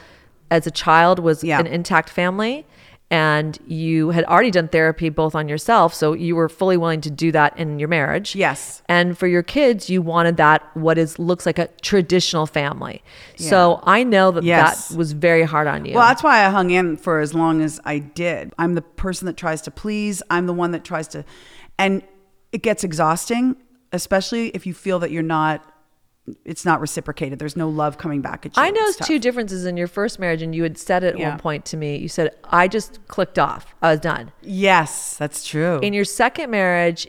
as 0.51 0.67
a 0.67 0.71
child 0.71 1.19
was 1.19 1.45
Yeah. 1.45 1.61
an 1.61 1.67
intact 1.67 2.09
family 2.11 2.67
and 3.11 3.59
you 3.67 4.11
had 4.11 4.25
already 4.25 4.51
done 4.51 4.69
therapy 4.69 5.09
both 5.09 5.35
on 5.35 5.49
yourself 5.49 5.95
so 5.95 6.13
you 6.13 6.37
were 6.37 6.49
fully 6.49 6.77
willing 6.77 7.01
to 7.01 7.11
do 7.11 7.33
that 7.33 7.59
in 7.59 7.79
your 7.79 7.89
marriage 7.89 8.35
Yes. 8.37 8.83
and 8.87 9.17
for 9.17 9.27
your 9.27 9.43
kids 9.43 9.89
you 9.89 10.03
wanted 10.03 10.37
that 10.37 10.63
what 10.77 10.99
is 10.99 11.19
looks 11.19 11.47
like 11.47 11.59
a 11.59 11.69
traditional 11.81 12.47
family 12.47 13.03
so 13.37 13.81
i 13.85 14.03
know 14.05 14.31
that 14.31 14.45
Yes. 14.45 14.89
that 14.89 14.97
was 14.99 15.13
very 15.13 15.45
hard 15.45 15.67
on 15.67 15.87
you 15.87 15.95
Well, 15.95 16.07
that's 16.07 16.23
why 16.23 16.45
I 16.45 16.51
hung 16.51 16.71
in 16.71 16.97
for 16.99 17.21
as 17.21 17.33
long 17.35 17.63
as 17.63 17.81
I 17.85 17.99
did. 17.99 18.53
I'm 18.59 18.75
the 18.75 18.83
person 18.83 19.27
that 19.27 19.37
tries 19.37 19.63
to 19.63 19.71
please. 19.71 20.23
I'm 20.31 20.47
the 20.47 20.53
one 20.53 20.73
that 20.73 20.85
tries 20.85 21.09
to, 21.09 21.25
and 21.79 22.03
it 22.53 22.63
gets 22.63 22.85
exhausting, 22.85 23.57
especially 23.93 24.49
if 24.51 24.67
you 24.67 24.75
feel 24.75 24.99
that 25.01 25.11
you're 25.11 25.23
not. 25.23 25.65
It's 26.45 26.65
not 26.65 26.81
reciprocated. 26.81 27.39
There's 27.39 27.57
no 27.57 27.69
love 27.69 27.99
coming 27.99 28.21
back 28.21 28.47
at 28.47 28.57
you. 28.57 28.63
I 28.63 28.71
noticed 28.71 29.03
two 29.05 29.19
differences 29.19 29.65
in 29.67 29.77
your 29.77 29.87
first 29.89 30.19
marriage, 30.19 30.43
and 30.43 30.55
you 30.55 30.63
had 30.63 30.79
said 30.79 31.05
it 31.05 31.15
at 31.15 31.19
Yeah. 31.19 31.31
one 31.31 31.39
point 31.39 31.65
to 31.67 31.77
me. 31.77 31.97
You 31.97 32.09
said, 32.09 32.35
I 32.45 32.69
just 32.69 33.07
clicked 33.09 33.39
off. 33.39 33.75
I 33.83 33.91
was 33.93 34.01
done. 34.01 34.33
Yes, 34.43 35.17
that's 35.17 35.47
true. 35.47 35.79
In 35.81 35.93
your 35.93 36.05
second 36.05 36.51
marriage, 36.51 37.07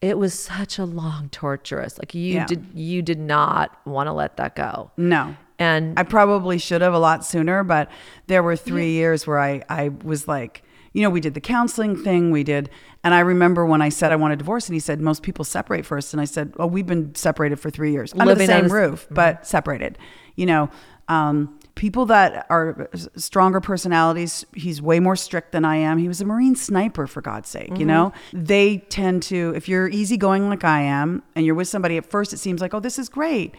it 0.00 0.18
was 0.18 0.34
such 0.38 0.78
a 0.78 0.84
long, 0.84 1.28
torturous. 1.30 1.98
Like 1.98 2.14
you 2.14 2.34
Yeah. 2.34 2.46
did 2.46 2.66
you 2.74 3.00
did 3.02 3.18
not 3.18 3.78
want 3.86 4.06
to 4.08 4.12
let 4.12 4.36
that 4.36 4.54
go. 4.56 4.90
no. 4.96 5.36
And 5.56 5.96
I 5.96 6.02
probably 6.02 6.58
should 6.58 6.80
have 6.82 6.94
a 6.94 6.98
lot 6.98 7.24
sooner, 7.24 7.62
but 7.62 7.88
there 8.26 8.42
were 8.42 8.56
three 8.56 8.90
years 8.90 9.24
where 9.24 9.38
I, 9.38 9.62
I 9.68 9.90
was 10.02 10.26
like, 10.26 10.63
you 10.94 11.02
know, 11.02 11.10
we 11.10 11.20
did 11.20 11.34
the 11.34 11.40
counseling 11.40 11.96
thing, 11.96 12.30
we 12.30 12.44
did, 12.44 12.70
and 13.02 13.12
I 13.12 13.20
remember 13.20 13.66
when 13.66 13.82
I 13.82 13.90
said 13.90 14.12
I 14.12 14.16
want 14.16 14.32
a 14.32 14.36
divorce, 14.36 14.68
and 14.68 14.74
he 14.74 14.80
said 14.80 15.00
most 15.00 15.22
people 15.22 15.44
separate 15.44 15.84
first, 15.84 16.14
and 16.14 16.20
I 16.20 16.24
said, 16.24 16.54
well, 16.56 16.70
we've 16.70 16.86
been 16.86 17.14
separated 17.14 17.60
for 17.60 17.68
three 17.68 17.92
years, 17.92 18.12
under 18.12 18.26
Living 18.26 18.46
the 18.46 18.52
same 18.52 18.68
roof, 18.72 19.06
but 19.10 19.46
separated. 19.46 19.98
You 20.36 20.46
know, 20.46 20.70
um, 21.08 21.58
people 21.74 22.06
that 22.06 22.46
are 22.48 22.88
stronger 23.16 23.60
personalities, 23.60 24.46
he's 24.54 24.80
way 24.80 25.00
more 25.00 25.16
strict 25.16 25.52
than 25.52 25.64
I 25.64 25.76
am. 25.76 25.98
He 25.98 26.08
was 26.08 26.20
a 26.20 26.24
Marine 26.24 26.54
sniper, 26.54 27.06
for 27.08 27.20
God's 27.20 27.48
sake. 27.48 27.76
You 27.76 27.86
know, 27.86 28.12
they 28.32 28.78
tend 28.78 29.24
to, 29.24 29.52
if 29.56 29.68
you're 29.68 29.88
easygoing 29.88 30.48
like 30.48 30.64
I 30.64 30.80
am, 30.80 31.24
and 31.34 31.44
you're 31.44 31.56
with 31.56 31.68
somebody 31.68 31.96
at 31.96 32.06
first, 32.06 32.32
it 32.32 32.38
seems 32.38 32.60
like, 32.60 32.72
oh, 32.72 32.80
this 32.80 32.98
is 32.98 33.08
great, 33.08 33.56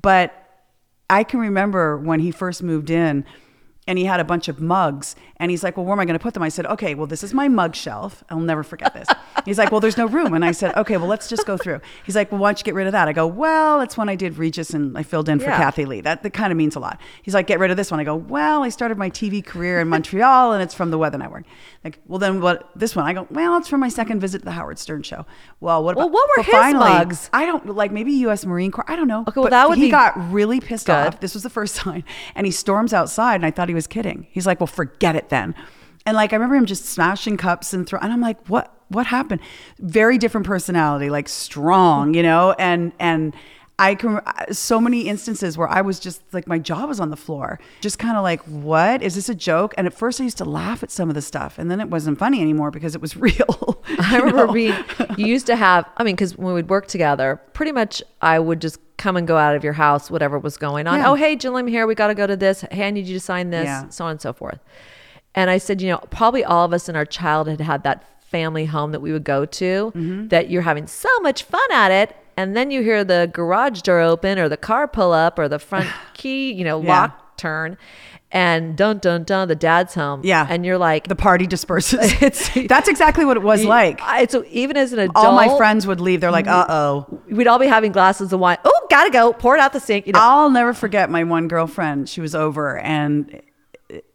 but 0.00 0.32
I 1.08 1.24
can 1.24 1.40
remember 1.40 1.96
when 1.96 2.20
he 2.20 2.30
first 2.30 2.62
moved 2.62 2.90
in 2.90 3.24
and 3.86 3.98
he 3.98 4.04
had 4.06 4.20
a 4.20 4.24
bunch 4.24 4.48
of 4.48 4.60
mugs 4.60 5.14
and 5.44 5.50
he's 5.50 5.62
like, 5.62 5.76
Well, 5.76 5.84
where 5.86 5.92
am 5.92 6.00
I 6.00 6.04
going 6.06 6.18
to 6.18 6.22
put 6.22 6.34
them? 6.34 6.42
I 6.42 6.48
said, 6.48 6.66
Okay, 6.66 6.94
well, 6.94 7.06
this 7.06 7.22
is 7.22 7.32
my 7.34 7.46
mug 7.48 7.74
shelf. 7.76 8.24
I'll 8.30 8.40
never 8.40 8.62
forget 8.62 8.94
this. 8.94 9.06
He's 9.44 9.58
like, 9.58 9.70
Well, 9.70 9.80
there's 9.80 9.96
no 9.98 10.06
room. 10.06 10.32
And 10.34 10.44
I 10.44 10.52
said, 10.52 10.74
Okay, 10.76 10.96
well, 10.96 11.06
let's 11.06 11.28
just 11.28 11.46
go 11.46 11.56
through. 11.56 11.80
He's 12.04 12.16
like, 12.16 12.32
Well, 12.32 12.40
why 12.40 12.48
don't 12.48 12.58
you 12.58 12.64
get 12.64 12.74
rid 12.74 12.86
of 12.86 12.92
that? 12.92 13.06
I 13.08 13.12
go, 13.12 13.26
Well, 13.26 13.80
it's 13.82 13.96
when 13.96 14.08
I 14.08 14.16
did 14.16 14.38
Regis 14.38 14.70
and 14.70 14.96
I 14.98 15.02
filled 15.02 15.28
in 15.28 15.38
for 15.38 15.46
Yeah. 15.46 15.58
Kathie 15.58 15.84
Lee. 15.84 16.00
That, 16.00 16.22
that 16.22 16.30
kind 16.32 16.50
of 16.50 16.56
means 16.56 16.74
a 16.76 16.80
lot. 16.80 17.00
He's 17.22 17.34
like, 17.34 17.46
Get 17.46 17.58
rid 17.60 17.70
of 17.70 17.76
this 17.76 17.90
one. 17.90 18.00
I 18.00 18.04
go, 18.04 18.16
Well, 18.16 18.62
I 18.64 18.70
started 18.70 18.98
my 18.98 19.10
TV 19.10 19.44
career 19.44 19.80
in 19.80 19.88
Montreal 19.88 20.52
and 20.52 20.62
it's 20.62 20.74
from 20.74 20.90
the 20.90 20.98
Weather 20.98 21.18
Network. 21.18 21.44
Like, 21.84 22.00
well, 22.06 22.18
then 22.18 22.40
what? 22.40 22.70
This 22.74 22.96
one? 22.96 23.04
I 23.04 23.12
go, 23.12 23.26
Well, 23.30 23.56
it's 23.58 23.68
from 23.68 23.80
my 23.80 23.90
second 23.90 24.20
visit 24.20 24.38
to 24.38 24.44
the 24.46 24.52
Howard 24.52 24.78
Stern 24.78 25.02
show. 25.02 25.26
Well, 25.60 25.84
what 25.84 25.96
Well, 25.96 26.08
what 26.08 26.28
were 26.28 26.34
well, 26.38 26.44
his 26.44 26.52
finally, 26.54 26.88
mugs? 26.90 27.28
I 27.32 27.44
don't 27.44 27.66
like 27.76 27.92
maybe 27.92 28.12
U.S. 28.12 28.46
Marine 28.46 28.70
Corps. 28.70 28.84
I 28.88 28.96
don't 28.96 29.08
know. 29.08 29.20
Okay, 29.28 29.32
well, 29.36 29.44
But 29.44 29.50
that 29.50 29.68
would 29.68 29.76
he 29.78 29.84
be 29.84 29.90
got 29.90 30.14
really 30.32 30.60
pissed 30.60 30.86
good. 30.86 30.92
off. 30.94 31.20
This 31.20 31.34
was 31.34 31.42
the 31.42 31.50
first 31.50 31.76
time, 31.84 32.04
and 32.34 32.46
he 32.46 32.50
storms 32.50 32.92
outside, 32.94 33.36
and 33.36 33.46
I 33.46 33.50
thought 33.50 33.68
he 33.68 33.74
was 33.74 33.86
kidding. 33.86 34.26
He's 34.30 34.46
like, 34.46 34.60
"Well, 34.60 34.66
forget 34.66 35.16
it 35.16 35.28
then." 35.34 35.54
And 36.06 36.14
like 36.16 36.32
I 36.32 36.36
remember 36.36 36.56
him 36.56 36.66
just 36.66 36.84
smashing 36.84 37.36
cups 37.38 37.72
and 37.74 37.86
throw, 37.86 37.98
and 38.00 38.12
I'm 38.12 38.20
like, 38.20 38.38
"What? 38.48 38.66
What 38.88 39.06
happened?" 39.06 39.40
Very 39.78 40.18
different 40.18 40.46
personality, 40.46 41.08
like 41.10 41.28
strong, 41.28 42.14
you 42.14 42.22
know, 42.22 42.52
and 42.58 42.92
and. 42.98 43.34
I 43.76 43.96
can 43.96 44.20
so 44.52 44.80
many 44.80 45.08
instances 45.08 45.58
where 45.58 45.66
I 45.66 45.80
was 45.80 45.98
just 45.98 46.22
like 46.32 46.46
my 46.46 46.60
jaw 46.60 46.86
was 46.86 47.00
on 47.00 47.10
the 47.10 47.16
floor, 47.16 47.58
just 47.80 47.98
kind 47.98 48.16
of 48.16 48.22
like, 48.22 48.40
"What 48.42 49.02
is 49.02 49.16
this 49.16 49.28
a 49.28 49.34
joke?" 49.34 49.74
And 49.76 49.84
at 49.88 49.92
first, 49.92 50.20
I 50.20 50.24
used 50.24 50.38
to 50.38 50.44
laugh 50.44 50.84
at 50.84 50.92
some 50.92 51.08
of 51.08 51.16
the 51.16 51.22
stuff, 51.22 51.58
and 51.58 51.68
then 51.68 51.80
it 51.80 51.90
wasn't 51.90 52.16
funny 52.20 52.40
anymore 52.40 52.70
because 52.70 52.94
it 52.94 53.00
was 53.00 53.16
real. 53.28 53.82
I 53.98 54.18
remember 54.18 54.52
being, 54.52 54.76
you 55.16 55.26
used 55.26 55.46
to 55.46 55.56
have, 55.56 55.90
I 55.96 56.04
mean, 56.04 56.14
because 56.14 56.38
when 56.38 56.54
we'd 56.54 56.70
work 56.70 56.86
together, 56.86 57.40
pretty 57.52 57.72
much 57.72 58.00
I 58.22 58.38
would 58.38 58.60
just 58.60 58.78
come 58.96 59.16
and 59.16 59.26
go 59.26 59.36
out 59.36 59.56
of 59.56 59.64
your 59.64 59.72
house, 59.72 60.08
whatever 60.08 60.38
was 60.38 60.56
going 60.56 60.86
on. 60.86 61.00
Yeah. 61.00 61.10
Oh, 61.10 61.14
hey, 61.16 61.34
Jill, 61.34 61.56
I'm 61.56 61.66
here. 61.66 61.84
We 61.88 61.96
got 61.96 62.06
to 62.06 62.14
go 62.14 62.28
to 62.28 62.36
this. 62.36 62.60
Hey, 62.70 62.86
I 62.86 62.90
need 62.92 63.06
you 63.08 63.14
to 63.14 63.24
sign 63.32 63.50
this, 63.50 63.64
Yeah. 63.64 63.88
so 63.88 64.04
on 64.04 64.12
and 64.12 64.20
so 64.20 64.32
forth. 64.32 64.60
And 65.34 65.50
I 65.50 65.58
said, 65.58 65.80
you 65.82 65.88
know, 65.90 65.98
probably 66.10 66.44
all 66.44 66.64
of 66.64 66.72
us 66.72 66.88
in 66.88 66.96
our 66.96 67.04
childhood 67.04 67.60
had 67.60 67.82
that 67.84 68.04
family 68.30 68.66
home 68.66 68.92
that 68.92 69.00
we 69.00 69.12
would 69.12 69.24
go 69.24 69.44
to 69.44 69.92
Mm-hmm. 69.94 70.28
that 70.28 70.50
you're 70.50 70.62
having 70.62 70.86
so 70.86 71.08
much 71.20 71.42
fun 71.44 71.72
at 71.72 71.90
it. 71.90 72.16
And 72.36 72.56
then 72.56 72.70
you 72.70 72.82
hear 72.82 73.04
the 73.04 73.30
garage 73.32 73.80
door 73.82 74.00
open 74.00 74.38
or 74.38 74.48
the 74.48 74.56
car 74.56 74.88
pull 74.88 75.12
up 75.12 75.38
or 75.38 75.48
the 75.48 75.58
front 75.58 75.88
key, 76.14 76.52
you 76.52 76.64
know, 76.64 76.80
Yeah. 76.82 76.88
lock 76.88 77.36
turn 77.36 77.76
and 78.32 78.76
dun 78.76 78.98
dun 78.98 79.22
dun, 79.22 79.46
the 79.46 79.54
dad's 79.54 79.94
home. 79.94 80.22
Yeah. 80.24 80.44
And 80.48 80.64
you're 80.66 80.78
like, 80.78 81.06
the 81.06 81.14
party 81.14 81.46
disperses. 81.46 82.12
It's- 82.22 82.50
That's 82.68 82.88
exactly 82.88 83.24
what 83.24 83.36
it 83.36 83.42
was 83.44 83.64
like. 83.64 84.00
I, 84.02 84.26
so 84.26 84.44
even 84.50 84.76
as 84.76 84.92
an 84.92 84.98
adult, 85.00 85.16
All 85.26 85.34
my 85.34 85.56
friends 85.56 85.86
would 85.86 86.00
leave. 86.00 86.20
They're 86.20 86.32
like, 86.32 86.48
"Uh 86.48 86.66
oh." 86.68 87.20
we'd 87.30 87.46
all 87.46 87.58
be 87.60 87.66
having 87.68 87.92
glasses 87.92 88.32
of 88.32 88.40
wine. 88.40 88.58
Oh, 88.64 88.86
gotta 88.90 89.10
go. 89.10 89.32
Pour 89.32 89.54
it 89.54 89.60
out 89.60 89.72
the 89.72 89.78
sink. 89.80 90.06
You 90.08 90.12
know, 90.14 90.18
I'll 90.20 90.50
never 90.50 90.72
forget 90.74 91.10
my 91.10 91.22
one 91.24 91.46
girlfriend. 91.46 92.08
She 92.08 92.20
was 92.20 92.34
over, 92.34 92.78
and 92.80 93.40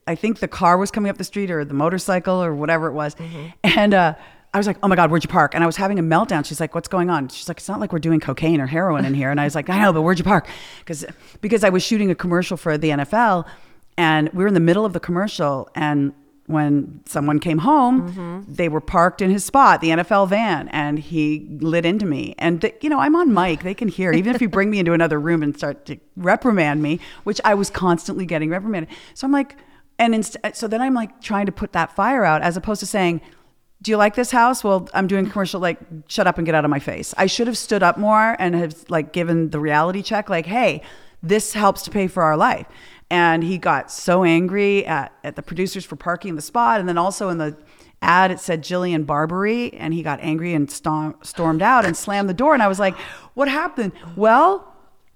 I 0.07 0.15
think 0.15 0.39
the 0.39 0.47
car 0.47 0.77
was 0.77 0.91
coming 0.91 1.09
up 1.09 1.17
the 1.17 1.23
street 1.23 1.51
or 1.51 1.63
the 1.65 1.73
motorcycle 1.73 2.41
or 2.43 2.53
whatever 2.53 2.87
it 2.87 2.93
was, 2.93 3.15
and 3.63 3.93
uh, 3.93 4.15
I 4.53 4.57
was 4.57 4.67
like, 4.67 4.77
"Oh 4.81 4.87
my 4.87 4.95
god, 4.95 5.11
where'd 5.11 5.23
you 5.23 5.29
park?" 5.29 5.53
And 5.53 5.63
I 5.63 5.67
was 5.67 5.75
having 5.75 5.99
a 5.99 6.03
meltdown. 6.03 6.45
She's 6.45 6.59
like, 6.59 6.73
"What's 6.73 6.87
going 6.87 7.09
on?" 7.09 7.27
She's 7.29 7.47
like, 7.47 7.57
"It's 7.57 7.69
not 7.69 7.79
like 7.79 7.93
we're 7.93 7.99
doing 7.99 8.19
cocaine 8.19 8.59
or 8.59 8.65
heroin 8.67 9.05
in 9.05 9.13
here." 9.13 9.29
And 9.31 9.39
I 9.39 9.43
was 9.43 9.55
like, 9.55 9.69
"I 9.69 9.79
know, 9.79 9.93
but 9.93 10.01
where'd 10.01 10.17
you 10.17 10.25
park?" 10.25 10.47
Because 10.79 11.05
because 11.41 11.63
I 11.63 11.69
was 11.69 11.83
shooting 11.83 12.09
a 12.09 12.15
commercial 12.15 12.57
for 12.57 12.77
the 12.77 12.89
NFL, 12.89 13.45
and 13.97 14.29
we 14.33 14.43
were 14.43 14.47
in 14.47 14.53
the 14.55 14.59
middle 14.59 14.85
of 14.85 14.93
the 14.93 14.99
commercial, 14.99 15.69
and 15.75 16.13
when 16.47 17.01
someone 17.05 17.37
came 17.39 17.59
home, 17.59 18.43
they 18.47 18.69
were 18.69 18.81
parked 18.81 19.21
in 19.21 19.29
his 19.29 19.45
spot, 19.45 19.81
the 19.81 19.89
NFL 19.89 20.29
van, 20.29 20.67
and 20.69 20.97
he 20.97 21.45
lit 21.61 21.85
into 21.85 22.07
me. 22.07 22.33
And 22.39 22.59
th- 22.59 22.73
you 22.81 22.89
know, 22.89 22.99
I'm 22.99 23.15
on 23.15 23.31
mic; 23.31 23.61
they 23.61 23.75
can 23.75 23.87
hear. 23.87 24.11
Even 24.11 24.33
if 24.33 24.41
you 24.41 24.49
bring 24.49 24.71
me 24.71 24.79
into 24.79 24.93
another 24.93 25.19
room 25.19 25.43
and 25.43 25.55
start 25.55 25.85
to 25.85 25.97
reprimand 26.15 26.81
me, 26.81 26.99
which 27.23 27.39
I 27.45 27.53
was 27.53 27.69
constantly 27.69 28.25
getting 28.25 28.49
reprimanded. 28.49 28.89
So 29.13 29.27
I'm 29.27 29.31
like, 29.31 29.57
and 29.99 30.15
inst- 30.15 30.37
so 30.53 30.67
then 30.67 30.81
I'm 30.81 30.95
like 30.95 31.21
trying 31.21 31.45
to 31.45 31.51
put 31.51 31.73
that 31.73 31.95
fire 31.95 32.25
out, 32.25 32.41
as 32.41 32.57
opposed 32.57 32.79
to 32.79 32.87
saying. 32.87 33.21
Do 33.81 33.91
you 33.91 33.95
like 33.95 34.15
this 34.15 34.31
house? 34.31 34.61
Well, 34.61 34.89
I'm 34.93 35.07
doing 35.07 35.29
commercial. 35.29 35.61
Like, 35.61 35.79
shut 36.07 36.27
up 36.27 36.37
and 36.37 36.45
get 36.45 36.53
out 36.53 36.65
of 36.65 36.69
my 36.69 36.79
face. 36.79 37.13
I 37.17 37.27
should 37.27 37.47
have 37.47 37.57
stood 37.57 37.81
up 37.81 37.97
more 37.97 38.35
and 38.37 38.53
have 38.53 38.75
like 38.89 39.13
given 39.13 39.51
the 39.51 39.59
reality 39.61 40.01
check. 40.01 40.29
Like, 40.29 40.45
hey, 40.45 40.81
this 41.23 41.53
helps 41.53 41.83
to 41.83 41.89
pay 41.89 42.07
for 42.07 42.23
our 42.23 42.35
life. 42.35 42.67
And 43.09 43.41
he 43.41 43.57
got 43.57 43.89
so 43.89 44.25
angry 44.25 44.85
at, 44.85 45.13
at 45.23 45.37
the 45.37 45.41
producers 45.41 45.85
for 45.85 45.95
parking 45.95 46.35
the 46.35 46.41
spot. 46.41 46.81
And 46.81 46.89
then 46.89 46.97
also 46.97 47.29
in 47.29 47.37
the 47.37 47.57
ad, 48.01 48.31
it 48.31 48.41
said 48.41 48.63
Jillian 48.63 49.05
Barberie. 49.05 49.73
And 49.73 49.93
he 49.93 50.03
got 50.03 50.19
angry 50.19 50.53
and 50.53 50.69
storm, 50.69 51.15
stormed 51.23 51.61
out 51.61 51.85
and 51.85 51.95
slammed 51.95 52.27
the 52.27 52.33
door. 52.33 52.53
And 52.53 52.61
I 52.61 52.67
was 52.67 52.79
like, 52.79 52.97
what 53.33 53.47
happened? 53.47 53.93
Well, 54.17 54.68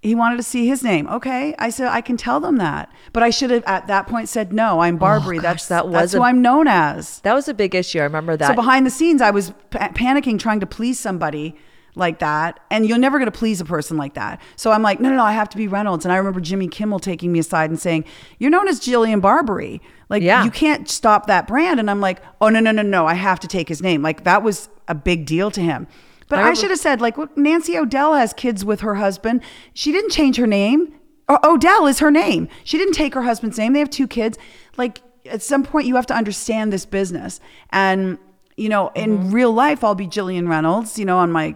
he 0.04 0.14
wanted 0.16 0.36
to 0.38 0.44
see 0.44 0.68
his 0.68 0.84
name. 0.84 1.08
Okay. 1.08 1.56
I 1.58 1.70
said, 1.70 1.88
I 1.88 2.02
can 2.02 2.18
tell 2.18 2.40
them 2.42 2.58
that. 2.58 2.92
But 3.14 3.24
I 3.24 3.30
should 3.30 3.50
have 3.52 3.64
at 3.66 3.88
that 3.88 4.06
point 4.06 4.28
said, 4.28 4.52
no, 4.52 4.82
I'm 4.82 4.96
oh, 4.96 5.00
Barberie. 5.00 5.40
Oh, 5.40 5.42
gosh, 5.42 5.64
that's, 5.64 5.68
that 5.70 5.92
that's 5.92 6.04
was 6.04 6.12
who 6.14 6.22
I'm 6.22 6.42
known 6.42 6.68
as. 6.68 7.20
that 7.22 7.34
was 7.34 7.48
a 7.48 7.54
big 7.54 7.74
issue. 7.74 8.00
I 8.00 8.04
remember 8.04 8.36
that. 8.36 8.50
So 8.50 8.54
behind 8.54 8.86
the 8.86 8.90
scenes, 8.92 9.22
I 9.22 9.32
was 9.32 9.54
pa- 9.72 9.90
panicking, 9.96 10.38
trying 10.38 10.60
to 10.60 10.66
please 10.66 11.00
somebody 11.00 11.56
like 11.96 12.20
that, 12.20 12.60
and 12.72 12.88
you're 12.88 12.98
never 12.98 13.18
going 13.20 13.32
to 13.32 13.38
please 13.38 13.62
a 13.62 13.66
person 13.66 13.98
like 13.98 14.16
that. 14.16 14.42
So 14.56 14.72
I'm 14.72 14.82
like, 14.82 15.00
no, 15.00 15.10
no, 15.10 15.16
no, 15.16 15.24
I 15.24 15.34
have 15.34 15.48
to 15.50 15.58
be 15.58 15.68
Reynolds. 15.68 16.06
And 16.06 16.12
I 16.12 16.18
remember 16.18 16.42
Jimmy 16.42 16.68
Kimmel 16.68 17.00
taking 17.00 17.32
me 17.32 17.40
aside 17.40 17.70
and 17.70 17.80
saying, 17.80 18.06
"You're 18.40 18.50
known 18.50 18.68
as 18.68 18.80
Jillian 18.80 19.22
Barberie. 19.22 19.80
Like, 20.10 20.24
Yeah. 20.24 20.44
you 20.44 20.50
can't 20.50 20.90
stop 20.90 21.28
that 21.28 21.48
brand." 21.48 21.80
And 21.80 21.90
I'm 21.92 22.02
like, 22.02 22.20
"Oh 22.42 22.50
no, 22.50 22.60
no, 22.60 22.72
no, 22.72 22.82
no, 22.82 23.06
I 23.06 23.14
have 23.14 23.40
to 23.42 23.48
take 23.48 23.70
his 23.70 23.82
name." 23.82 24.02
Like 24.02 24.24
that 24.24 24.42
was 24.42 24.70
a 24.88 24.96
big 24.96 25.28
deal 25.28 25.52
to 25.52 25.62
him. 25.62 25.86
But 26.34 26.44
I 26.44 26.50
I, 26.50 26.54
should 26.54 26.72
have 26.72 26.80
said, 26.80 27.00
like, 27.00 27.18
look, 27.18 27.38
Nancy 27.38 27.78
O'Dell 27.78 28.16
has 28.16 28.34
kids 28.34 28.66
with 28.66 28.82
her 28.82 28.96
husband. 28.96 29.42
She 29.74 29.92
didn't 29.92 30.10
change 30.10 30.38
her 30.38 30.48
name. 30.48 30.94
O- 31.30 31.40
O'Dell 31.44 31.86
is 31.86 32.00
her 32.00 32.10
name. 32.10 32.48
She 32.64 32.78
didn't 32.78 32.96
take 32.96 33.14
her 33.14 33.22
husband's 33.22 33.58
name. 33.58 33.74
They 33.74 33.80
have 33.80 33.90
two 33.90 34.08
kids. 34.08 34.38
Like 34.76 35.02
at 35.30 35.42
some 35.42 35.64
point, 35.64 35.86
you 35.86 35.96
have 35.96 36.08
to 36.08 36.16
understand 36.16 36.74
this 36.74 36.86
business. 36.86 37.40
And 37.70 38.18
you 38.58 38.70
know, 38.70 38.92
in 38.96 39.18
mm-hmm. 39.18 39.32
real 39.32 39.52
life, 39.52 39.84
I'll 39.84 39.96
be 39.96 40.08
Jillian 40.08 40.48
Reynolds. 40.50 40.98
You 40.98 41.06
know, 41.06 41.20
on 41.20 41.32
my 41.32 41.56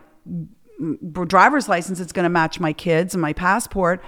mm, 0.80 1.28
driver's 1.28 1.68
license, 1.68 2.00
it's 2.00 2.12
going 2.12 2.24
to 2.24 2.30
match 2.30 2.60
my 2.60 2.74
kids 2.74 3.16
and 3.16 3.22
my 3.22 3.34
passport. 3.34 4.04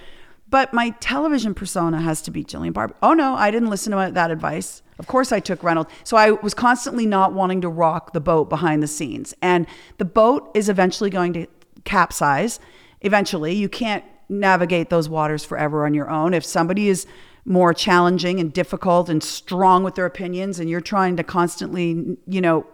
But 0.49 0.73
my 0.73 0.91
television 0.99 1.53
persona 1.53 2.01
has 2.01 2.21
to 2.23 2.31
be 2.31 2.43
Jillian 2.43 2.73
Barber. 2.73 2.95
Oh 3.01 3.13
no, 3.13 3.35
I 3.35 3.49
didn't 3.51 3.69
listen 3.69 3.91
to 3.91 4.11
that 4.13 4.31
advice. 4.31 4.81
Of 4.99 5.07
course, 5.07 5.31
I 5.31 5.39
took 5.39 5.63
Reynolds. 5.63 5.89
So 6.03 6.17
I 6.17 6.31
was 6.31 6.53
constantly 6.53 7.05
not 7.05 7.33
wanting 7.33 7.61
to 7.61 7.69
rock 7.69 8.13
the 8.13 8.19
boat 8.19 8.49
behind 8.49 8.83
the 8.83 8.87
scenes. 8.87 9.33
And 9.41 9.65
the 9.97 10.05
boat 10.05 10.51
is 10.53 10.69
eventually 10.69 11.09
going 11.09 11.33
to 11.33 11.47
capsize. 11.85 12.59
Eventually, 13.01 13.53
you 13.55 13.69
can't 13.69 14.03
navigate 14.27 14.89
those 14.89 15.09
waters 15.09 15.45
forever 15.45 15.85
on 15.85 15.93
your 15.93 16.09
own. 16.09 16.33
If 16.33 16.43
somebody 16.45 16.89
is 16.89 17.07
more 17.45 17.73
challenging 17.73 18.39
and 18.39 18.53
difficult 18.53 19.09
and 19.09 19.23
strong 19.23 19.83
with 19.83 19.95
their 19.95 20.05
opinions, 20.05 20.59
and 20.59 20.69
you're 20.69 20.81
trying 20.81 21.15
to 21.15 21.23
constantly, 21.23 22.17
you 22.27 22.41
know, 22.41 22.67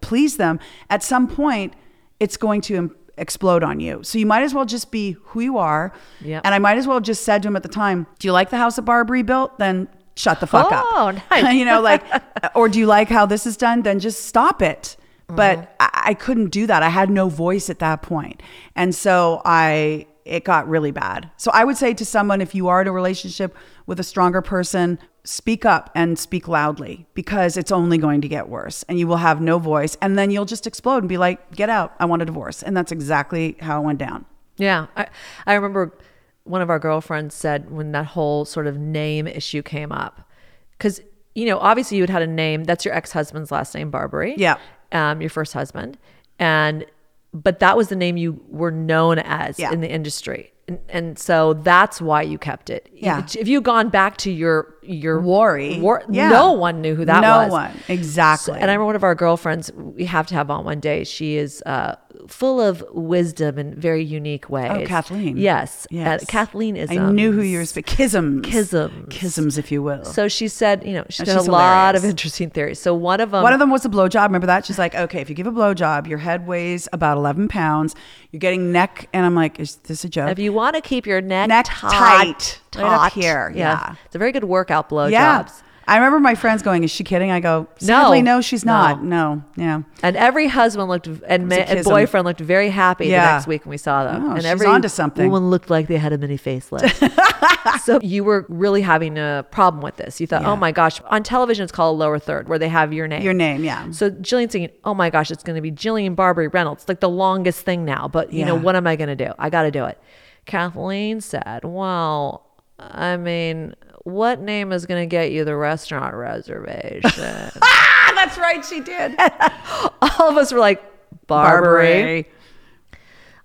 please 0.00 0.36
them, 0.38 0.58
at 0.88 1.02
some 1.02 1.28
point, 1.28 1.74
it's 2.18 2.36
going 2.36 2.60
to 2.62 2.94
explode 3.18 3.62
on 3.62 3.78
you. 3.80 4.02
So 4.04 4.16
you 4.16 4.24
might 4.24 4.42
as 4.42 4.54
well 4.54 4.64
just 4.64 4.90
be 4.90 5.16
who 5.24 5.40
you 5.40 5.58
are. 5.58 5.92
Yep. 6.22 6.42
And 6.44 6.54
I 6.54 6.58
might 6.58 6.78
as 6.78 6.86
well 6.86 6.96
have 6.96 7.02
just 7.02 7.24
said 7.24 7.42
to 7.42 7.48
him 7.48 7.56
at 7.56 7.62
the 7.62 7.68
time, 7.68 8.06
"Do 8.18 8.28
you 8.28 8.32
like 8.32 8.48
the 8.48 8.56
house 8.56 8.76
that 8.76 8.82
Barberie 8.82 9.22
built? 9.22 9.58
Then 9.58 9.88
shut 10.16 10.40
the 10.40 10.46
fuck 10.46 10.72
up." 10.72 10.84
Oh, 10.88 11.18
nice. 11.30 11.54
you 11.54 11.64
know, 11.64 11.80
like, 11.80 12.02
uh, 12.12 12.20
or 12.54 12.68
do 12.68 12.78
you 12.78 12.86
like 12.86 13.08
how 13.08 13.26
this 13.26 13.46
is 13.46 13.56
done? 13.56 13.82
Then 13.82 13.98
just 13.98 14.26
stop 14.26 14.62
it. 14.62 14.96
Mm-hmm. 15.28 15.36
But 15.36 15.76
I, 15.80 16.02
I 16.06 16.14
couldn't 16.14 16.50
do 16.50 16.66
that. 16.66 16.82
I 16.82 16.88
had 16.88 17.10
no 17.10 17.28
voice 17.28 17.70
at 17.70 17.78
that 17.78 18.02
point, 18.02 18.42
and 18.76 18.94
so 18.94 19.42
I 19.44 20.06
it 20.24 20.44
got 20.44 20.68
really 20.68 20.90
bad. 20.90 21.30
So 21.36 21.50
I 21.52 21.64
would 21.64 21.76
say 21.76 21.94
to 21.94 22.04
someone, 22.04 22.40
if 22.40 22.54
you 22.54 22.68
are 22.68 22.80
in 22.80 22.86
a 22.86 22.92
relationship 22.92 23.56
with 23.86 23.98
a 23.98 24.04
stronger 24.04 24.40
person, 24.40 24.98
speak 25.24 25.64
up 25.64 25.90
and 25.94 26.18
speak 26.18 26.48
loudly 26.48 27.06
because 27.14 27.56
it's 27.56 27.70
only 27.70 27.98
going 27.98 28.20
to 28.20 28.28
get 28.28 28.48
worse 28.48 28.82
and 28.84 28.98
you 28.98 29.06
will 29.06 29.16
have 29.16 29.40
no 29.40 29.58
voice. 29.58 29.96
And 30.02 30.18
then 30.18 30.30
you'll 30.30 30.44
just 30.44 30.66
explode 30.66 30.98
and 30.98 31.08
be 31.08 31.18
like, 31.18 31.54
get 31.54 31.68
out. 31.68 31.94
I 32.00 32.06
want 32.06 32.22
a 32.22 32.24
divorce. 32.24 32.62
And 32.62 32.76
that's 32.76 32.92
exactly 32.92 33.56
how 33.60 33.80
it 33.80 33.84
went 33.84 33.98
down. 33.98 34.24
Yeah. 34.56 34.86
I, 34.96 35.08
I 35.46 35.54
remember 35.54 35.96
one 36.44 36.60
of 36.62 36.70
our 36.70 36.78
girlfriends 36.78 37.34
said 37.34 37.70
when 37.70 37.92
that 37.92 38.06
whole 38.06 38.44
sort 38.44 38.66
of 38.66 38.78
name 38.78 39.26
issue 39.26 39.62
came 39.62 39.92
up, 39.92 40.28
because, 40.76 41.00
you 41.34 41.46
know, 41.46 41.58
obviously 41.58 41.96
you 41.96 42.02
had 42.02 42.10
had 42.10 42.22
a 42.22 42.26
name, 42.26 42.64
that's 42.64 42.84
your 42.84 42.94
ex 42.94 43.12
husband's 43.12 43.50
last 43.52 43.74
name, 43.74 43.90
Barberie. 43.90 44.34
Yeah. 44.36 44.56
Um, 44.90 45.20
your 45.20 45.30
first 45.30 45.52
husband. 45.52 45.98
And, 46.38 46.84
but 47.32 47.60
that 47.60 47.76
was 47.76 47.88
the 47.88 47.96
name 47.96 48.16
you 48.16 48.42
were 48.48 48.70
known 48.72 49.18
as 49.20 49.58
Yeah. 49.58 49.72
in 49.72 49.80
the 49.80 49.90
industry. 49.90 50.52
And, 50.68 50.78
and 50.88 51.18
so 51.18 51.54
that's 51.54 52.00
why 52.00 52.22
you 52.22 52.38
kept 52.38 52.70
it. 52.70 52.88
Yeah. 52.92 53.24
If 53.38 53.48
you 53.48 53.60
gone 53.60 53.88
back 53.88 54.16
to 54.18 54.30
your 54.30 54.74
your 54.82 55.20
Worry. 55.20 55.80
war, 55.80 56.02
Yeah. 56.10 56.28
no 56.28 56.52
one 56.52 56.80
knew 56.80 56.94
who 56.94 57.04
that 57.04 57.20
no 57.20 57.38
was. 57.38 57.48
No 57.48 57.52
one. 57.52 57.72
Exactly. 57.88 58.52
So- 58.52 58.54
and 58.54 58.64
I 58.70 58.74
remember 58.74 58.86
one 58.86 58.96
of 58.96 59.02
our 59.04 59.14
girlfriends 59.14 59.72
we 59.72 60.04
have 60.04 60.26
to 60.28 60.34
have 60.34 60.50
on 60.50 60.64
one 60.64 60.78
day. 60.80 61.04
She 61.04 61.36
is 61.36 61.62
uh, 61.66 61.96
full 62.28 62.60
of 62.60 62.84
wisdom 62.92 63.58
in 63.58 63.74
very 63.74 64.02
unique 64.02 64.48
ways. 64.48 64.70
Oh, 64.72 64.86
Kathleen. 64.86 65.36
Yes. 65.36 65.86
Yes. 65.90 66.22
Uh, 66.22 66.26
Kathleen 66.26 66.76
is. 66.76 66.90
I 66.90 66.96
knew 66.96 67.32
who 67.32 67.42
you 67.42 67.58
were 67.58 67.64
speaking. 67.64 67.94
Kisms. 67.94 68.42
Kisms. 68.42 69.08
Kisms, 69.08 69.58
if 69.58 69.72
you 69.72 69.82
will. 69.82 70.04
So 70.04 70.28
she 70.28 70.48
said, 70.48 70.86
you 70.86 70.94
know, 70.94 71.04
she's 71.08 71.20
And 71.20 71.28
got 71.28 71.46
a 71.46 71.50
lot 71.50 71.94
of 71.96 72.04
interesting 72.04 72.50
theories. 72.50 72.78
So 72.78 72.94
one 72.94 73.20
of 73.20 73.30
them, 73.30 73.42
One 73.42 73.52
of 73.52 73.58
them 73.58 73.70
was 73.70 73.84
a 73.84 73.88
blowjob. 73.88 74.24
Remember 74.26 74.46
that? 74.46 74.64
She's 74.66 74.78
like, 74.78 74.94
okay, 74.94 75.20
if 75.20 75.28
you 75.28 75.34
give 75.34 75.46
a 75.46 75.52
blowjob, 75.52 76.06
your 76.06 76.18
head 76.18 76.46
weighs 76.46 76.88
about 76.92 77.16
11 77.16 77.48
pounds. 77.48 77.94
You're 78.30 78.40
getting 78.40 78.72
neck. 78.72 79.08
And 79.12 79.26
I'm 79.26 79.34
like, 79.34 79.58
is 79.60 79.76
this 79.76 80.04
a 80.04 80.08
joke? 80.08 80.30
if 80.30 80.38
you 80.38 80.52
want 80.52 80.76
to 80.76 80.80
keep 80.80 81.06
your 81.06 81.20
neck, 81.20 81.48
Neck 81.48 81.66
tight, 81.68 82.60
tight, 82.70 82.82
right 82.82 83.06
up 83.06 83.12
here, 83.12 83.52
yeah. 83.54 83.96
it's 84.06 84.14
a 84.14 84.18
very 84.18 84.32
good 84.32 84.44
workout 84.44 84.88
blowjobs. 84.88 85.10
yeah. 85.10 85.48
I 85.88 85.96
remember 85.96 86.20
my 86.20 86.34
friends 86.34 86.62
going, 86.62 86.84
is 86.84 86.90
she 86.90 87.02
kidding? 87.04 87.30
I 87.30 87.40
go, 87.40 87.66
sadly, 87.78 88.22
no, 88.22 88.40
she's 88.40 88.64
not. 88.64 89.02
No. 89.02 89.42
Yeah. 89.56 89.82
And 90.02 90.16
every 90.16 90.46
husband 90.46 90.88
looked 90.88 91.06
and, 91.06 91.48
ma- 91.48 91.56
and 91.56 91.84
boyfriend 91.84 92.24
looked 92.26 92.40
very 92.40 92.70
happy 92.70 93.06
Yeah. 93.08 93.26
the 93.26 93.32
next 93.34 93.46
week 93.46 93.64
when 93.64 93.70
we 93.70 93.76
saw 93.78 94.04
them. 94.04 94.24
Oh, 94.24 94.30
and 94.30 94.38
she's 94.38 94.44
every 94.46 94.66
onto 94.66 94.88
something. 94.88 95.30
woman 95.30 95.50
looked 95.50 95.70
like 95.70 95.88
they 95.88 95.96
had 95.96 96.12
a 96.12 96.18
mini 96.18 96.38
facelift. 96.38 97.80
so 97.82 97.98
you 98.02 98.22
were 98.24 98.46
really 98.48 98.82
having 98.82 99.18
a 99.18 99.44
problem 99.50 99.82
with 99.82 99.96
this. 99.96 100.20
You 100.20 100.26
thought, 100.26 100.42
oh 100.42 100.46
Yeah. 100.46 100.52
oh 100.52 100.56
my 100.56 100.72
gosh, 100.72 101.00
on 101.06 101.22
television 101.22 101.64
it's 101.64 101.72
called 101.72 101.96
a 101.96 101.98
lower 101.98 102.18
third 102.18 102.48
where 102.48 102.58
they 102.58 102.68
have 102.68 102.92
your 102.92 103.08
name. 103.08 103.22
Your 103.22 103.34
name, 103.34 103.64
yeah. 103.64 103.90
So 103.90 104.10
Jillian's 104.10 104.52
thinking, 104.52 104.74
oh 104.84 104.94
my 104.94 105.10
gosh, 105.10 105.30
it's 105.30 105.42
going 105.42 105.56
to 105.56 105.62
be 105.62 105.72
Jillian 105.72 106.14
Barberie 106.14 106.48
Reynolds, 106.48 106.84
like 106.88 107.00
the 107.00 107.08
longest 107.08 107.60
thing 107.64 107.84
now. 107.84 108.08
But 108.08 108.32
you 108.32 108.44
know, 108.44 108.54
what 108.54 108.76
am 108.76 108.86
I 108.86 108.96
going 108.96 109.16
to 109.16 109.16
do? 109.26 109.32
I 109.38 109.50
got 109.50 109.62
to 109.62 109.70
do 109.70 109.84
it. 109.86 109.98
Kathleen 110.46 111.20
said, 111.20 111.60
well, 111.64 112.46
I 112.78 113.16
mean, 113.16 113.74
what 114.04 114.40
name 114.40 114.72
is 114.72 114.86
going 114.86 115.02
to 115.02 115.06
get 115.06 115.32
you 115.32 115.44
the 115.44 115.56
restaurant 115.56 116.14
reservation? 116.14 117.50
Ah, 118.04 118.12
that's 118.16 118.36
right. 118.36 118.64
She 118.64 118.80
did. 118.80 119.14
All 120.02 120.28
of 120.28 120.36
us 120.36 120.52
were 120.52 120.58
like, 120.58 120.82
Barberie. 121.28 122.26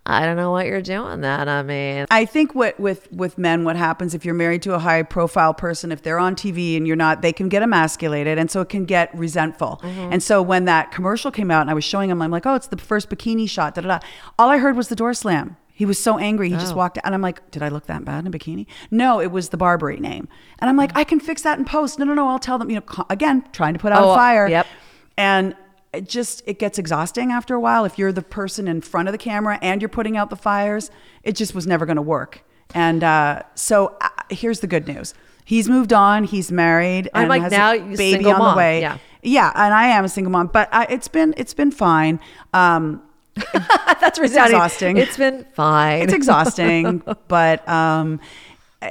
I 0.07 0.25
don't 0.25 0.37
know 0.37 0.51
what 0.51 0.67
you're 0.67 0.81
doing 0.81 1.19
then. 1.19 1.49
I 1.49 1.63
mean, 1.63 2.05
I 2.09 2.23
think 2.25 2.55
what 2.55 2.79
with 2.79 3.11
with 3.11 3.37
men, 3.37 3.65
what 3.65 3.75
happens 3.75 4.15
if 4.15 4.23
you're 4.23 4.33
married 4.33 4.61
to 4.63 4.73
a 4.73 4.79
high 4.79 5.03
profile 5.03 5.53
person, 5.53 5.91
if 5.91 6.01
they're 6.01 6.17
on 6.17 6.35
TV 6.35 6.77
and 6.77 6.87
you're 6.87 6.95
not, 6.95 7.21
they 7.21 7.33
can 7.33 7.49
get 7.49 7.61
emasculated, 7.61 8.37
and 8.37 8.49
so 8.49 8.61
it 8.61 8.69
can 8.69 8.85
get 8.85 9.13
resentful. 9.15 9.81
Mm-hmm. 9.83 10.13
And 10.13 10.23
so 10.23 10.41
when 10.41 10.63
that 10.65 10.91
commercial 10.91 11.29
came 11.29 11.51
out, 11.51 11.61
and 11.61 11.69
I 11.69 11.73
was 11.73 11.83
showing 11.83 12.09
him, 12.09 12.21
I'm 12.21 12.31
like, 12.31 12.45
oh, 12.45 12.55
it's 12.55 12.67
the 12.67 12.77
first 12.77 13.09
bikini 13.09 13.49
shot. 13.49 13.75
Da 13.75 13.81
da 13.81 13.99
da. 13.99 14.07
All 14.39 14.49
I 14.49 14.57
heard 14.57 14.77
was 14.77 14.87
the 14.87 14.95
door 14.95 15.13
slam. 15.13 15.57
He 15.77 15.85
was 15.85 15.99
so 15.99 16.17
angry. 16.17 16.49
He 16.49 16.55
just 16.55 16.73
Oh. 16.73 16.77
walked 16.77 16.97
out, 16.97 17.05
and 17.05 17.13
I'm 17.13 17.21
like, 17.21 17.51
did 17.51 17.61
I 17.61 17.69
look 17.69 17.85
that 17.85 18.03
bad 18.03 18.25
in 18.25 18.33
a 18.33 18.35
bikini? 18.37 18.65
No, 18.89 19.21
it 19.21 19.31
was 19.31 19.49
the 19.49 19.57
Barberie 19.57 19.99
name. 19.99 20.27
And 20.57 20.69
I'm 20.69 20.75
like, 20.75 20.91
I 20.95 21.03
can 21.03 21.19
fix 21.19 21.43
that 21.43 21.59
in 21.59 21.65
post. 21.65 21.99
No, 21.99 22.05
no, 22.05 22.15
no. 22.15 22.27
I'll 22.27 22.39
tell 22.39 22.57
them. 22.57 22.69
You 22.71 22.77
know, 22.77 23.05
again, 23.11 23.43
trying 23.53 23.73
to 23.73 23.79
put 23.79 23.91
out 23.91 24.01
Oh, 24.03 24.11
a 24.11 24.15
fire. 24.15 24.47
yep. 24.47 24.65
And 25.17 25.55
it 25.93 26.09
just 26.09 26.41
it 26.47 26.57
gets 26.59 26.79
exhausting 26.79 27.31
after 27.31 27.53
a 27.53 27.59
while 27.59 27.85
if 27.85 27.97
you're 27.99 28.11
the 28.11 28.21
person 28.23 28.67
in 28.67 28.81
front 28.81 29.07
of 29.07 29.11
the 29.11 29.17
camera 29.19 29.57
and 29.61 29.81
you're 29.81 29.87
putting 29.89 30.17
out 30.17 30.29
the 30.31 30.35
fires. 30.35 30.89
It 31.23 31.33
just 31.35 31.53
was 31.53 31.67
never 31.67 31.85
going 31.85 31.95
to 31.97 32.01
work. 32.01 32.43
And 32.73 33.03
uh, 33.03 33.43
so 33.55 33.95
uh, 34.01 34.09
here's 34.31 34.59
the 34.61 34.67
good 34.67 34.87
news: 34.87 35.13
he's 35.45 35.69
moved 35.69 35.93
on. 35.93 36.23
He's 36.23 36.51
married. 36.51 37.07
I'm 37.13 37.21
and 37.21 37.29
like, 37.29 37.41
has 37.43 37.51
now 37.51 37.73
baby 37.77 37.95
single 37.95 38.33
on 38.33 38.39
mom. 38.39 38.53
the 38.55 38.57
way. 38.57 38.81
Yeah. 38.81 38.97
yeah, 39.21 39.51
and 39.55 39.73
I 39.73 39.87
am 39.87 40.03
a 40.05 40.09
single 40.09 40.31
mom, 40.31 40.47
but 40.47 40.67
I, 40.73 40.85
it's 40.89 41.07
been 41.07 41.33
it's 41.37 41.53
been 41.53 41.71
fine. 41.71 42.19
Um, 42.53 43.01
that's 44.01 44.19
resounding. 44.19 44.55
exhausting. 44.55 44.97
It's 44.97 45.17
been 45.17 45.45
fine. 45.53 46.01
it's 46.01 46.13
exhausting, 46.13 47.03
but 47.27 47.67
um, 47.67 48.19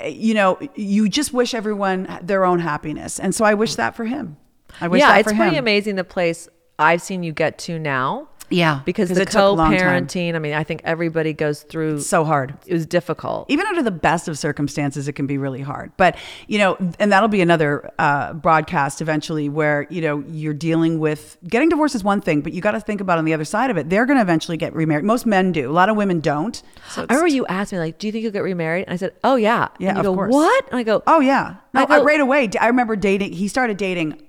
you 0.06 0.34
know, 0.34 0.58
you 0.74 1.08
just 1.08 1.32
wish 1.32 1.54
everyone 1.54 2.18
their 2.22 2.44
own 2.44 2.58
happiness, 2.58 3.18
and 3.18 3.34
so 3.34 3.44
I 3.44 3.54
wish 3.54 3.76
that 3.76 3.94
for 3.94 4.04
him. 4.04 4.36
I 4.80 4.88
wish 4.88 5.00
yeah, 5.00 5.14
that 5.14 5.24
for 5.24 5.30
him. 5.30 5.36
Yeah, 5.36 5.42
it's 5.42 5.48
pretty 5.48 5.58
amazing 5.58 5.96
the 5.96 6.04
place 6.04 6.48
I've 6.78 7.02
seen 7.02 7.22
you 7.22 7.32
get 7.32 7.58
to 7.60 7.78
now. 7.78 8.28
Yeah, 8.48 8.80
because 8.84 9.08
the 9.08 9.22
it 9.22 9.30
took 9.30 9.40
a 9.42 9.48
long 9.48 9.70
time. 9.72 9.78
co-parenting. 10.06 10.34
I 10.34 10.38
mean, 10.38 10.52
I 10.54 10.62
think 10.62 10.82
everybody 10.84 11.32
goes 11.32 11.62
through. 11.62 12.00
so 12.00 12.24
hard. 12.24 12.54
it 12.66 12.72
was 12.72 12.86
difficult. 12.86 13.46
even 13.50 13.66
under 13.66 13.82
the 13.82 13.90
best 13.90 14.28
of 14.28 14.38
circumstances, 14.38 15.08
it 15.08 15.14
can 15.14 15.26
be 15.26 15.36
really 15.36 15.62
hard. 15.62 15.90
But 15.96 16.16
you 16.46 16.58
know, 16.58 16.76
and 17.00 17.10
that'll 17.10 17.28
be 17.28 17.40
another 17.40 17.90
uh, 17.98 18.34
broadcast 18.34 19.00
eventually, 19.00 19.48
where 19.48 19.86
you 19.90 20.00
know 20.00 20.22
you're 20.28 20.54
dealing 20.54 20.98
with 21.00 21.36
getting 21.48 21.68
divorced 21.68 21.94
is 21.94 22.04
one 22.04 22.20
thing, 22.20 22.40
but 22.40 22.52
you 22.52 22.60
got 22.60 22.72
to 22.72 22.80
think 22.80 23.00
about 23.00 23.18
on 23.18 23.24
the 23.24 23.34
other 23.34 23.44
side 23.44 23.70
of 23.70 23.76
it. 23.76 23.90
They're 23.90 24.06
going 24.06 24.18
to 24.18 24.22
eventually 24.22 24.56
get 24.56 24.74
remarried. 24.74 25.04
Most 25.04 25.26
men 25.26 25.50
do. 25.52 25.70
A 25.70 25.72
lot 25.72 25.88
of 25.88 25.96
women 25.96 26.20
don't. 26.20 26.62
So 26.90 27.02
I 27.08 27.14
remember 27.14 27.28
you 27.28 27.46
asked 27.46 27.72
me 27.72 27.78
like, 27.78 27.98
"Do 27.98 28.06
you 28.06 28.12
think 28.12 28.22
you'll 28.22 28.32
get 28.32 28.42
remarried?" 28.44 28.84
And 28.84 28.92
I 28.94 28.96
said, 28.96 29.12
"Oh 29.24 29.36
yeah." 29.36 29.68
Yeah, 29.78 29.88
and 29.90 29.96
you 29.98 30.00
of 30.00 30.04
go, 30.06 30.14
course. 30.14 30.32
What? 30.32 30.68
And 30.70 30.78
I 30.78 30.82
go, 30.84 31.02
Oh 31.06 31.20
yeah, 31.20 31.56
no, 31.74 31.80
I 31.80 31.82
I 31.84 31.86
go- 31.86 32.04
right 32.04 32.20
away. 32.20 32.48
I 32.60 32.68
remember 32.68 32.94
dating. 32.96 33.32
He 33.32 33.48
started 33.48 33.76
dating, 33.76 34.22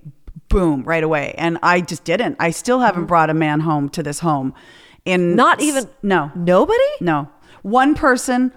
boom, 0.49 0.83
right 0.83 1.03
away, 1.03 1.33
and 1.37 1.57
I 1.61 1.81
just 1.81 2.03
didn't. 2.03 2.35
I 2.39 2.51
still 2.51 2.79
haven't 2.79 3.05
brought 3.05 3.29
a 3.29 3.33
man 3.33 3.61
home 3.61 3.89
to 3.89 4.03
this 4.03 4.19
home. 4.19 4.53
In 5.05 5.21
Mm-hmm. 5.21 5.35
Not 5.35 5.61
even- 5.61 5.87
no, 6.03 6.31
nobody. 6.35 6.83
No. 7.01 7.29
One 7.63 7.95
person, 7.95 8.51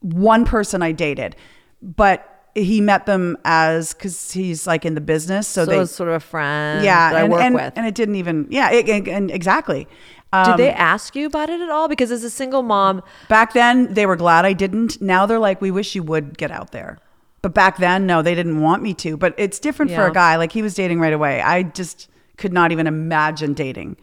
one 0.00 0.44
person 0.44 0.82
I 0.82 0.92
dated, 0.92 1.36
but 1.82 2.32
he 2.54 2.80
met 2.80 3.04
them 3.04 3.36
as 3.44 3.92
because 3.92 4.32
he's 4.32 4.66
like 4.66 4.84
in 4.86 4.94
the 4.94 5.00
business. 5.00 5.46
So, 5.46 5.64
So, 5.64 5.70
they, 5.70 5.80
it's 5.80 5.92
sort 5.94 6.08
of 6.08 6.14
a 6.14 6.20
friend 6.20 6.82
yeah, 6.84 7.10
that 7.12 7.16
I 7.18 7.22
and, 7.24 7.32
work 7.32 7.42
and, 7.42 7.54
with. 7.54 7.72
and 7.76 7.86
it 7.86 7.94
didn't 7.94 8.14
even, 8.14 8.46
yeah, 8.50 8.70
it, 8.70 8.88
and, 8.88 9.06
and 9.08 9.30
exactly. 9.30 9.86
Um, 10.32 10.44
Did 10.46 10.56
they 10.58 10.70
ask 10.72 11.14
you 11.14 11.26
about 11.26 11.50
it 11.50 11.60
at 11.60 11.68
all? 11.70 11.86
Because 11.88 12.10
as 12.10 12.24
a 12.24 12.30
single 12.30 12.62
mom, 12.62 13.02
back 13.28 13.52
then 13.52 13.92
they 13.94 14.06
were 14.06 14.16
glad 14.16 14.44
I 14.44 14.54
didn't. 14.54 15.00
Now 15.00 15.26
they're 15.26 15.38
like, 15.38 15.60
we 15.60 15.70
wish 15.70 15.94
you 15.94 16.02
would 16.02 16.36
get 16.38 16.50
out 16.50 16.72
there. 16.72 16.98
But 17.46 17.54
back 17.54 17.76
then, 17.76 18.06
no, 18.08 18.22
they 18.22 18.34
didn't 18.34 18.60
want 18.60 18.82
me 18.82 18.92
to. 18.94 19.16
But 19.16 19.32
it's 19.38 19.60
different 19.60 19.92
for 19.92 19.98
a 20.08 20.12
guy. 20.12 20.34
Like 20.34 20.50
he 20.50 20.62
was 20.62 20.74
dating 20.74 20.98
right 20.98 21.12
away. 21.12 21.40
I 21.40 21.62
just 21.62 22.08
could 22.38 22.52
not 22.52 22.72
even 22.72 22.88
imagine 22.88 23.54
dating 23.54 23.98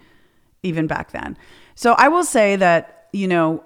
even 0.62 0.88
back 0.88 1.12
then. 1.12 1.38
So 1.76 1.92
I 1.98 2.08
will 2.08 2.24
say 2.24 2.56
that, 2.56 3.10
you 3.12 3.28
know, 3.28 3.62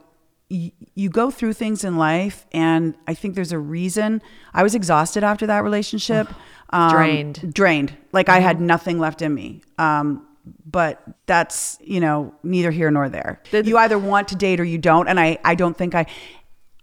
y- 0.49 0.71
you 0.95 1.09
go 1.11 1.29
through 1.29 1.53
things 1.53 1.83
in 1.83 1.95
life, 1.95 2.47
and 2.51 2.95
I 3.05 3.13
think 3.13 3.35
there's 3.35 3.51
a 3.51 3.59
reason. 3.59 4.19
I 4.51 4.63
was 4.63 4.73
exhausted 4.73 5.23
after 5.23 5.45
that 5.45 5.63
relationship. 5.63 6.27
Um, 6.71 6.89
Drained. 6.89 7.53
Drained. 7.53 7.95
Like 8.13 8.29
I 8.29 8.39
had 8.39 8.59
nothing 8.59 8.97
left 8.97 9.21
in 9.21 9.31
me. 9.31 9.61
Um, 9.77 10.23
but 10.65 11.03
that's, 11.27 11.77
you 11.81 11.99
know, 11.99 12.33
neither 12.41 12.71
here 12.71 12.89
nor 12.89 13.09
there. 13.09 13.41
You 13.67 13.77
either 13.77 13.99
want 13.99 14.29
to 14.29 14.35
date 14.35 14.59
or 14.59 14.63
you 14.63 14.77
don't. 14.79 15.07
And 15.07 15.19
I, 15.19 15.37
I 15.43 15.53
don't 15.55 15.77
think 15.77 15.93
I, 15.93 16.07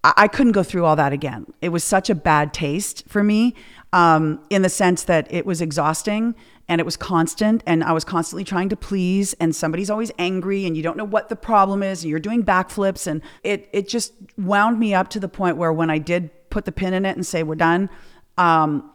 I, 0.05 0.13
I 0.17 0.29
couldn't 0.29 0.53
go 0.53 0.63
through 0.63 0.85
all 0.85 0.95
that 0.97 1.13
again. 1.13 1.47
It 1.61 1.71
was 1.71 1.83
such 1.83 2.09
a 2.11 2.15
bad 2.15 2.55
taste 2.55 3.03
for 3.09 3.25
me 3.25 3.55
um, 3.93 4.41
in 4.51 4.63
the 4.63 4.69
sense 4.69 5.03
that 5.05 5.27
it 5.33 5.45
was 5.47 5.61
exhausting 5.61 6.35
and 6.69 6.81
it 6.81 6.85
was 6.85 6.97
constant 6.97 7.63
and 7.67 7.83
I 7.85 7.93
was 7.93 8.05
constantly 8.05 8.45
trying 8.45 8.69
to 8.71 8.77
please 8.77 9.35
and 9.35 9.55
somebody's 9.55 9.91
always 9.91 10.11
angry 10.19 10.65
and 10.67 10.77
you 10.77 10.83
don't 10.83 10.97
know 10.97 11.05
what 11.05 11.29
the 11.29 11.37
problem 11.37 11.83
is 11.83 12.03
and 12.03 12.11
you're 12.11 12.19
doing 12.21 12.43
backflips 12.43 13.07
and 13.07 13.21
it 13.43 13.69
it 13.73 13.87
just 13.89 14.15
wound 14.39 14.79
me 14.79 14.95
up 14.95 15.09
to 15.11 15.21
the 15.21 15.29
point 15.29 15.57
where 15.59 15.73
when 15.73 15.91
I 15.91 15.99
did 15.99 16.31
put 16.49 16.65
the 16.65 16.73
pin 16.73 16.95
in 16.95 17.05
it 17.05 17.17
and 17.17 17.27
say 17.27 17.43
we're 17.43 17.55
done 17.57 17.91
um, 18.39 18.91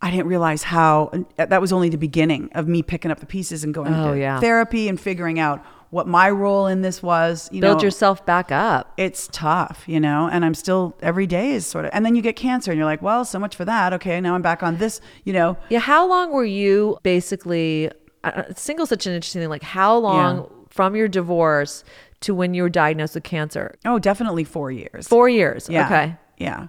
I 0.00 0.10
didn't 0.10 0.26
realize 0.26 0.64
how 0.64 1.12
that 1.36 1.60
was 1.60 1.72
only 1.72 1.88
the 1.90 1.96
beginning 1.96 2.50
of 2.56 2.66
me 2.66 2.82
picking 2.82 3.12
up 3.12 3.20
the 3.20 3.26
pieces 3.26 3.62
and 3.62 3.72
going 3.72 3.94
Oh, 3.94 4.14
to 4.14 4.18
yeah. 4.18 4.40
therapy 4.40 4.88
and 4.88 5.00
figuring 5.00 5.38
out 5.38 5.64
what 5.92 6.08
my 6.08 6.30
role 6.30 6.66
in 6.66 6.80
this 6.80 7.02
was. 7.02 7.48
You 7.52 7.60
Build 7.60 7.78
know, 7.78 7.84
yourself 7.84 8.24
back 8.24 8.50
up. 8.50 8.92
it's 8.96 9.28
tough, 9.30 9.84
you 9.86 10.00
know, 10.00 10.26
and 10.32 10.42
I'm 10.42 10.54
still 10.54 10.96
every 11.02 11.26
day 11.26 11.50
is 11.52 11.66
sort 11.66 11.84
of, 11.84 11.90
and 11.92 12.04
then 12.04 12.14
you 12.16 12.22
get 12.22 12.34
cancer 12.34 12.70
and 12.70 12.78
you're 12.78 12.86
like, 12.86 13.02
well, 13.02 13.26
so 13.26 13.38
much 13.38 13.54
for 13.54 13.66
that. 13.66 13.92
Okay, 13.92 14.18
now 14.20 14.34
I'm 14.34 14.40
back 14.40 14.62
on 14.62 14.78
this, 14.78 15.02
you 15.24 15.34
know. 15.34 15.58
Yeah. 15.68 15.80
How 15.80 16.08
long 16.08 16.32
were 16.32 16.46
you 16.46 16.96
basically 17.02 17.90
uh, 18.24 18.44
single? 18.56 18.86
Such 18.86 19.06
an 19.06 19.12
interesting 19.12 19.42
thing. 19.42 19.50
Like 19.50 19.62
how 19.62 19.96
long 19.98 20.36
Yeah. 20.38 20.44
from 20.70 20.96
your 20.96 21.08
divorce 21.08 21.84
to 22.20 22.34
when 22.34 22.54
you 22.54 22.62
were 22.62 22.70
diagnosed 22.70 23.14
with 23.14 23.24
cancer? 23.24 23.74
Oh, 23.84 23.98
definitely 23.98 24.44
four 24.44 24.70
years. 24.72 25.06
Four 25.06 25.28
years. 25.28 25.68
Yeah. 25.68 25.84
Okay. 25.86 26.16
Yeah. 26.38 26.68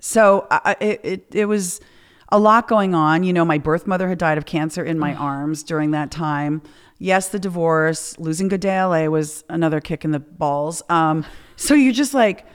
So 0.00 0.46
I- 0.50 0.76
it, 0.80 1.00
it, 1.04 1.26
it 1.32 1.44
was 1.44 1.80
a 2.30 2.40
lot 2.40 2.66
going 2.66 2.92
on. 2.94 3.22
You 3.22 3.32
know, 3.32 3.44
my 3.44 3.58
birth 3.58 3.86
mother 3.86 4.08
had 4.08 4.18
died 4.18 4.36
of 4.36 4.46
cancer 4.46 4.82
in 4.84 4.98
my 4.98 5.14
arms 5.14 5.62
during 5.62 5.92
that 5.92 6.10
time. 6.10 6.60
Yes, 7.04 7.28
the 7.28 7.38
divorce, 7.38 8.18
losing 8.18 8.48
Good 8.48 8.62
Day 8.62 8.82
LA 8.82 9.08
was 9.08 9.44
another 9.50 9.78
kick 9.78 10.06
in 10.06 10.12
the 10.12 10.20
balls. 10.20 10.82
Um, 10.88 11.26
so 11.54 11.74
you're 11.74 11.92
just 11.92 12.14
like, 12.14 12.46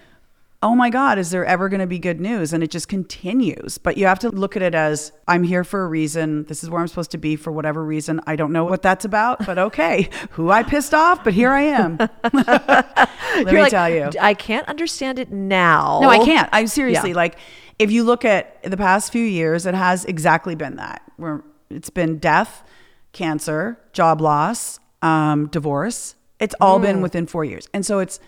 oh 0.64 0.74
my 0.74 0.90
God, 0.90 1.20
is 1.20 1.30
there 1.30 1.46
ever 1.46 1.70
going 1.70 1.82
to 1.82 1.86
be 1.86 2.00
good 2.00 2.20
news? 2.20 2.52
And 2.52 2.64
it 2.64 2.72
just 2.72 2.88
continues. 2.88 3.78
But 3.78 3.96
you 3.96 4.08
have 4.08 4.18
to 4.20 4.30
look 4.30 4.56
at 4.56 4.64
it 4.64 4.74
as 4.74 5.12
I'm 5.28 5.44
here 5.44 5.64
for 5.64 5.84
a 5.84 5.88
reason. 5.88 6.46
This 6.46 6.64
is 6.64 6.70
where 6.72 6.82
I'm 6.82 6.88
supposed 6.88 7.12
to 7.12 7.20
be 7.20 7.36
for 7.36 7.52
whatever 7.52 7.86
reason. 7.86 8.22
I 8.26 8.36
don't 8.36 8.52
know 8.52 8.66
what 8.66 8.82
that's 8.82 9.06
about, 9.06 9.46
but 9.46 9.60
okay. 9.60 10.10
Who 10.32 10.50
I 10.50 10.64
pissed 10.64 10.96
off, 10.96 11.24
but 11.24 11.36
here 11.36 11.52
I 11.52 11.62
am. 11.62 11.98
Let 12.34 12.90
You're 13.38 13.54
me 13.54 13.62
like, 13.62 13.70
tell 13.70 13.88
you. 13.88 14.10
I 14.20 14.34
can't 14.34 14.68
understand 14.68 15.20
it 15.20 15.32
now. 15.32 16.00
No, 16.02 16.10
I 16.10 16.26
can't. 16.26 16.50
I'm 16.52 16.66
seriously 16.66 17.12
Yeah. 17.12 17.18
like 17.18 17.38
if 17.78 17.92
you 17.92 18.04
look 18.04 18.26
at 18.26 18.64
the 18.64 18.78
past 18.78 19.12
few 19.12 19.24
years, 19.24 19.68
it 19.68 19.76
has 19.76 20.06
exactly 20.06 20.56
been 20.56 20.78
that. 20.78 21.04
Where 21.18 21.44
it's 21.70 21.92
been 21.92 22.18
death, 22.18 22.64
cancer, 23.12 23.78
job 23.94 24.22
loss, 24.22 24.80
um, 25.02 25.48
divorce. 25.48 26.16
It's 26.40 26.56
all 26.62 26.80
Mm. 26.80 26.82
been 26.82 27.02
within 27.02 27.26
four 27.28 27.44
years, 27.46 27.68
and 27.74 27.86
so 27.86 28.00
it's 28.00 28.20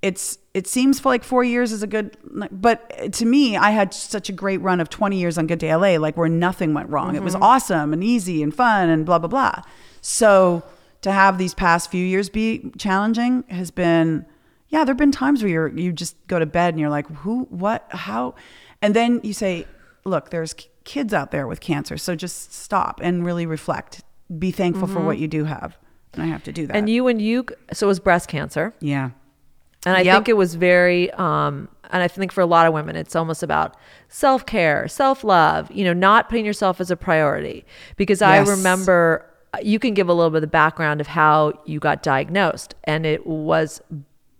it's 0.00 0.38
it 0.54 0.68
seems 0.68 1.04
like 1.04 1.24
four 1.24 1.42
years 1.42 1.72
is 1.72 1.82
a 1.82 1.86
good, 1.88 2.16
but 2.52 3.12
to 3.14 3.26
me, 3.26 3.56
I 3.56 3.70
had 3.70 3.92
such 3.92 4.28
a 4.28 4.32
great 4.32 4.60
run 4.60 4.78
of 4.80 4.88
twenty 4.88 5.18
years 5.18 5.36
on 5.38 5.48
Good 5.48 5.58
Day 5.58 5.74
LA, 5.74 5.96
like 5.98 6.16
where 6.16 6.28
nothing 6.28 6.72
went 6.72 6.88
wrong. 6.88 7.16
It 7.16 7.22
was 7.24 7.34
Mm-hmm. 7.34 7.42
awesome 7.42 7.92
and 7.92 8.04
easy 8.04 8.42
and 8.42 8.54
fun 8.54 8.88
and 8.90 9.04
blah 9.04 9.18
blah 9.18 9.28
blah. 9.28 9.62
So 10.00 10.62
to 11.02 11.10
have 11.10 11.38
these 11.38 11.52
past 11.54 11.90
few 11.90 12.04
years 12.04 12.28
be 12.28 12.70
challenging 12.78 13.42
has 13.48 13.70
been 13.72 14.24
yeah 14.68 14.84
there've 14.84 14.96
been 14.98 15.10
times 15.12 15.42
where 15.42 15.50
you're 15.50 15.68
you 15.68 15.92
just 15.92 16.14
go 16.28 16.38
to 16.38 16.46
bed 16.46 16.74
and 16.74 16.80
you're 16.80 16.90
like 16.90 17.08
who 17.22 17.44
what 17.50 17.86
how 17.90 18.34
and 18.82 18.94
then 18.94 19.20
you 19.22 19.32
say 19.32 19.64
look 20.04 20.30
there's 20.30 20.54
kids 20.84 21.14
out 21.14 21.30
there 21.30 21.46
with 21.46 21.60
cancer 21.60 21.96
so 21.96 22.14
just 22.16 22.52
stop 22.52 23.00
and 23.02 23.24
really 23.24 23.46
reflect 23.46 24.02
be 24.36 24.50
thankful 24.50 24.86
for 24.88 25.00
what 25.00 25.18
you 25.18 25.28
do 25.28 25.44
have 25.44 25.76
and 26.14 26.22
i 26.22 26.26
have 26.26 26.42
to 26.44 26.52
do 26.52 26.66
that 26.66 26.72
Mm-hmm. 26.72 26.78
And 26.78 26.90
you, 26.90 27.06
and 27.08 27.22
you, 27.22 27.46
so 27.72 27.86
it 27.86 27.88
was 27.88 28.00
breast 28.00 28.28
cancer. 28.28 28.74
yeah 28.80 29.10
And 29.86 29.96
I 29.96 30.00
Yep. 30.02 30.14
think 30.16 30.28
it 30.28 30.36
was 30.36 30.54
very, 30.56 31.10
um, 31.12 31.68
and 31.92 32.02
I 32.02 32.08
think 32.08 32.32
for 32.32 32.40
a 32.42 32.46
lot 32.46 32.66
of 32.66 32.72
women, 32.74 32.96
it's 32.96 33.14
almost 33.16 33.42
about 33.42 33.76
self 34.08 34.44
care, 34.44 34.88
self 34.88 35.22
love, 35.24 35.70
you 35.70 35.84
know, 35.84 35.92
not 35.94 36.28
putting 36.28 36.44
yourself 36.44 36.80
as 36.80 36.90
a 36.90 36.96
priority. 36.96 37.64
Because 37.96 38.20
I 38.20 38.38
remember 38.38 39.24
you 39.62 39.78
can 39.78 39.94
give 39.94 40.08
a 40.08 40.12
little 40.12 40.30
bit 40.30 40.38
of 40.38 40.40
the 40.42 40.46
background 40.48 41.00
of 41.00 41.06
how 41.06 41.52
you 41.64 41.78
got 41.80 42.02
diagnosed. 42.02 42.74
And 42.84 43.06
it 43.06 43.26
was 43.26 43.80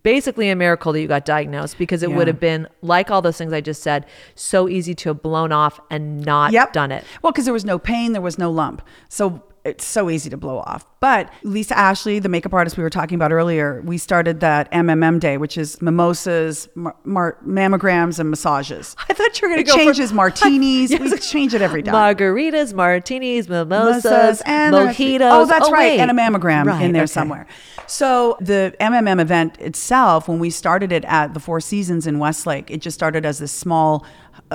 basically 0.03 0.49
a 0.51 0.57
miracle 0.57 0.93
that 0.93 1.01
you 1.01 1.09
got 1.09 1.25
diagnosed 1.25 1.79
because 1.79 2.03
it 2.03 2.11
Yeah. 2.11 2.17
would 2.17 2.27
have 2.29 2.41
been, 2.41 2.67
like 2.83 3.11
all 3.11 3.23
those 3.23 3.37
things 3.39 3.53
I 3.53 3.61
just 3.61 3.83
said, 3.83 4.05
so 4.35 4.69
easy 4.69 4.95
to 4.97 5.09
have 5.11 5.23
blown 5.23 5.53
off 5.53 5.81
and 5.91 6.21
not 6.25 6.53
yep 6.53 6.73
done 6.73 6.93
it. 6.93 7.05
well 7.23 7.33
because 7.33 7.45
there 7.47 7.55
was 7.55 7.65
no 7.65 7.79
pain 7.79 8.13
there 8.13 8.23
was 8.23 8.39
no 8.39 8.51
lump 8.51 8.81
so 9.09 9.43
it's 9.65 9.85
so 9.85 10.09
easy 10.11 10.31
to 10.31 10.37
blow 10.37 10.59
off 10.59 10.85
but 11.01 11.31
lisa 11.43 11.77
ashley 11.77 12.19
the 12.19 12.29
makeup 12.29 12.53
artist 12.55 12.77
we 12.77 12.83
were 12.83 12.91
talking 12.91 13.17
about 13.17 13.33
earlier 13.33 13.81
we 13.85 13.99
started 13.99 14.41
that 14.41 14.71
mmm 14.73 15.19
day 15.21 15.37
which 15.37 15.57
is 15.59 15.81
mimosas 15.83 16.69
mar- 16.75 16.97
mar- 17.05 17.37
mammograms 17.47 18.19
and 18.19 18.31
massages 18.31 18.97
I 19.09 19.15
thought 19.15 19.41
you 19.41 19.49
were 19.49 19.55
going 19.55 19.65
to 19.65 19.71
go 19.71 19.77
for- 19.77 19.85
changes 19.85 20.13
martinis 20.23 20.91
we 20.91 21.09
Yes. 21.09 21.31
change 21.31 21.55
it 21.55 21.63
every 21.63 21.83
time 21.83 21.95
Margaritas, 21.95 22.73
martinis, 22.75 23.49
mimosas, 23.49 24.05
mimosas 24.05 24.43
and 24.47 24.75
mojitos. 24.75 25.31
Oh, 25.33 25.47
that's 25.47 25.69
oh, 25.69 25.73
right, 25.73 25.93
wait. 25.93 26.01
and 26.01 26.11
a 26.11 26.15
mammogram 26.15 26.65
Right, 26.67 26.83
in 26.83 26.93
there 26.93 27.03
okay. 27.03 27.07
somewhere. 27.09 27.47
So 27.87 28.37
the 28.41 28.75
MMM 28.81 29.21
event 29.21 29.59
itself, 29.61 30.29
when 30.29 30.39
we 30.39 30.51
started 30.51 30.93
it 30.93 31.05
at 31.07 31.35
the 31.35 31.41
Four 31.41 31.61
Seasons 31.61 32.07
in 32.07 32.19
Westlake, 32.19 32.71
it 32.71 32.81
just 32.81 32.95
started 32.95 33.25
as 33.25 33.39
this 33.39 33.53
small 33.53 34.05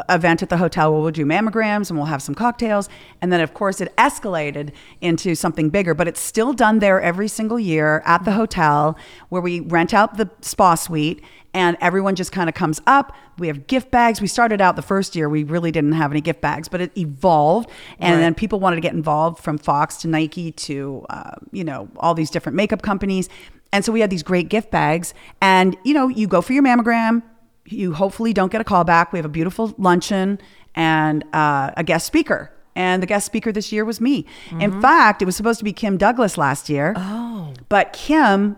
event 0.10 0.42
at 0.42 0.50
the 0.50 0.58
hotel 0.58 0.92
where 0.92 1.02
we'll 1.02 1.12
do 1.12 1.26
mammograms 1.26 1.90
and 1.90 1.98
we'll 1.98 2.08
have 2.08 2.22
some 2.22 2.36
cocktails, 2.36 2.90
and 3.22 3.32
then 3.32 3.42
of 3.42 3.54
course 3.54 3.82
it 3.82 3.96
escalated 3.98 4.72
into 5.02 5.36
something 5.36 5.70
bigger. 5.70 5.94
But 5.94 6.08
it's 6.08 6.20
still 6.22 6.54
done 6.54 6.80
there 6.80 7.02
every 7.02 7.28
single 7.28 7.60
year 7.60 8.02
at 8.06 8.26
the 8.26 8.32
hotel 8.34 8.98
where 9.30 9.42
we 9.42 9.60
rent 9.60 9.94
out 9.94 10.18
the 10.18 10.30
spa 10.42 10.76
suite 10.76 11.24
and 11.56 11.78
everyone 11.82 12.16
just 12.16 12.32
kind 12.32 12.50
of 12.50 12.56
comes 12.56 12.82
up. 12.88 13.14
We 13.38 13.46
have 13.48 13.68
gift 13.68 13.92
bags. 13.92 14.20
We 14.20 14.28
started 14.28 14.60
out 14.60 14.76
the 14.76 14.82
first 14.82 15.16
year, 15.16 15.30
we 15.30 15.44
really 15.44 15.72
didn't 15.72 15.92
have 15.94 16.12
any 16.12 16.22
gift 16.22 16.42
bags, 16.42 16.68
but 16.68 16.82
it 16.82 16.92
evolved. 16.98 17.70
And 18.00 18.16
Right. 18.16 18.22
then 18.22 18.34
people 18.34 18.60
wanted 18.60 18.78
to 18.78 18.82
get 18.82 18.94
involved 18.94 19.44
from 19.44 19.58
Fox 19.60 19.98
to 19.98 20.08
Nike 20.08 20.52
to, 20.52 21.06
uh, 21.10 21.32
you 21.52 21.64
know, 21.64 21.90
all 21.98 22.16
these 22.16 22.32
different 22.32 22.56
makeup 22.56 22.82
companies. 22.82 23.30
And 23.72 23.84
so 23.86 23.92
we 23.92 24.02
had 24.02 24.10
these 24.10 24.24
great 24.24 24.50
gift 24.50 24.72
bags. 24.72 25.14
And, 25.42 25.78
you 25.84 25.94
know, 25.94 26.08
you 26.08 26.28
go 26.28 26.42
for 26.42 26.54
your 26.54 26.64
mammogram, 26.64 27.22
you 27.66 27.94
hopefully 27.94 28.34
don't 28.34 28.52
get 28.52 28.62
a 28.62 28.64
call 28.64 28.84
back. 28.84 29.14
We 29.14 29.20
have 29.20 29.26
a 29.26 29.30
beautiful 29.30 29.74
luncheon 29.78 30.40
and 30.76 31.24
uh, 31.34 31.72
a 31.78 31.84
guest 31.84 32.06
speaker. 32.06 32.52
And 32.76 33.04
the 33.04 33.08
guest 33.08 33.26
speaker 33.26 33.52
this 33.52 33.72
year 33.72 33.86
was 33.86 34.02
me. 34.02 34.26
In 34.60 34.82
fact, 34.82 35.22
it 35.22 35.26
was 35.26 35.36
supposed 35.36 35.60
to 35.60 35.64
be 35.64 35.74
Kim 35.74 35.96
Douglas 35.96 36.40
last 36.40 36.70
year. 36.70 36.94
Oh. 36.98 37.54
But 37.70 37.94
Kim, 37.94 38.58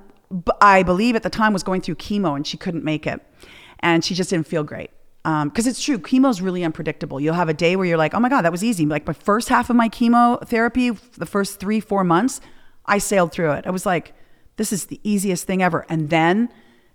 I 0.62 0.84
believe 0.84 1.18
at 1.18 1.24
the 1.24 1.30
time, 1.30 1.52
was 1.52 1.64
going 1.64 1.82
through 1.82 1.96
chemo 1.96 2.34
and 2.36 2.48
she 2.48 2.56
couldn't 2.56 2.86
make 2.86 3.06
it. 3.06 3.22
And 3.80 4.06
she 4.06 4.16
just 4.16 4.30
didn't 4.30 4.48
feel 4.48 4.64
great. 4.64 4.92
Because 5.24 5.68
it's 5.68 5.84
true, 5.84 5.98
chemo 5.98 6.30
is 6.30 6.42
really 6.42 6.64
unpredictable. 6.64 7.20
You'll 7.20 7.34
have 7.34 7.50
a 7.50 7.54
day 7.54 7.76
where 7.76 7.86
you're 7.86 7.98
like, 7.98 8.14
oh 8.14 8.20
my 8.20 8.30
God, 8.30 8.44
that 8.44 8.52
was 8.52 8.64
easy. 8.64 8.86
Like 8.86 9.06
my 9.06 9.14
first 9.14 9.50
half 9.50 9.70
of 9.70 9.76
my 9.76 9.90
chemotherapy, 9.90 10.92
the 10.92 11.26
first 11.26 11.60
three, 11.60 11.80
four 11.80 12.04
months, 12.04 12.40
I 12.86 13.00
sailed 13.00 13.32
through 13.34 13.52
it. 13.52 13.68
I 13.68 13.72
was 13.72 13.86
like, 13.86 14.14
this 14.56 14.72
is 14.72 14.86
the 14.86 15.02
easiest 15.04 15.46
thing 15.46 15.62
ever. 15.62 15.86
And 15.90 16.10
then 16.10 16.50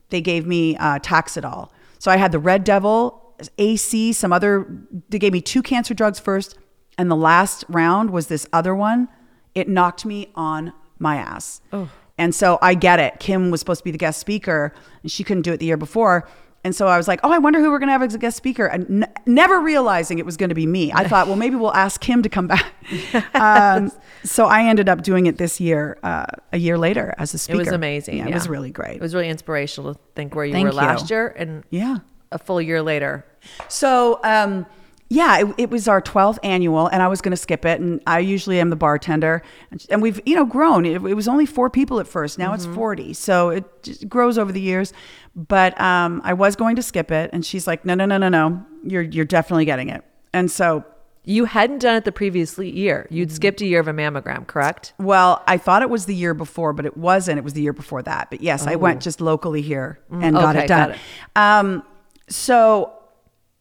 they 0.08 0.22
gave 0.22 0.46
me 0.46 0.76
uh, 0.76 1.00
Taxidol. 1.00 1.70
So 2.00 2.10
I 2.10 2.16
had 2.16 2.32
the 2.32 2.38
Red 2.38 2.64
Devil, 2.64 3.36
AC, 3.58 4.14
some 4.14 4.32
other, 4.32 4.66
they 5.10 5.18
gave 5.18 5.34
me 5.34 5.42
two 5.42 5.62
cancer 5.62 5.92
drugs 5.92 6.18
first. 6.18 6.58
And 6.96 7.10
the 7.10 7.16
last 7.16 7.64
round 7.68 8.10
was 8.10 8.26
this 8.28 8.46
other 8.54 8.74
one. 8.74 9.08
It 9.54 9.68
knocked 9.68 10.06
me 10.06 10.32
on 10.34 10.72
my 10.98 11.16
ass. 11.16 11.60
Oh. 11.74 11.90
And 12.16 12.34
so 12.34 12.58
I 12.62 12.72
get 12.72 13.00
it. 13.00 13.20
Kim 13.20 13.50
was 13.50 13.60
supposed 13.60 13.80
to 13.80 13.84
be 13.84 13.90
the 13.90 13.98
guest 13.98 14.18
speaker 14.18 14.72
and 15.02 15.12
she 15.12 15.22
couldn't 15.22 15.42
do 15.42 15.52
it 15.52 15.58
the 15.58 15.66
year 15.66 15.76
before. 15.76 16.26
And 16.62 16.74
so 16.76 16.86
I 16.86 16.98
was 16.98 17.08
like, 17.08 17.20
oh, 17.22 17.32
I 17.32 17.38
wonder 17.38 17.58
who 17.58 17.70
we're 17.70 17.78
going 17.78 17.88
to 17.88 17.92
have 17.92 18.02
as 18.02 18.14
a 18.14 18.18
guest 18.18 18.36
speaker. 18.36 18.66
And 18.66 19.04
n- 19.04 19.12
never 19.24 19.60
realizing 19.60 20.18
it 20.18 20.26
was 20.26 20.36
going 20.36 20.50
to 20.50 20.54
be 20.54 20.66
me. 20.66 20.92
I 20.92 21.08
thought, 21.08 21.26
well, 21.26 21.36
maybe 21.36 21.56
we'll 21.56 21.72
ask 21.74 22.04
him 22.04 22.22
to 22.22 22.28
come 22.28 22.48
back. 22.48 22.66
um, 23.34 23.90
so 24.24 24.44
I 24.46 24.64
ended 24.64 24.86
up 24.88 25.02
doing 25.02 25.24
it 25.24 25.38
this 25.38 25.58
year, 25.58 25.98
uh, 26.02 26.26
a 26.52 26.58
year 26.58 26.76
later 26.76 27.14
as 27.16 27.32
a 27.32 27.38
speaker. 27.38 27.62
It 27.62 27.64
was 27.66 27.72
amazing. 27.72 28.18
Yeah, 28.18 28.28
It 28.28 28.34
was 28.34 28.46
really 28.48 28.70
great. 28.70 28.96
It 28.96 29.00
was 29.00 29.14
really 29.14 29.30
inspirational 29.30 29.94
to 29.94 30.00
think 30.14 30.34
where 30.34 30.44
you 30.44 30.52
Thank 30.52 30.66
were 30.66 30.72
you. 30.72 30.76
last 30.76 31.08
year 31.08 31.28
and 31.28 31.64
Yeah. 31.70 31.98
a 32.30 32.38
full 32.38 32.60
year 32.60 32.82
later. 32.82 33.24
So, 33.68 34.20
um, 34.22 34.66
yeah, 35.12 35.40
it, 35.40 35.54
it 35.58 35.70
was 35.70 35.88
our 35.88 36.00
12th 36.00 36.38
annual, 36.44 36.86
and 36.86 37.02
I 37.02 37.08
was 37.08 37.20
going 37.20 37.32
to 37.32 37.36
skip 37.36 37.64
it. 37.64 37.80
And 37.80 38.00
I 38.06 38.20
usually 38.20 38.60
am 38.60 38.70
the 38.70 38.76
bartender. 38.76 39.42
And- 39.88 40.00
we've, 40.00 40.20
you 40.24 40.36
know, 40.36 40.44
grown. 40.44 40.86
It, 40.86 41.02
it 41.04 41.14
was 41.14 41.26
only 41.26 41.46
four 41.46 41.68
people 41.68 41.98
at 41.98 42.06
first. 42.06 42.38
Now 42.38 42.54
it's 42.54 42.64
40. 42.66 43.14
So 43.14 43.48
it 43.48 43.82
just 43.82 44.08
grows 44.08 44.38
over 44.38 44.52
the 44.52 44.60
years. 44.60 44.92
But 45.36 45.80
um, 45.80 46.20
I 46.24 46.32
was 46.34 46.56
going 46.56 46.76
to 46.76 46.82
skip 46.82 47.10
it. 47.10 47.30
And 47.32 47.44
she's 47.46 47.66
like, 47.66 47.84
no, 47.84 47.94
no, 47.94 48.04
no, 48.04 48.18
no, 48.18 48.28
no. 48.28 48.64
You're, 48.84 49.02
you're 49.02 49.24
definitely 49.24 49.64
getting 49.64 49.88
it. 49.88 50.02
And 50.32 50.50
so, 50.50 50.84
You 51.24 51.44
hadn't 51.44 51.80
done 51.80 51.96
it 51.96 52.04
the 52.04 52.12
previous 52.12 52.58
year. 52.58 53.04
Mm-hmm. 53.04 53.14
You'd 53.14 53.32
skipped 53.32 53.60
a 53.60 53.66
year 53.66 53.80
of 53.80 53.88
a 53.88 53.92
mammogram, 53.92 54.46
correct? 54.46 54.94
well, 54.98 55.42
I 55.46 55.56
thought 55.58 55.82
it 55.82 55.90
was 55.90 56.06
the 56.06 56.14
year 56.14 56.34
before, 56.34 56.72
but 56.72 56.86
it 56.86 56.96
wasn't. 56.96 57.38
It 57.38 57.44
was 57.44 57.52
the 57.52 57.62
year 57.62 57.72
before 57.72 58.02
that. 58.02 58.30
But 58.30 58.40
yes, 58.40 58.66
I 58.66 58.76
went 58.76 59.02
just 59.02 59.20
locally 59.20 59.62
here 59.62 59.98
and 60.10 60.34
got 60.34 60.56
okay, 60.56 60.64
it 60.64 60.68
done. 60.68 60.88
got 60.88 60.96
it. 60.96 61.00
Um, 61.36 61.82
so 62.28 62.92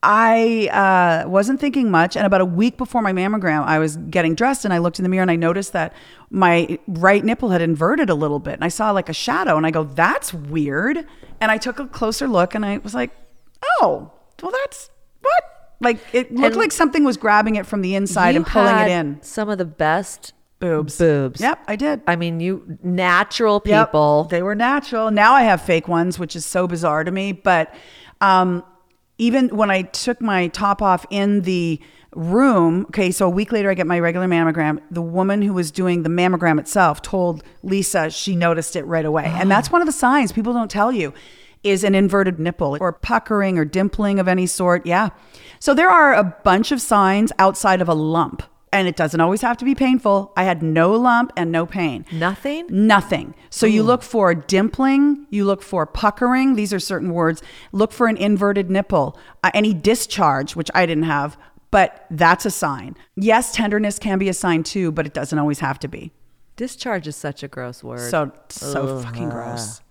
I 0.02 0.70
uh, 1.26 1.30
wasn't 1.30 1.60
thinking 1.60 1.91
much. 1.91 2.16
And 2.16 2.26
about 2.26 2.41
a 2.41 2.45
week 2.45 2.78
before 2.78 3.02
my 3.02 3.12
mammogram, 3.12 3.66
I 3.66 3.80
was 3.80 3.97
getting 3.97 4.34
dressed 4.34 4.64
and 4.64 4.74
I 4.74 4.78
looked 4.78 4.97
in 4.97 5.04
the 5.04 5.10
mirror 5.10 5.24
and 5.24 5.32
I 5.32 5.36
noticed 5.36 5.74
that 5.74 5.93
my 6.30 6.80
right 6.88 7.24
nipple 7.24 7.50
had 7.50 7.62
inverted 7.62 8.10
a 8.10 8.16
little 8.16 8.39
bit. 8.39 8.54
And 8.54 8.64
I 8.64 8.70
saw 8.70 8.91
like 8.91 9.10
a 9.10 9.14
shadow 9.14 9.58
and 9.58 9.66
I 9.66 9.72
go, 9.72 9.84
that's 9.84 10.34
weird. 10.34 11.06
And 11.41 11.52
I 11.52 11.58
took 11.58 11.80
a 11.80 11.88
closer 11.88 12.28
look 12.28 12.56
and 12.56 12.66
I 12.66 12.78
was 12.78 12.93
like, 12.93 13.12
oh, 13.82 14.12
well, 14.41 14.54
that's 14.64 14.89
what? 15.22 15.43
Like 15.82 16.00
it 16.14 16.32
looked 16.32 16.45
And 16.45 16.56
like 16.56 16.72
something 16.72 17.04
was 17.04 17.18
grabbing 17.18 17.56
it 17.56 17.66
from 17.66 17.82
the 17.82 17.95
inside 17.95 18.36
and 18.36 18.45
pulling 18.45 18.78
it 18.78 18.89
in. 18.89 19.22
Some 19.22 19.50
of 19.50 19.58
the 19.58 19.66
best 19.66 20.34
Boobs. 20.60 20.97
Boobs. 20.97 21.39
Yep, 21.39 21.64
I 21.70 21.76
did. 21.78 22.02
I 22.06 22.18
mean, 22.18 22.41
you 22.41 22.78
natural 22.84 23.62
Yep, 23.64 23.88
people. 23.88 24.26
They 24.26 24.43
were 24.43 24.56
natural. 24.56 25.10
Now 25.10 25.34
I 25.34 25.43
have 25.43 25.62
fake 25.62 25.88
ones, 25.88 26.20
which 26.20 26.36
is 26.36 26.45
so 26.45 26.68
bizarre 26.68 27.06
to 27.06 27.12
me. 27.12 27.32
But 27.32 27.74
um, 28.20 28.66
even 29.20 29.49
when 29.49 29.70
I 29.70 29.84
took 29.84 30.22
my 30.22 30.47
top 30.47 30.82
off 30.82 31.05
in 31.11 31.41
the 31.41 31.80
room, 32.15 32.86
okay, 32.88 33.11
so 33.11 33.28
a 33.28 33.30
week 33.30 33.51
later 33.51 33.70
I 33.70 33.76
get 33.76 33.86
my 33.86 33.99
regular 33.99 34.28
mammogram. 34.28 34.82
The 34.89 35.01
woman 35.01 35.41
who 35.41 35.53
was 35.53 35.70
doing 35.70 36.01
the 36.03 36.09
mammogram 36.09 36.59
itself 36.59 37.01
told 37.01 37.43
Lisa 37.61 38.09
she 38.09 38.36
noticed 38.36 38.76
it 38.76 38.84
right 38.84 39.05
away. 39.05 39.26
And 39.26 39.51
that's 39.51 39.72
one 39.72 39.82
of 39.82 39.86
the 39.86 39.91
signs 39.91 40.32
people 40.32 40.53
don't 40.53 40.72
tell 40.72 40.91
you 40.91 41.13
is 41.61 41.84
an 41.84 41.93
inverted 41.93 42.39
nipple 42.39 42.78
or 42.80 42.93
puckering 42.93 43.59
or 43.59 43.65
dimpling 43.65 44.20
of 44.20 44.28
any 44.28 44.47
sort. 44.47 44.86
Yeah. 44.86 45.09
So 45.59 45.74
there 45.74 45.89
are 45.89 46.13
a 46.13 46.24
bunch 46.24 46.72
of 46.72 46.82
signs 46.82 47.34
outside 47.38 47.82
of 47.82 47.89
a 47.89 47.93
lump. 47.93 48.41
And 48.72 48.88
it 48.88 48.95
doesn't 48.95 49.20
always 49.20 49.41
have 49.41 49.57
to 49.57 49.65
be 49.65 49.74
painful. 49.74 50.32
I 50.38 50.43
had 50.43 50.61
no 50.61 50.91
lump 50.91 51.32
and 51.36 51.51
no 51.51 51.65
pain. 51.65 52.05
Nothing. 52.11 52.67
Nothing. 52.70 53.34
So 53.49 53.65
you 53.65 53.82
look 53.82 54.03
for 54.03 54.36
dimpling, 54.36 55.26
you 55.32 55.43
look 55.43 55.63
for 55.63 55.88
puckering. 55.88 56.55
These 56.55 56.72
are 56.72 56.80
certain 56.80 57.13
words. 57.13 57.41
Look 57.72 57.91
for 57.91 58.07
an 58.07 58.15
inverted 58.17 58.70
nipple, 58.70 59.17
uh, 59.43 59.49
any 59.55 59.74
discharge, 59.74 60.55
which 60.55 60.70
I 60.76 60.86
didn't 60.86 61.05
have, 61.05 61.36
but 61.72 62.05
that's 62.11 62.45
a 62.45 62.51
sign. 62.51 62.95
Yes, 63.15 63.53
tenderness 63.53 63.97
can 63.97 64.20
be 64.20 64.30
a 64.30 64.34
sign 64.34 64.63
too, 64.63 64.91
but 64.91 65.05
it 65.07 65.13
doesn't 65.13 65.38
always 65.38 65.59
have 65.59 65.80
to 65.80 65.88
be. 65.88 66.11
Discharge 66.55 67.07
is 67.07 67.15
such 67.15 67.41
a 67.41 67.47
gross 67.47 67.84
word. 67.84 68.11
So 68.11 68.32
so 68.49 69.01
fucking 69.01 69.30
gross. 69.30 69.82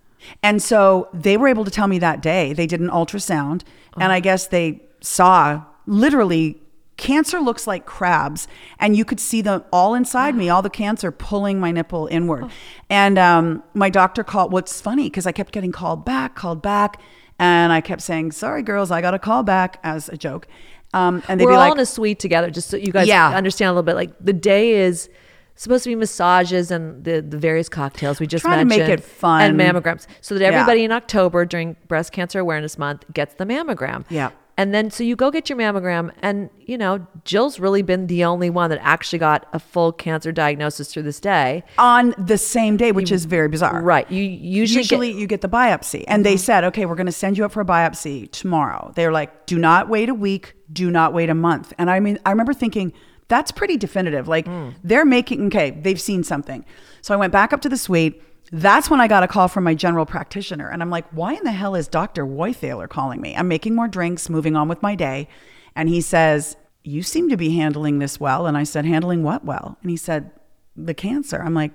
And 0.43 0.62
so 0.62 1.09
they 1.14 1.37
were 1.37 1.49
able 1.49 1.64
to 1.64 1.70
tell 1.70 1.89
me 1.89 1.99
that 2.01 2.20
day. 2.20 2.53
They 2.53 2.66
did 2.66 2.81
an 2.81 2.91
ultrasound, 2.91 3.62
and 3.99 4.12
I 4.12 4.20
guess 4.20 4.47
they 4.47 4.83
saw 5.01 5.64
literally 5.87 6.61
cancer 6.99 7.41
looks 7.41 7.67
like 7.67 7.87
crabs, 7.87 8.47
and 8.79 8.95
you 8.95 9.07
could 9.07 9.19
see 9.21 9.41
them 9.41 9.65
all 9.73 9.95
inside 9.95 10.35
me, 10.35 10.51
all 10.51 10.61
the 10.61 10.69
cancer 10.69 11.11
pulling 11.11 11.59
my 11.59 11.71
nipple 11.73 12.07
inward. 12.11 12.51
And 12.91 13.19
um, 13.19 13.63
my 13.73 13.89
doctor 13.89 14.23
called. 14.23 14.53
What's 14.53 14.79
funny 14.83 15.05
because 15.05 15.27
I 15.27 15.33
kept 15.33 15.53
getting 15.53 15.73
called 15.73 16.05
back, 16.05 16.35
called 16.35 16.61
back, 16.61 17.01
and 17.39 17.73
I 17.73 17.81
kept 17.81 18.03
saying, 18.03 18.33
"Sorry, 18.33 18.63
girls, 18.63 18.91
I 18.91 19.01
got 19.01 19.15
a 19.15 19.19
call 19.19 19.43
back" 19.43 19.81
as 19.83 20.11
a 20.11 20.19
joke. 20.19 20.47
Um, 20.93 21.23
and 21.29 21.39
they'd 21.41 21.45
We're 21.47 21.53
all 21.53 21.59
like, 21.59 21.73
in 21.75 21.81
a 21.81 21.87
suite 21.87 22.19
together, 22.19 22.51
just 22.51 22.69
so 22.71 22.77
you 22.77 22.93
guys 22.93 23.07
Yeah. 23.09 23.29
understand 23.31 23.69
a 23.69 23.73
little 23.73 23.83
bit. 23.83 23.95
Like 23.95 24.13
the 24.21 24.33
day 24.33 24.73
is 24.73 25.09
supposed 25.55 25.85
to 25.85 25.91
be 25.91 25.95
massages 25.97 26.71
and 26.71 27.05
the, 27.05 27.21
the 27.21 27.37
various 27.37 27.69
cocktails 27.69 28.21
we 28.21 28.27
just 28.27 28.43
Trying 28.45 28.61
to 28.61 28.65
make 28.65 28.81
it 28.89 29.03
fun. 29.03 29.43
and 29.43 29.61
mammograms, 29.61 30.07
so 30.21 30.35
that 30.35 30.41
Yeah. 30.41 30.49
everybody 30.49 30.85
in 30.85 30.93
October 30.93 31.45
during 31.45 31.77
Breast 31.89 32.13
Cancer 32.13 32.39
Awareness 32.39 32.79
Month 32.79 33.05
gets 33.13 33.35
the 33.35 33.45
mammogram. 33.45 34.05
Yeah. 34.09 34.31
And 34.59 34.75
then 34.75 34.91
so 34.91 35.03
you 35.05 35.17
go 35.17 35.31
get 35.31 35.49
your 35.49 35.57
mammogram, 35.57 36.13
and 36.21 36.51
you 36.59 36.77
know 36.77 37.07
Jill's 37.25 37.59
really 37.59 37.81
been 37.83 38.09
the 38.09 38.25
only 38.25 38.51
one 38.51 38.69
that 38.71 38.81
actually 38.83 39.21
got 39.21 39.47
a 39.55 39.59
full 39.59 39.93
cancer 39.93 40.33
diagnosis 40.33 40.93
through 40.93 41.05
this 41.05 41.21
day. 41.21 41.63
on 41.79 42.15
the 42.19 42.37
same 42.37 42.77
day, 42.77 42.91
which 42.93 43.11
is 43.13 43.25
very 43.25 43.49
bizarre. 43.49 43.81
Right. 43.83 44.11
You 44.11 44.23
usually, 44.23 44.81
usually 44.81 45.07
get, 45.09 45.13
Mm-hmm. 45.13 45.21
you 45.21 45.27
get 45.29 45.41
the 45.43 45.49
biopsy 45.49 46.05
and 46.09 46.27
they 46.27 46.37
said 46.37 46.65
okay 46.65 46.85
we're 46.87 46.97
going 46.97 47.07
to 47.07 47.13
send 47.13 47.39
you 47.39 47.45
up 47.45 47.53
for 47.53 47.61
a 47.61 47.65
biopsy 47.65 48.31
tomorrow 48.33 48.93
they're 48.97 49.13
like 49.13 49.47
do 49.47 49.59
not 49.59 49.89
wait 49.89 50.09
a 50.09 50.15
week 50.15 50.55
do 50.73 50.91
not 50.91 51.13
wait 51.15 51.31
a 51.31 51.35
month 51.35 51.73
and 51.79 51.89
i 51.89 52.01
mean 52.01 52.19
i 52.27 52.31
remember 52.31 52.53
thinking 52.53 52.93
that's 53.29 53.53
pretty 53.53 53.77
definitive 53.77 54.27
like 54.29 54.47
Mm. 54.47 54.75
they're 54.83 55.05
making 55.05 55.47
okay 55.47 55.71
they've 55.71 56.01
seen 56.01 56.23
something 56.25 56.65
so 57.01 57.15
i 57.15 57.17
went 57.17 57.33
back 57.33 57.53
up 57.53 57.61
to 57.61 57.69
the 57.69 57.77
suite 57.77 58.23
that's 58.53 58.89
when 58.89 59.01
i 59.01 59.09
got 59.09 59.23
a 59.23 59.29
call 59.29 59.49
from 59.49 59.65
my 59.65 59.75
general 59.75 60.07
practitioner 60.07 60.69
and 60.69 60.83
i'm 60.83 60.91
like 60.91 61.07
why 61.11 61.35
in 61.35 61.45
the 61.45 61.53
hell 61.53 61.75
is 61.75 61.89
dr 61.89 62.25
Weithaler 62.25 62.89
calling 62.89 63.21
me 63.21 63.35
i'm 63.37 63.49
making 63.49 63.75
more 63.75 63.89
drinks 63.89 64.29
moving 64.29 64.57
on 64.57 64.69
with 64.69 64.83
my 64.83 64.95
day 64.95 65.29
and 65.75 65.89
he 65.89 66.01
says 66.01 66.57
you 66.85 67.03
seem 67.03 67.29
to 67.29 67.37
be 67.37 67.57
handling 67.57 67.99
this 67.99 68.19
well 68.19 68.47
and 68.47 68.57
i 68.57 68.65
said 68.65 68.85
handling 68.85 69.23
what 69.23 69.45
well 69.45 69.77
and 69.83 69.91
he 69.91 69.97
said 69.97 70.31
the 70.77 70.95
cancer 70.95 71.43
i'm 71.43 71.55
like 71.55 71.73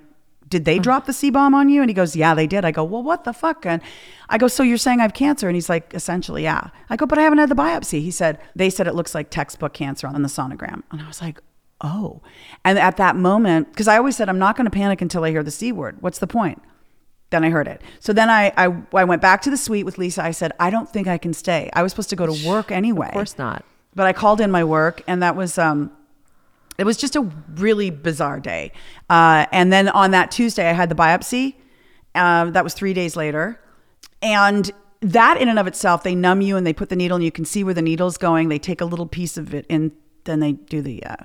did 0.48 0.64
they 0.64 0.76
hmm. 0.76 0.82
drop 0.82 1.06
the 1.06 1.12
C 1.12 1.30
bomb 1.30 1.54
on 1.54 1.68
you? 1.68 1.80
And 1.80 1.90
he 1.90 1.94
goes, 1.94 2.14
yeah, 2.14 2.34
they 2.34 2.46
did. 2.46 2.64
I 2.64 2.70
go, 2.70 2.84
well, 2.84 3.02
what 3.02 3.24
the 3.24 3.32
fuck? 3.32 3.66
And 3.66 3.82
I 4.28 4.38
go, 4.38 4.48
so 4.48 4.62
you're 4.62 4.78
saying 4.78 5.00
I 5.00 5.02
have 5.02 5.14
cancer? 5.14 5.48
And 5.48 5.56
he's 5.56 5.68
like, 5.68 5.92
essentially, 5.94 6.44
yeah. 6.44 6.68
I 6.90 6.96
go, 6.96 7.06
but 7.06 7.18
I 7.18 7.22
haven't 7.22 7.38
had 7.38 7.48
the 7.48 7.54
biopsy. 7.54 8.00
He 8.00 8.10
said, 8.10 8.38
they 8.54 8.70
said 8.70 8.86
it 8.86 8.94
looks 8.94 9.14
like 9.14 9.30
textbook 9.30 9.72
cancer 9.72 10.06
on 10.06 10.22
the 10.22 10.28
sonogram. 10.28 10.82
And 10.90 11.00
I 11.00 11.06
was 11.08 11.20
like, 11.20 11.40
oh. 11.80 12.22
And 12.64 12.78
at 12.78 12.96
that 12.96 13.16
moment, 13.16 13.70
because 13.70 13.88
I 13.88 13.96
always 13.96 14.16
said, 14.16 14.28
I'm 14.28 14.38
not 14.38 14.56
going 14.56 14.64
to 14.64 14.70
panic 14.70 15.00
until 15.00 15.24
I 15.24 15.30
hear 15.30 15.42
the 15.42 15.50
C 15.50 15.72
word. 15.72 15.98
What's 16.00 16.18
the 16.18 16.26
point? 16.26 16.62
Then 17.30 17.44
I 17.44 17.50
heard 17.50 17.66
it. 17.66 17.82
So 18.00 18.12
then 18.12 18.30
I, 18.30 18.52
I, 18.56 18.82
I 18.92 19.04
went 19.04 19.20
back 19.20 19.42
to 19.42 19.50
the 19.50 19.56
suite 19.56 19.84
with 19.84 19.98
Lisa. 19.98 20.22
I 20.22 20.30
said, 20.30 20.52
I 20.60 20.70
don't 20.70 20.88
think 20.88 21.08
I 21.08 21.18
can 21.18 21.32
stay. 21.32 21.70
I 21.72 21.82
was 21.82 21.92
supposed 21.92 22.10
to 22.10 22.16
go 22.16 22.26
to 22.26 22.48
work 22.48 22.70
anyway. 22.70 23.08
of 23.08 23.12
course 23.12 23.38
not. 23.38 23.64
But 23.94 24.06
I 24.06 24.12
called 24.12 24.40
in 24.40 24.50
my 24.50 24.64
work, 24.64 25.02
and 25.06 25.22
that 25.22 25.36
was 25.36 25.56
um, 25.56 25.90
it 26.78 26.84
was 26.84 26.96
just 26.96 27.16
a 27.16 27.22
really 27.54 27.90
bizarre 27.90 28.40
day. 28.40 28.72
Uh, 29.08 29.46
and 29.52 29.72
then 29.72 29.88
on 29.88 30.10
that 30.12 30.30
Tuesday, 30.30 30.68
I 30.68 30.72
had 30.72 30.88
the 30.88 30.94
biopsy. 30.94 31.54
Um, 32.14 32.52
that 32.52 32.62
was 32.62 32.74
three 32.74 32.92
days 32.92 33.16
later, 33.16 33.60
and 34.22 34.70
that 35.00 35.40
in 35.40 35.48
and 35.48 35.58
of 35.58 35.66
itself, 35.66 36.04
they 36.04 36.14
numb 36.14 36.40
you 36.40 36.56
and 36.56 36.64
they 36.64 36.72
put 36.72 36.88
the 36.88 36.96
needle, 36.96 37.16
and 37.16 37.24
you 37.24 37.32
can 37.32 37.44
see 37.44 37.64
where 37.64 37.74
the 37.74 37.82
needle's 37.82 38.16
going. 38.16 38.48
They 38.48 38.58
take 38.58 38.80
a 38.80 38.84
little 38.84 39.06
piece 39.06 39.36
of 39.36 39.52
it, 39.52 39.66
and 39.68 39.90
then 40.24 40.40
they 40.40 40.52
do 40.52 40.82
the, 40.82 41.02
uh, 41.04 41.16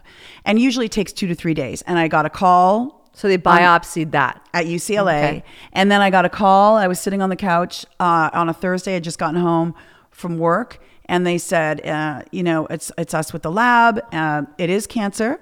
and 0.46 0.60
usually 0.60 0.86
it 0.88 0.92
takes 0.92 1.12
two 1.14 1.28
to 1.28 1.36
three 1.36 1.54
days. 1.54 1.82
And 1.84 1.98
I 2.00 2.08
got 2.08 2.26
a 2.26 2.30
call 2.30 3.10
So 3.14 3.28
they 3.28 3.38
biopsied 3.38 4.12
that. 4.12 4.42
at 4.54 4.66
UCLA. 4.66 5.24
Okay. 5.24 5.44
And 5.74 5.92
then 5.92 6.02
I 6.02 6.10
got 6.10 6.26
a 6.26 6.30
call. 6.30 6.76
I 6.78 6.88
was 6.88 7.00
sitting 7.00 7.22
on 7.22 7.30
the 7.30 7.36
couch 7.36 7.86
uh, 8.00 8.30
on 8.34 8.50
a 8.50 8.54
Thursday. 8.54 8.96
I'd 8.96 9.04
just 9.04 9.20
gotten 9.20 9.40
home 9.42 9.74
from 10.12 10.38
work, 10.38 10.80
and 11.06 11.26
they 11.26 11.38
said, 11.38 11.86
uh, 11.86 12.24
you 12.32 12.44
know, 12.44 12.66
it's 12.68 12.92
it's 12.98 13.14
us 13.14 13.32
with 13.34 13.42
the 13.44 13.52
lab. 13.52 14.02
Uh, 14.12 14.44
it 14.58 14.70
is 14.70 14.86
cancer. 14.88 15.40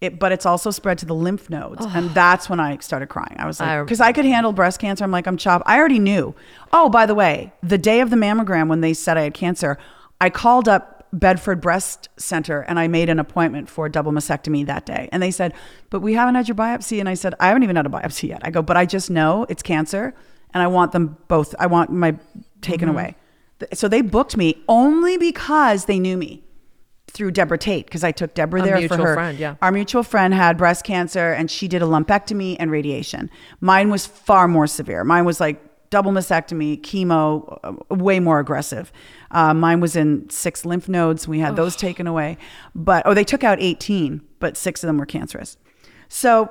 It, 0.00 0.18
but 0.18 0.32
it's 0.32 0.46
also 0.46 0.70
spread 0.70 0.96
to 0.98 1.06
the 1.06 1.14
lymph 1.14 1.50
nodes, 1.50 1.84
and 1.84 2.08
that's 2.14 2.48
when 2.48 2.58
I 2.58 2.78
started 2.78 3.08
crying. 3.08 3.36
I 3.38 3.44
was 3.46 3.60
like, 3.60 3.84
because 3.84 4.00
I 4.00 4.12
could 4.12 4.24
handle 4.24 4.50
breast 4.52 4.80
cancer. 4.80 5.04
I'm 5.04 5.10
like, 5.10 5.26
I'm 5.26 5.36
chopped. 5.36 5.64
I 5.66 5.78
already 5.78 5.98
knew. 5.98 6.34
Oh, 6.72 6.88
by 6.88 7.04
the 7.04 7.14
way, 7.14 7.52
the 7.62 7.76
day 7.76 8.00
of 8.00 8.08
the 8.08 8.16
mammogram 8.16 8.68
when 8.68 8.80
they 8.80 8.94
said 8.94 9.18
I 9.18 9.22
had 9.24 9.34
cancer, 9.34 9.76
I 10.18 10.30
called 10.30 10.68
up 10.70 10.99
Bedford 11.12 11.60
Breast 11.60 12.08
Center 12.16 12.60
and 12.62 12.78
I 12.78 12.88
made 12.88 13.08
an 13.08 13.18
appointment 13.18 13.68
for 13.68 13.86
a 13.86 13.90
double 13.90 14.12
mastectomy 14.12 14.66
that 14.66 14.86
day. 14.86 15.08
And 15.12 15.22
they 15.22 15.30
said, 15.30 15.54
but 15.90 16.00
we 16.00 16.14
haven't 16.14 16.36
had 16.36 16.48
your 16.48 16.54
biopsy. 16.54 17.00
And 17.00 17.08
I 17.08 17.14
said, 17.14 17.34
I 17.40 17.48
haven't 17.48 17.62
even 17.64 17.76
had 17.76 17.86
a 17.86 17.90
biopsy 17.90 18.28
yet. 18.28 18.40
I 18.42 18.50
go, 18.50 18.62
but 18.62 18.76
I 18.76 18.86
just 18.86 19.10
know 19.10 19.46
it's 19.48 19.62
cancer, 19.62 20.14
and 20.52 20.62
I 20.62 20.66
want 20.66 20.92
them 20.92 21.16
both. 21.28 21.54
I 21.58 21.66
want 21.66 21.90
my 21.90 22.16
taken 22.60 22.88
mm-hmm. 22.88 22.98
away. 22.98 23.16
So 23.74 23.88
they 23.88 24.00
booked 24.00 24.36
me 24.36 24.62
only 24.68 25.18
because 25.18 25.84
they 25.84 25.98
knew 25.98 26.16
me 26.16 26.44
through 27.10 27.32
Deborah 27.32 27.58
Tate 27.58 27.86
because 27.86 28.04
I 28.04 28.12
took 28.12 28.34
Deborah 28.34 28.62
A 28.62 28.64
there 28.64 28.88
for 28.88 28.96
her. 28.96 29.14
friend, 29.14 29.38
yeah. 29.38 29.56
Our 29.60 29.72
mutual 29.72 30.02
friend 30.02 30.32
had 30.32 30.56
breast 30.56 30.84
cancer 30.84 31.32
and 31.32 31.50
she 31.50 31.68
did 31.68 31.82
a 31.82 31.84
lumpectomy 31.84 32.56
and 32.58 32.70
radiation. 32.70 33.28
Mine 33.60 33.90
was 33.90 34.06
far 34.06 34.48
more 34.48 34.66
severe. 34.66 35.04
Mine 35.04 35.24
was 35.24 35.40
like 35.40 35.60
double 35.90 36.12
mastectomy, 36.12 36.80
chemo, 36.80 37.58
uh, 37.64 37.94
way 37.94 38.20
more 38.20 38.38
aggressive. 38.38 38.92
Uh, 39.32 39.52
mine 39.52 39.80
was 39.80 39.96
in 39.96 40.28
six 40.30 40.64
lymph 40.64 40.88
nodes. 40.88 41.26
We 41.26 41.40
had 41.40 41.56
those 41.56 41.76
taken 41.76 42.06
away, 42.06 42.38
but 42.74 43.02
oh, 43.06 43.14
they 43.14 43.24
took 43.24 43.42
out 43.44 43.58
18, 43.60 44.20
but 44.38 44.56
six 44.56 44.82
of 44.82 44.86
them 44.86 44.98
were 44.98 45.06
cancerous. 45.06 45.56
So 46.08 46.50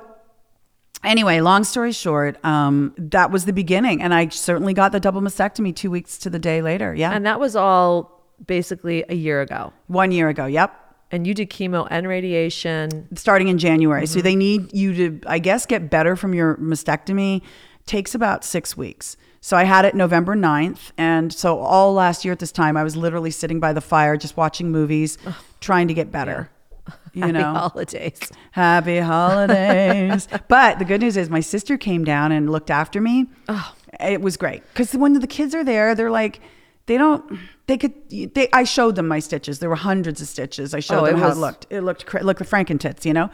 anyway, 1.04 1.40
long 1.40 1.64
story 1.64 1.92
short, 1.92 2.42
um, 2.44 2.94
that 2.98 3.30
was 3.30 3.44
the 3.46 3.52
beginning, 3.52 4.02
and 4.02 4.12
I 4.14 4.28
certainly 4.28 4.74
got 4.74 4.92
the 4.92 5.00
double 5.00 5.20
mastectomy 5.20 5.74
two 5.74 5.90
weeks 5.90 6.18
to 6.18 6.30
the 6.30 6.38
day 6.38 6.62
later. 6.62 6.94
Yeah, 6.94 7.12
And 7.12 7.24
that 7.26 7.40
was 7.40 7.56
all 7.56 8.20
basically 8.46 9.04
a 9.08 9.14
year 9.14 9.40
ago. 9.40 9.72
one 9.86 10.12
year 10.12 10.28
ago. 10.28 10.46
Yep. 10.46 10.76
And 11.12 11.26
you 11.26 11.34
did 11.34 11.50
chemo 11.50 11.88
and 11.90 12.06
radiation. 12.06 13.08
starting 13.16 13.48
in 13.48 13.58
January. 13.58 14.06
So 14.06 14.20
they 14.20 14.36
need 14.36 14.72
you 14.72 14.94
to, 14.94 15.20
I 15.26 15.40
guess, 15.40 15.66
get 15.66 15.90
better 15.90 16.14
from 16.14 16.34
your 16.34 16.56
mastectomy. 16.58 17.42
Takes 17.86 18.14
about 18.14 18.44
six 18.44 18.76
weeks. 18.76 19.16
So 19.42 19.56
I 19.56 19.64
had 19.64 19.84
it 19.84 19.94
November 19.94 20.34
9th. 20.36 20.92
And 20.98 21.32
so 21.32 21.58
all 21.58 21.94
last 21.94 22.24
year 22.24 22.32
at 22.32 22.38
this 22.38 22.52
time, 22.52 22.76
I 22.76 22.84
was 22.84 22.94
literally 22.96 23.30
sitting 23.30 23.58
by 23.60 23.72
the 23.72 23.80
fire, 23.80 24.16
just 24.16 24.36
watching 24.36 24.70
movies, 24.70 25.16
trying 25.60 25.88
to 25.88 25.94
get 25.94 26.10
better. 26.12 26.50
You 27.12 27.22
Happy 27.22 27.32
know, 27.32 27.52
holidays. 27.54 28.20
happy 28.52 28.98
holidays. 29.14 30.28
but 30.46 30.78
the 30.78 30.84
good 30.84 31.00
news 31.00 31.16
is 31.16 31.28
my 31.28 31.40
sister 31.40 31.76
came 31.76 32.04
down 32.04 32.30
and 32.30 32.48
looked 32.52 32.70
after 32.70 33.00
me. 33.00 33.26
Oh, 33.48 33.74
it 33.98 34.20
was 34.20 34.36
great. 34.36 34.62
Because 34.68 34.94
when 34.94 35.14
the 35.18 35.26
kids 35.26 35.52
are 35.56 35.64
there, 35.64 35.96
they're 35.96 36.12
like, 36.12 36.40
they 36.86 36.96
don't, 36.96 37.36
they 37.66 37.76
could, 37.78 37.92
they, 38.10 38.48
I 38.52 38.62
showed 38.62 38.94
them 38.94 39.08
my 39.08 39.18
stitches. 39.18 39.58
There 39.58 39.68
were 39.68 39.74
hundreds 39.74 40.20
of 40.22 40.28
stitches. 40.28 40.72
I 40.72 40.78
showed 40.78 41.00
Oh, 41.02 41.06
them 41.06 41.16
it 41.16 41.18
how 41.18 41.28
was- 41.30 41.36
it 41.36 41.40
looked. 41.40 41.66
It 41.70 41.80
looked, 41.80 42.14
looked 42.22 42.38
the 42.38 42.44
Franken 42.44 42.78
tits, 42.78 43.04
you 43.04 43.12
know? 43.12 43.28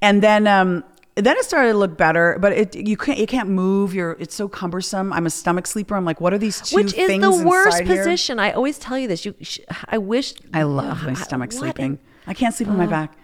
And 0.00 0.22
then, 0.22 0.46
um, 0.46 0.82
then 1.24 1.36
it 1.36 1.44
started 1.44 1.72
to 1.72 1.78
look 1.78 1.96
better, 1.96 2.36
but 2.40 2.52
it 2.52 2.74
you 2.76 2.96
can't 2.96 3.18
you 3.18 3.26
can't 3.26 3.48
move. 3.48 3.94
You're 3.94 4.12
it's 4.18 4.34
so 4.34 4.48
cumbersome. 4.48 5.12
I'm 5.12 5.26
a 5.26 5.30
stomach 5.30 5.66
sleeper. 5.66 5.94
I'm 5.96 6.04
like, 6.04 6.20
what 6.20 6.32
are 6.32 6.38
these 6.38 6.60
two 6.60 6.76
Which 6.76 6.94
is 6.94 7.06
things 7.06 7.22
the 7.22 7.44
worst 7.46 7.80
inside 7.80 7.86
here? 7.86 7.96
position. 8.04 8.38
I 8.38 8.52
always 8.52 8.78
tell 8.78 8.98
you 8.98 9.08
this. 9.08 9.24
You, 9.24 9.34
sh- 9.40 9.60
I 9.88 9.98
wish. 9.98 10.34
I 10.52 10.62
love 10.64 11.02
my 11.04 11.12
Uh, 11.12 11.14
stomach 11.14 11.50
what 11.52 11.58
sleeping. 11.58 11.92
in- 11.92 11.98
I 12.26 12.34
can't 12.34 12.54
sleep 12.54 12.68
on 12.68 12.76
my 12.76 12.86
back. 12.86 13.16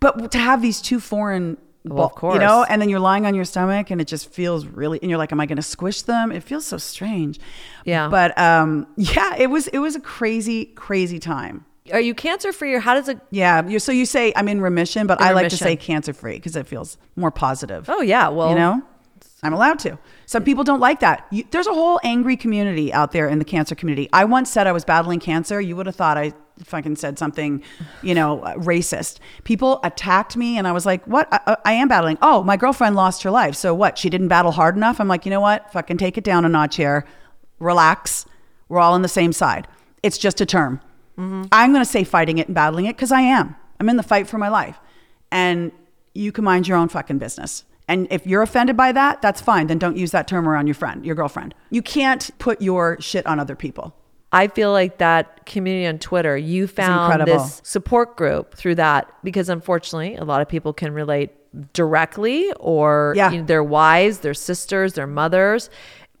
But 0.00 0.32
to 0.32 0.38
have 0.38 0.60
these 0.62 0.80
two 0.80 1.00
foreign 1.00 1.56
Well, 1.84 2.12
of 2.22 2.34
you 2.34 2.40
know, 2.40 2.64
and 2.68 2.80
then 2.80 2.88
you're 2.88 3.00
lying 3.00 3.26
on 3.26 3.34
your 3.34 3.44
stomach 3.44 3.90
and 3.90 4.00
it 4.00 4.06
just 4.06 4.30
feels 4.32 4.64
really, 4.66 4.98
and 5.02 5.10
you're 5.10 5.18
like, 5.18 5.32
am 5.32 5.40
I 5.40 5.46
going 5.46 5.56
to 5.56 5.62
squish 5.62 6.02
them? 6.02 6.32
It 6.32 6.42
feels 6.42 6.64
so 6.66 6.78
strange. 6.78 7.38
Yeah. 7.84 8.08
But 8.08 8.36
um, 8.38 8.86
yeah, 8.96 9.34
it 9.36 9.48
was, 9.48 9.66
it 9.68 9.78
was 9.78 9.94
a 9.96 10.00
crazy, 10.00 10.66
crazy 10.66 11.18
time. 11.18 11.64
Are 11.92 12.00
you 12.00 12.14
cancer 12.14 12.50
free 12.52 12.72
or 12.74 12.80
how 12.80 12.94
does 12.94 13.08
it? 13.08 13.18
Yeah. 13.30 13.66
You, 13.66 13.78
so 13.78 13.92
you 13.92 14.06
say 14.06 14.32
I'm 14.36 14.48
in 14.48 14.60
remission, 14.62 15.06
but 15.06 15.20
In 15.20 15.26
I 15.26 15.32
like 15.32 15.50
to 15.50 15.56
say 15.56 15.76
cancer 15.76 16.14
free 16.14 16.36
because 16.36 16.56
it 16.56 16.66
feels 16.66 16.96
more 17.14 17.30
positive. 17.30 17.90
Oh 17.90 18.00
yeah, 18.00 18.28
well, 18.28 18.48
you 18.48 18.54
know, 18.54 18.82
I'm 19.42 19.52
allowed 19.52 19.78
to. 19.80 19.98
Some 20.24 20.44
people 20.44 20.64
don't 20.64 20.80
like 20.80 21.00
that. 21.00 21.26
You, 21.30 21.44
there's 21.50 21.66
a 21.66 21.74
whole 21.74 22.00
angry 22.02 22.38
community 22.38 22.90
out 22.90 23.12
there 23.12 23.28
in 23.28 23.38
the 23.38 23.44
cancer 23.44 23.74
community. 23.74 24.08
I 24.14 24.24
once 24.24 24.50
said 24.50 24.66
I 24.66 24.72
was 24.72 24.82
battling 24.86 25.20
cancer. 25.20 25.60
You 25.60 25.76
would 25.76 25.84
have 25.84 25.94
thought 25.94 26.16
I 26.16 26.32
fucking 26.64 26.96
said 26.96 27.18
something, 27.18 27.62
you 28.02 28.14
know, 28.14 28.40
uh, 28.40 28.54
racist. 28.54 29.18
People 29.42 29.80
attacked 29.84 30.38
me, 30.38 30.56
and 30.56 30.66
I 30.66 30.72
was 30.72 30.86
like, 30.86 31.04
"What? 31.06 31.28
I, 31.30 31.40
I- 31.48 31.56
I 31.66 31.72
am 31.74 31.88
battling." 31.88 32.16
Oh, 32.22 32.42
my 32.42 32.56
girlfriend 32.56 32.96
lost 32.96 33.22
her 33.24 33.30
life. 33.30 33.54
So 33.56 33.74
what? 33.74 33.98
She 33.98 34.08
didn't 34.08 34.28
battle 34.28 34.52
hard 34.52 34.74
enough. 34.74 35.00
I'm 35.00 35.08
like, 35.08 35.26
you 35.26 35.30
know 35.30 35.40
what? 35.40 35.70
Fucking 35.70 35.98
take 35.98 36.16
it 36.16 36.24
down 36.24 36.46
a 36.46 36.48
notch 36.48 36.76
here. 36.76 37.04
Relax. 37.58 38.24
We're 38.70 38.80
all 38.80 38.94
on 38.94 39.02
the 39.02 39.08
same 39.08 39.34
side. 39.34 39.68
It's 40.02 40.16
just 40.16 40.40
a 40.40 40.46
term. 40.46 40.80
I'm 41.16 41.72
going 41.72 41.84
to 41.84 41.84
say 41.84 42.04
fighting 42.04 42.38
it 42.38 42.48
and 42.48 42.54
battling 42.54 42.86
it 42.86 42.96
because 42.96 43.12
I 43.12 43.20
am. 43.20 43.56
I'm 43.80 43.88
in 43.88 43.96
the 43.96 44.02
fight 44.02 44.26
for 44.26 44.38
my 44.38 44.48
life. 44.48 44.78
And 45.30 45.72
you 46.14 46.32
can 46.32 46.44
mind 46.44 46.66
your 46.68 46.76
own 46.76 46.88
fucking 46.88 47.18
business. 47.18 47.64
And 47.86 48.06
if 48.10 48.26
you're 48.26 48.42
offended 48.42 48.76
by 48.76 48.92
that, 48.92 49.20
that's 49.20 49.40
fine. 49.40 49.66
Then 49.66 49.78
don't 49.78 49.96
use 49.96 50.10
that 50.12 50.26
term 50.26 50.48
around 50.48 50.66
your 50.66 50.74
friend, 50.74 51.04
your 51.04 51.14
girlfriend. 51.14 51.54
You 51.70 51.82
can't 51.82 52.30
put 52.38 52.62
your 52.62 52.96
shit 53.00 53.26
on 53.26 53.38
other 53.38 53.54
people. 53.56 53.94
I 54.32 54.48
feel 54.48 54.72
like 54.72 54.98
that 54.98 55.46
community 55.46 55.86
on 55.86 55.98
Twitter, 55.98 56.36
you 56.36 56.66
found 56.66 57.12
this 57.26 57.60
support 57.62 58.16
group 58.16 58.54
through 58.56 58.76
that 58.76 59.08
because 59.22 59.48
unfortunately, 59.48 60.16
a 60.16 60.24
lot 60.24 60.40
of 60.40 60.48
people 60.48 60.72
can 60.72 60.92
relate 60.92 61.30
directly 61.72 62.52
or 62.58 63.12
Yeah. 63.16 63.30
you 63.30 63.40
know, 63.40 63.44
their 63.46 63.62
wives, 63.62 64.20
their 64.20 64.34
sisters, 64.34 64.94
their 64.94 65.06
mothers. 65.06 65.70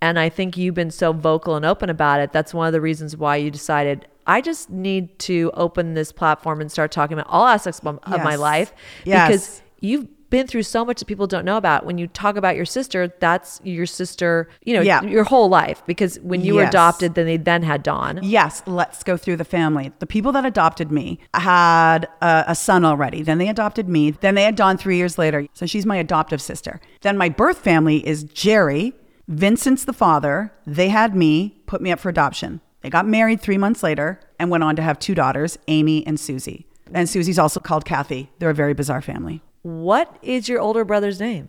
And 0.00 0.18
I 0.18 0.28
think 0.28 0.56
you've 0.56 0.74
been 0.74 0.90
so 0.90 1.12
vocal 1.12 1.56
and 1.56 1.64
open 1.64 1.88
about 1.90 2.20
it. 2.20 2.30
That's 2.32 2.52
one 2.52 2.66
of 2.66 2.72
the 2.72 2.80
reasons 2.80 3.16
why 3.16 3.36
you 3.36 3.50
decided 3.50 4.06
I 4.26 4.40
just 4.40 4.70
need 4.70 5.18
to 5.20 5.50
open 5.54 5.94
this 5.94 6.12
platform 6.12 6.60
and 6.60 6.70
start 6.70 6.90
talking 6.92 7.14
about 7.18 7.26
all 7.30 7.46
aspects 7.46 7.80
of, 7.80 7.98
of 8.02 8.22
my 8.24 8.36
life 8.36 8.72
Yes. 9.04 9.28
because 9.28 9.62
you've 9.80 10.08
been 10.30 10.46
through 10.48 10.62
so 10.64 10.84
much 10.84 10.98
that 10.98 11.04
people 11.04 11.28
don't 11.28 11.44
know 11.44 11.56
about. 11.56 11.86
When 11.86 11.96
you 11.96 12.08
talk 12.08 12.34
about 12.36 12.56
your 12.56 12.64
sister, 12.64 13.12
that's 13.20 13.60
your 13.62 13.86
sister, 13.86 14.48
you 14.64 14.74
know, 14.74 14.80
Yeah. 14.80 15.02
your 15.02 15.22
whole 15.22 15.48
life. 15.48 15.82
Because 15.86 16.18
when 16.20 16.40
you 16.40 16.54
were 16.54 16.64
adopted, 16.64 17.14
then 17.14 17.26
they 17.26 17.36
then 17.36 17.62
had 17.62 17.84
Dawn. 17.84 18.18
Yes, 18.22 18.60
let's 18.66 19.04
go 19.04 19.16
through 19.16 19.36
the 19.36 19.44
family. 19.44 19.92
The 20.00 20.06
people 20.06 20.32
that 20.32 20.44
adopted 20.44 20.90
me 20.90 21.20
had 21.34 22.08
a, 22.20 22.44
a 22.48 22.54
son 22.56 22.84
already. 22.84 23.22
Then 23.22 23.38
they 23.38 23.48
adopted 23.48 23.88
me. 23.88 24.10
Then 24.10 24.34
they 24.34 24.42
had 24.42 24.56
Dawn 24.56 24.76
three 24.76 24.96
years 24.96 25.18
later. 25.18 25.46
So 25.52 25.66
she's 25.66 25.86
my 25.86 25.96
adoptive 25.98 26.42
sister. 26.42 26.80
Then 27.02 27.16
my 27.16 27.28
birth 27.28 27.58
family 27.58 28.04
is 28.04 28.24
Jerry, 28.24 28.94
Vincent's 29.28 29.84
the 29.84 29.92
father. 29.92 30.52
They 30.66 30.88
had 30.88 31.14
me, 31.14 31.60
put 31.66 31.80
me 31.80 31.92
up 31.92 32.00
for 32.00 32.08
adoption. 32.08 32.60
They 32.84 32.90
got 32.90 33.06
married 33.06 33.40
three 33.40 33.56
months 33.56 33.82
later 33.82 34.20
and 34.38 34.50
went 34.50 34.62
on 34.62 34.76
to 34.76 34.82
have 34.82 34.98
two 34.98 35.14
daughters, 35.14 35.58
Amy 35.68 36.06
and 36.06 36.20
Susie. 36.20 36.66
And 36.92 37.08
Susie's 37.08 37.38
also 37.38 37.58
called 37.58 37.86
Kathy. 37.86 38.30
They're 38.38 38.50
a 38.50 38.54
very 38.54 38.74
bizarre 38.74 39.00
family. 39.00 39.40
What 39.62 40.18
is 40.20 40.50
your 40.50 40.60
older 40.60 40.84
brother's 40.84 41.18
name? 41.18 41.48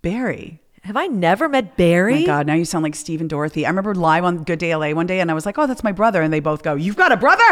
Barry. 0.00 0.62
Have 0.84 0.96
I 0.96 1.08
never 1.08 1.46
met 1.46 1.76
Barry? 1.76 2.14
Oh 2.14 2.20
my 2.20 2.24
God, 2.24 2.46
now 2.46 2.54
you 2.54 2.64
sound 2.64 2.84
like 2.84 2.94
Steve 2.94 3.20
and 3.20 3.28
Dorothy. 3.28 3.66
I 3.66 3.68
remember 3.68 3.94
live 3.94 4.24
on 4.24 4.44
Good 4.44 4.60
Day 4.60 4.74
LA 4.74 4.92
one 4.92 5.06
day 5.06 5.20
and 5.20 5.30
I 5.30 5.34
was 5.34 5.44
like, 5.44 5.58
oh, 5.58 5.66
that's 5.66 5.84
my 5.84 5.92
brother. 5.92 6.22
And 6.22 6.32
they 6.32 6.40
both 6.40 6.62
go, 6.62 6.74
you've 6.74 6.96
got 6.96 7.12
a 7.12 7.18
brother? 7.18 7.44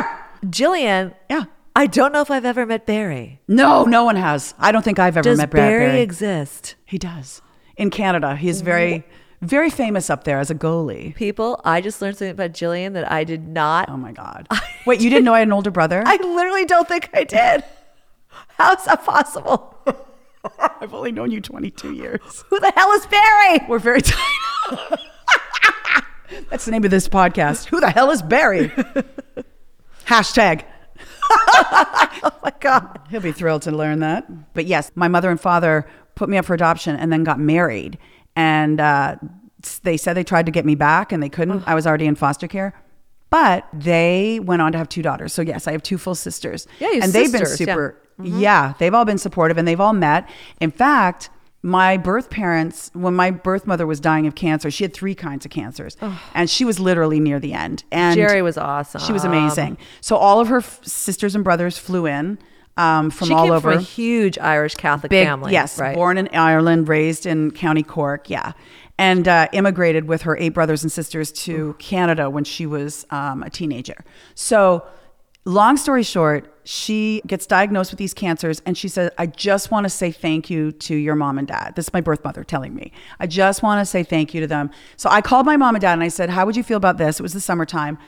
Jillian. 0.46 1.14
Yeah. 1.28 1.44
I 1.76 1.88
don't 1.88 2.12
know 2.14 2.22
if 2.22 2.30
I've 2.30 2.46
ever 2.46 2.64
met 2.64 2.86
Barry. 2.86 3.42
No, 3.46 3.84
no 3.84 4.02
one 4.04 4.16
has. 4.16 4.54
I 4.58 4.72
don't 4.72 4.82
think 4.82 4.98
I've 4.98 5.18
ever 5.18 5.24
Does 5.28 5.36
met 5.36 5.50
Barry, 5.50 5.88
Barry. 5.88 6.00
exist? 6.00 6.74
he 6.86 6.96
does. 6.96 7.42
In 7.76 7.90
Canada. 7.90 8.34
He's 8.34 8.62
very, 8.62 9.04
very 9.42 9.70
famous 9.70 10.10
up 10.10 10.24
there 10.24 10.38
as 10.38 10.50
a 10.50 10.54
goalie. 10.54 11.14
People, 11.14 11.60
I 11.64 11.80
just 11.80 12.02
learned 12.02 12.16
something 12.18 12.32
about 12.32 12.52
Jillian 12.52 12.92
that 12.92 13.10
I 13.10 13.24
did 13.24 13.48
not. 13.48 13.88
Oh 13.88 13.96
my 13.96 14.12
God. 14.12 14.46
Wait, 14.86 15.00
you 15.00 15.10
didn't 15.10 15.24
know 15.24 15.34
I 15.34 15.40
had 15.40 15.48
an 15.48 15.52
older 15.52 15.70
brother? 15.70 16.02
I 16.04 16.16
literally 16.16 16.64
don't 16.64 16.86
think 16.86 17.08
I 17.14 17.24
did. 17.24 17.64
How's 18.58 18.84
that 18.84 19.04
possible? 19.04 19.76
I've 20.80 20.94
only 20.94 21.12
known 21.12 21.30
you 21.30 21.40
22 21.40 21.92
years. 21.94 22.44
Who 22.48 22.60
the 22.60 22.72
hell 22.74 22.92
is 22.92 23.06
Barry? 23.06 23.60
We're 23.68 23.78
very 23.78 24.02
tight. 24.02 24.18
That's 26.50 26.64
the 26.64 26.70
name 26.70 26.84
of 26.84 26.90
this 26.90 27.08
podcast. 27.08 27.66
Who 27.66 27.80
the 27.80 27.90
hell 27.90 28.10
is 28.10 28.22
Barry? 28.22 28.68
Hashtag. 30.06 30.64
Oh 31.32 32.30
my 32.42 32.52
God. 32.60 33.00
He'll 33.10 33.20
be 33.20 33.32
thrilled 33.32 33.62
to 33.62 33.70
learn 33.70 34.00
that. 34.00 34.54
But 34.54 34.66
yes, 34.66 34.90
my 34.94 35.08
mother 35.08 35.30
and 35.30 35.40
father 35.40 35.86
put 36.14 36.28
me 36.28 36.36
up 36.36 36.44
for 36.44 36.54
adoption 36.54 36.96
and 36.96 37.12
then 37.12 37.24
got 37.24 37.38
married. 37.38 37.98
And 38.40 38.80
uh, 38.80 39.16
they 39.82 39.96
said 39.96 40.14
they 40.14 40.24
tried 40.24 40.46
to 40.46 40.52
get 40.52 40.64
me 40.64 40.74
back 40.74 41.12
and 41.12 41.22
they 41.22 41.28
couldn't. 41.28 41.62
I 41.66 41.74
was 41.74 41.86
already 41.86 42.06
in 42.06 42.14
foster 42.14 42.48
care. 42.48 42.74
But 43.28 43.68
they 43.72 44.40
went 44.42 44.60
on 44.60 44.72
to 44.72 44.78
have 44.78 44.88
two 44.88 45.02
daughters. 45.02 45.32
So 45.32 45.42
yes, 45.42 45.68
I 45.68 45.72
have 45.72 45.82
two 45.82 45.98
full 45.98 46.16
sisters. 46.16 46.66
Yeah, 46.80 46.90
and 46.94 47.12
they've 47.12 47.30
been 47.30 47.46
sisters, 47.46 47.60
yeah. 47.60 47.74
super. 47.74 47.96
Yeah. 48.22 48.74
they've 48.78 48.92
all 48.92 49.04
been 49.04 49.18
supportive 49.18 49.56
and 49.56 49.68
they've 49.68 49.80
all 49.80 49.92
met. 49.92 50.28
In 50.60 50.70
fact, 50.70 51.30
my 51.62 51.96
birth 51.96 52.30
parents, 52.30 52.90
when 52.94 53.14
my 53.14 53.30
birth 53.30 53.66
mother 53.66 53.86
was 53.86 54.00
dying 54.00 54.26
of 54.26 54.34
cancer, 54.34 54.70
she 54.70 54.82
had 54.84 54.94
three 54.94 55.14
kinds 55.14 55.44
of 55.44 55.50
cancers, 55.50 55.96
and 56.34 56.48
she 56.48 56.64
was 56.64 56.80
literally 56.80 57.20
near 57.20 57.38
the 57.38 57.52
end. 57.52 57.84
And 57.92 58.16
Jerry 58.16 58.40
was 58.40 58.56
awesome. 58.56 59.00
She 59.02 59.12
was 59.12 59.24
amazing. 59.24 59.76
So 60.00 60.16
all 60.16 60.40
of 60.40 60.48
her 60.48 60.58
f- 60.58 60.82
sisters 60.84 61.34
and 61.34 61.44
brothers 61.44 61.76
flew 61.76 62.06
in 62.06 62.38
um, 62.76 63.10
from 63.10 63.28
She 63.28 63.34
all 63.34 63.44
came 63.44 63.52
over. 63.52 63.70
from 63.72 63.78
a 63.80 63.82
huge 63.82 64.38
Irish 64.38 64.74
Catholic 64.74 65.10
Big, 65.10 65.26
family. 65.26 65.52
yes, 65.52 65.78
right? 65.78 65.94
born 65.94 66.16
in 66.18 66.28
Ireland, 66.28 66.88
raised 66.88 67.26
in 67.26 67.50
County 67.50 67.82
Cork, 67.82 68.30
yeah, 68.30 68.52
and 68.98 69.26
uh, 69.28 69.48
immigrated 69.52 70.06
with 70.06 70.22
her 70.22 70.36
eight 70.38 70.50
brothers 70.50 70.82
and 70.82 70.90
sisters 70.92 71.32
to 71.32 71.74
Canada 71.78 72.30
when 72.30 72.44
she 72.44 72.66
was 72.66 73.06
um, 73.10 73.42
a 73.42 73.50
teenager. 73.50 74.04
So, 74.34 74.84
long 75.44 75.76
story 75.76 76.02
short, 76.02 76.54
she 76.64 77.20
gets 77.26 77.46
diagnosed 77.46 77.90
with 77.90 77.98
these 77.98 78.14
cancers, 78.14 78.60
and 78.64 78.76
she 78.78 78.88
says, 78.88 79.10
"I 79.18 79.26
just 79.26 79.70
want 79.70 79.84
to 79.84 79.90
say 79.90 80.12
thank 80.12 80.48
you 80.50 80.70
to 80.72 80.94
your 80.94 81.16
mom 81.16 81.38
and 81.38 81.48
dad." 81.48 81.74
This 81.76 81.86
is 81.88 81.92
my 81.92 82.00
birth 82.00 82.22
mother 82.24 82.44
telling 82.44 82.74
me. 82.74 82.92
I 83.18 83.26
just 83.26 83.62
want 83.62 83.80
to 83.80 83.86
say 83.86 84.02
thank 84.04 84.32
you 84.34 84.40
to 84.42 84.46
them. 84.46 84.70
So 84.96 85.08
I 85.10 85.20
called 85.22 85.46
my 85.46 85.56
mom 85.56 85.74
and 85.74 85.82
dad, 85.82 85.94
and 85.94 86.02
I 86.02 86.08
said, 86.08 86.30
"How 86.30 86.46
would 86.46 86.56
you 86.56 86.62
feel 86.62 86.76
about 86.76 86.98
this?" 86.98 87.18
It 87.18 87.22
was 87.22 87.32
the 87.32 87.40
summertime 87.40 87.98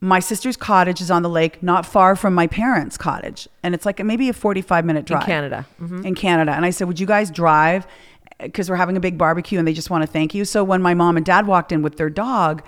my 0.00 0.18
sister's 0.18 0.56
cottage 0.56 1.00
is 1.00 1.10
on 1.10 1.22
the 1.22 1.28
lake 1.28 1.62
not 1.62 1.84
far 1.84 2.16
from 2.16 2.34
my 2.34 2.46
parents 2.46 2.96
cottage. 2.96 3.48
And 3.62 3.74
it's 3.74 3.84
like 3.84 4.02
maybe 4.04 4.28
a 4.28 4.32
45 4.32 4.84
minute 4.84 5.04
drive. 5.04 5.22
In 5.22 5.26
Canada. 5.26 5.66
Mm-hmm. 5.80 6.06
in 6.06 6.14
canada. 6.14 6.52
And 6.52 6.64
i 6.64 6.70
said 6.70 6.88
would 6.88 6.98
you 6.98 7.06
guys 7.06 7.30
drive? 7.30 7.86
Because 8.38 8.70
we're 8.70 8.76
having 8.76 8.96
a 8.96 9.00
big 9.00 9.18
barbecue 9.18 9.58
and 9.58 9.68
they 9.68 9.74
just 9.74 9.90
want 9.90 10.02
to 10.02 10.06
thank 10.06 10.34
you. 10.34 10.44
So 10.44 10.64
when 10.64 10.80
my 10.80 10.94
mom 10.94 11.16
and 11.16 11.26
dad 11.26 11.46
walked 11.46 11.72
in 11.72 11.82
with 11.82 11.96
their 11.96 12.10
dog 12.10 12.62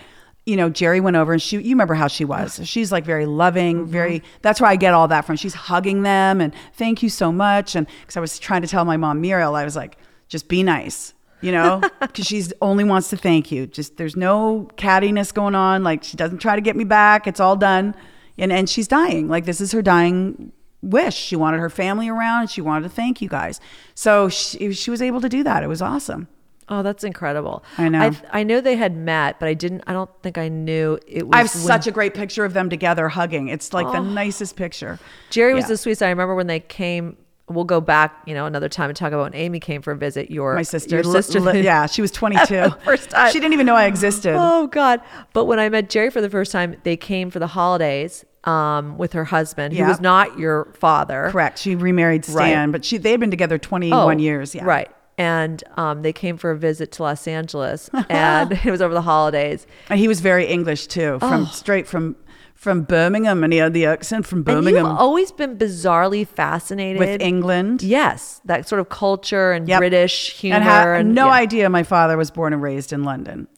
you 0.44 0.56
know 0.56 0.68
jerry 0.68 0.98
went 0.98 1.14
over 1.14 1.32
and 1.32 1.40
she 1.40 1.56
you 1.58 1.70
remember 1.70 1.94
how 1.94 2.08
she 2.08 2.24
was. 2.24 2.60
She's 2.64 2.90
like 2.90 3.04
very 3.04 3.26
loving 3.26 3.82
mm-hmm. 3.82 3.92
very 3.92 4.22
that's 4.42 4.60
where 4.60 4.68
i 4.68 4.76
get 4.76 4.92
all 4.92 5.08
that 5.08 5.24
from. 5.24 5.36
She's 5.36 5.54
hugging 5.54 6.02
them 6.02 6.40
and 6.40 6.52
thank 6.74 7.02
you 7.02 7.08
so 7.08 7.30
much. 7.30 7.76
And 7.76 7.86
because 8.00 8.16
i 8.16 8.20
was 8.20 8.38
trying 8.38 8.62
to 8.62 8.68
tell 8.68 8.84
my 8.84 8.96
mom 8.96 9.20
muriel 9.20 9.54
i 9.54 9.64
was 9.64 9.76
like 9.76 9.96
just 10.28 10.48
be 10.48 10.62
nice 10.62 11.14
you 11.42 11.52
know 11.52 11.80
because 12.00 12.26
she's 12.26 12.52
only 12.62 12.84
wants 12.84 13.10
to 13.10 13.16
thank 13.16 13.52
you 13.52 13.66
just 13.66 13.96
there's 13.96 14.16
no 14.16 14.68
cattiness 14.76 15.32
going 15.32 15.54
on 15.54 15.82
like 15.84 16.02
she 16.02 16.16
doesn't 16.16 16.38
try 16.38 16.54
to 16.54 16.62
get 16.62 16.76
me 16.76 16.84
back 16.84 17.26
it's 17.26 17.40
all 17.40 17.56
done 17.56 17.94
and 18.38 18.52
and 18.52 18.70
she's 18.70 18.88
dying 18.88 19.28
like 19.28 19.44
this 19.44 19.60
is 19.60 19.72
her 19.72 19.82
dying 19.82 20.52
wish 20.80 21.14
she 21.14 21.36
wanted 21.36 21.58
her 21.58 21.70
family 21.70 22.08
around 22.08 22.42
and 22.42 22.50
she 22.50 22.60
wanted 22.60 22.82
to 22.82 22.94
thank 22.94 23.20
you 23.20 23.28
guys 23.28 23.60
so 23.94 24.28
she, 24.28 24.72
she 24.72 24.90
was 24.90 25.02
able 25.02 25.20
to 25.20 25.28
do 25.28 25.42
that 25.42 25.62
it 25.62 25.68
was 25.68 25.82
awesome 25.82 26.26
Oh, 26.68 26.82
that's 26.82 27.04
incredible. 27.04 27.64
I 27.76 27.90
know. 27.90 28.00
I, 28.00 28.40
I 28.40 28.42
know 28.44 28.62
they 28.62 28.76
had 28.76 28.96
met, 28.96 29.38
but 29.38 29.46
I 29.46 29.52
didn't. 29.52 29.82
I 29.86 29.92
don't 29.92 30.10
think 30.22 30.38
I 30.38 30.48
knew 30.48 30.98
it 31.06 31.26
was. 31.26 31.34
i 31.34 31.38
have 31.38 31.54
when- 31.54 31.64
such 31.64 31.86
a 31.86 31.90
great 31.90 32.14
picture 32.14 32.46
of 32.46 32.54
them 32.54 32.70
together 32.70 33.08
hugging 33.08 33.48
it's 33.48 33.74
like 33.74 33.86
the 33.92 33.98
oh. 33.98 34.02
nicest 34.02 34.56
picture 34.56 34.98
Jerry 35.28 35.52
was 35.52 35.66
the 35.66 35.76
sweetest. 35.76 36.02
I 36.02 36.08
remember 36.08 36.34
when 36.34 36.46
they 36.46 36.60
came. 36.60 37.16
We'll 37.48 37.64
go 37.64 37.80
back, 37.80 38.14
you 38.26 38.34
know, 38.34 38.46
another 38.46 38.68
time 38.68 38.88
and 38.88 38.96
talk 38.96 39.08
about 39.08 39.24
when 39.24 39.34
Amy 39.34 39.60
came 39.60 39.82
for 39.82 39.90
a 39.92 39.96
visit. 39.96 40.30
Your 40.30 40.54
my 40.54 40.62
sister, 40.62 40.96
your 40.96 41.04
sister, 41.04 41.40
li- 41.40 41.60
yeah 41.62 41.86
she 41.86 42.00
was 42.00 42.10
22 42.20 42.70
First 42.84 43.10
time. 43.10 43.32
she 43.32 43.40
didn't 43.40 43.52
even 43.52 43.66
know 43.66 43.74
i 43.74 43.84
existed 43.86 44.34
Oh 44.38 44.68
God! 44.68 45.00
But 45.32 45.44
when 45.46 45.58
I 45.58 45.68
met 45.68 45.90
Jerry 45.90 46.10
for 46.10 46.20
the 46.20 46.30
first 46.30 46.52
time, 46.52 46.76
they 46.84 46.96
came 46.96 47.30
for 47.30 47.40
the 47.40 47.48
holidays 47.48 48.24
um, 48.44 48.96
with 48.96 49.12
her 49.12 49.24
husband, 49.24 49.74
who 49.74 49.84
was 49.84 50.00
not 50.00 50.38
your 50.38 50.72
father. 50.74 51.28
correct 51.30 51.58
she 51.58 51.74
remarried 51.74 52.24
stan 52.24 52.68
Right. 52.68 52.72
but 52.72 52.84
she 52.84 52.96
they 52.98 53.10
had 53.12 53.20
been 53.20 53.30
together 53.30 53.58
21 53.58 54.18
years 54.18 54.54
yeah 54.54 54.62
Oh, 54.62 54.66
Right. 54.66 54.90
And 55.18 55.62
um, 55.76 56.02
they 56.02 56.12
came 56.12 56.38
for 56.38 56.50
a 56.52 56.56
visit 56.56 56.90
to 56.92 57.02
Los 57.02 57.28
Angeles, 57.28 57.90
and 58.08 58.52
it 58.64 58.70
was 58.70 58.80
over 58.80 58.94
the 58.94 59.02
holidays. 59.02 59.66
And 59.90 60.00
he 60.00 60.08
was 60.08 60.20
very 60.20 60.46
English 60.46 60.86
too, 60.86 61.18
from 61.18 61.46
straight 61.46 61.86
from 61.86 62.16
from 62.62 62.82
Birmingham, 62.84 63.42
and 63.42 63.52
he 63.52 63.58
had 63.58 63.74
the 63.74 63.86
accent 63.86 64.24
from 64.24 64.38
And 64.38 64.46
you've 64.48 64.56
Birmingham 64.64 64.86
always 64.86 65.32
been 65.32 65.58
bizarrely 65.58 66.24
fascinated 66.26 67.00
with 67.00 67.20
England. 67.20 67.82
Yes, 67.82 68.40
that 68.44 68.68
sort 68.68 68.80
of 68.80 68.88
culture 68.88 69.50
and 69.50 69.66
Yep. 69.66 69.78
British 69.80 70.32
humor. 70.38 70.54
and 70.56 70.64
had 70.64 71.06
no 71.06 71.26
yeah. 71.26 71.32
idea 71.32 71.68
my 71.68 71.82
father 71.82 72.16
was 72.16 72.30
born 72.30 72.52
and 72.52 72.62
raised 72.62 72.92
in 72.92 73.02
London. 73.02 73.48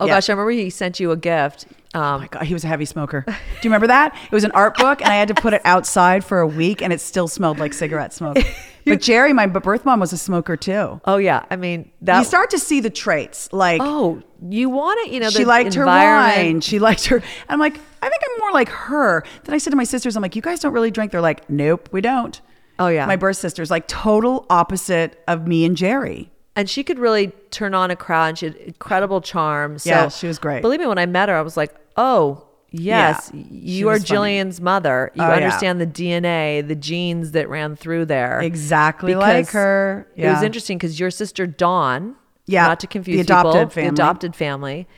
Oh 0.00 0.06
Yeah. 0.06 0.14
gosh, 0.14 0.30
I 0.30 0.32
remember 0.32 0.50
he 0.52 0.70
sent 0.70 0.98
you 0.98 1.10
a 1.10 1.16
gift. 1.16 1.66
Oh 1.94 2.00
Um, 2.00 2.20
my 2.22 2.26
God, 2.28 2.44
he 2.44 2.54
was 2.54 2.64
a 2.64 2.68
heavy 2.68 2.86
smoker. 2.86 3.22
Do 3.26 3.32
you 3.32 3.70
remember 3.70 3.86
that? 3.88 4.16
It 4.24 4.32
was 4.32 4.44
an 4.44 4.50
art 4.52 4.76
book, 4.78 5.00
and 5.02 5.10
I 5.12 5.16
had 5.16 5.28
to 5.28 5.34
put 5.34 5.52
it 5.52 5.60
outside 5.66 6.24
for 6.24 6.40
a 6.40 6.46
week, 6.46 6.80
and 6.80 6.90
it 6.92 7.00
still 7.02 7.28
smelled 7.28 7.58
like 7.58 7.74
cigarette 7.74 8.12
smoke. 8.14 8.38
But 8.92 9.00
Jerry, 9.10 9.32
my 9.32 9.46
birth 9.46 9.84
mom, 9.84 10.00
was 10.00 10.12
a 10.12 10.18
smoker 10.18 10.56
too. 10.56 11.00
Oh 11.04 11.16
yeah, 11.16 11.44
I 11.50 11.56
mean 11.56 11.90
that. 12.02 12.18
you 12.18 12.24
start 12.24 12.50
to 12.50 12.58
see 12.58 12.80
the 12.80 12.90
traits, 12.90 13.52
like 13.52 13.80
oh, 13.82 14.22
you 14.46 14.68
want 14.68 15.06
it, 15.06 15.12
you 15.12 15.20
know. 15.20 15.30
she 15.30 15.44
liked 15.44 15.74
her 15.74 15.86
wine. 15.86 16.60
She 16.60 16.78
liked 16.78 17.06
her. 17.06 17.22
I'm 17.48 17.58
like, 17.58 17.78
I 18.02 18.08
think 18.08 18.22
I'm 18.22 18.38
more 18.40 18.52
like 18.52 18.68
her. 18.68 19.24
Then 19.44 19.54
I 19.54 19.58
said 19.58 19.70
to 19.70 19.76
my 19.76 19.84
sisters, 19.84 20.16
I'm 20.16 20.22
like, 20.22 20.36
you 20.36 20.42
guys 20.42 20.60
don't 20.60 20.74
really 20.74 20.90
drink. 20.90 21.12
They're 21.12 21.20
like, 21.22 21.48
nope, 21.48 21.88
we 21.92 22.00
don't. 22.02 22.40
Oh, 22.78 22.88
yeah. 22.88 23.06
my 23.06 23.16
birth 23.16 23.36
sisters, 23.36 23.70
like 23.70 23.86
total 23.88 24.44
opposite 24.50 25.22
of 25.28 25.46
me 25.46 25.64
and 25.64 25.76
Jerry. 25.76 26.30
and 26.56 26.68
she 26.68 26.82
could 26.84 26.98
really 26.98 27.28
turn 27.50 27.72
on 27.72 27.90
a 27.90 27.96
crowd. 27.96 28.26
And 28.30 28.38
she 28.38 28.46
had 28.46 28.56
incredible 28.56 29.20
charm. 29.20 29.78
So, 29.78 29.88
Yeah, 29.90 30.08
she 30.08 30.26
was 30.26 30.38
great. 30.38 30.60
Believe 30.60 30.80
me, 30.80 30.86
when 30.86 30.98
I 30.98 31.06
met 31.06 31.28
her, 31.28 31.36
I 31.36 31.42
was 31.42 31.56
like, 31.56 31.74
oh. 31.96 32.44
Yes, 32.76 33.30
Yeah, 33.32 33.42
you 33.50 33.88
are 33.88 33.92
was 33.94 34.04
funny. 34.04 34.18
Jillian's 34.40 34.60
mother. 34.60 35.12
You 35.14 35.22
Oh, 35.22 35.28
yeah. 35.28 35.34
understand 35.34 35.80
the 35.80 35.86
DNA, 35.86 36.66
the 36.66 36.74
genes 36.74 37.30
that 37.32 37.48
ran 37.48 37.76
through 37.76 38.06
there. 38.06 38.40
Exactly 38.40 39.14
like 39.14 39.50
her. 39.50 40.08
It 40.16 40.26
was 40.26 40.42
interesting 40.42 40.76
because 40.78 40.98
your 40.98 41.10
sister 41.10 41.46
Dawn, 41.46 42.16
Yeah, 42.46 42.66
not 42.66 42.80
to 42.80 42.86
confuse 42.86 43.16
the 43.18 43.22
adopted 43.22 43.52
people, 43.52 43.70
family. 43.70 43.88
the 43.90 43.94
adopted 43.94 44.36
family, 44.36 44.88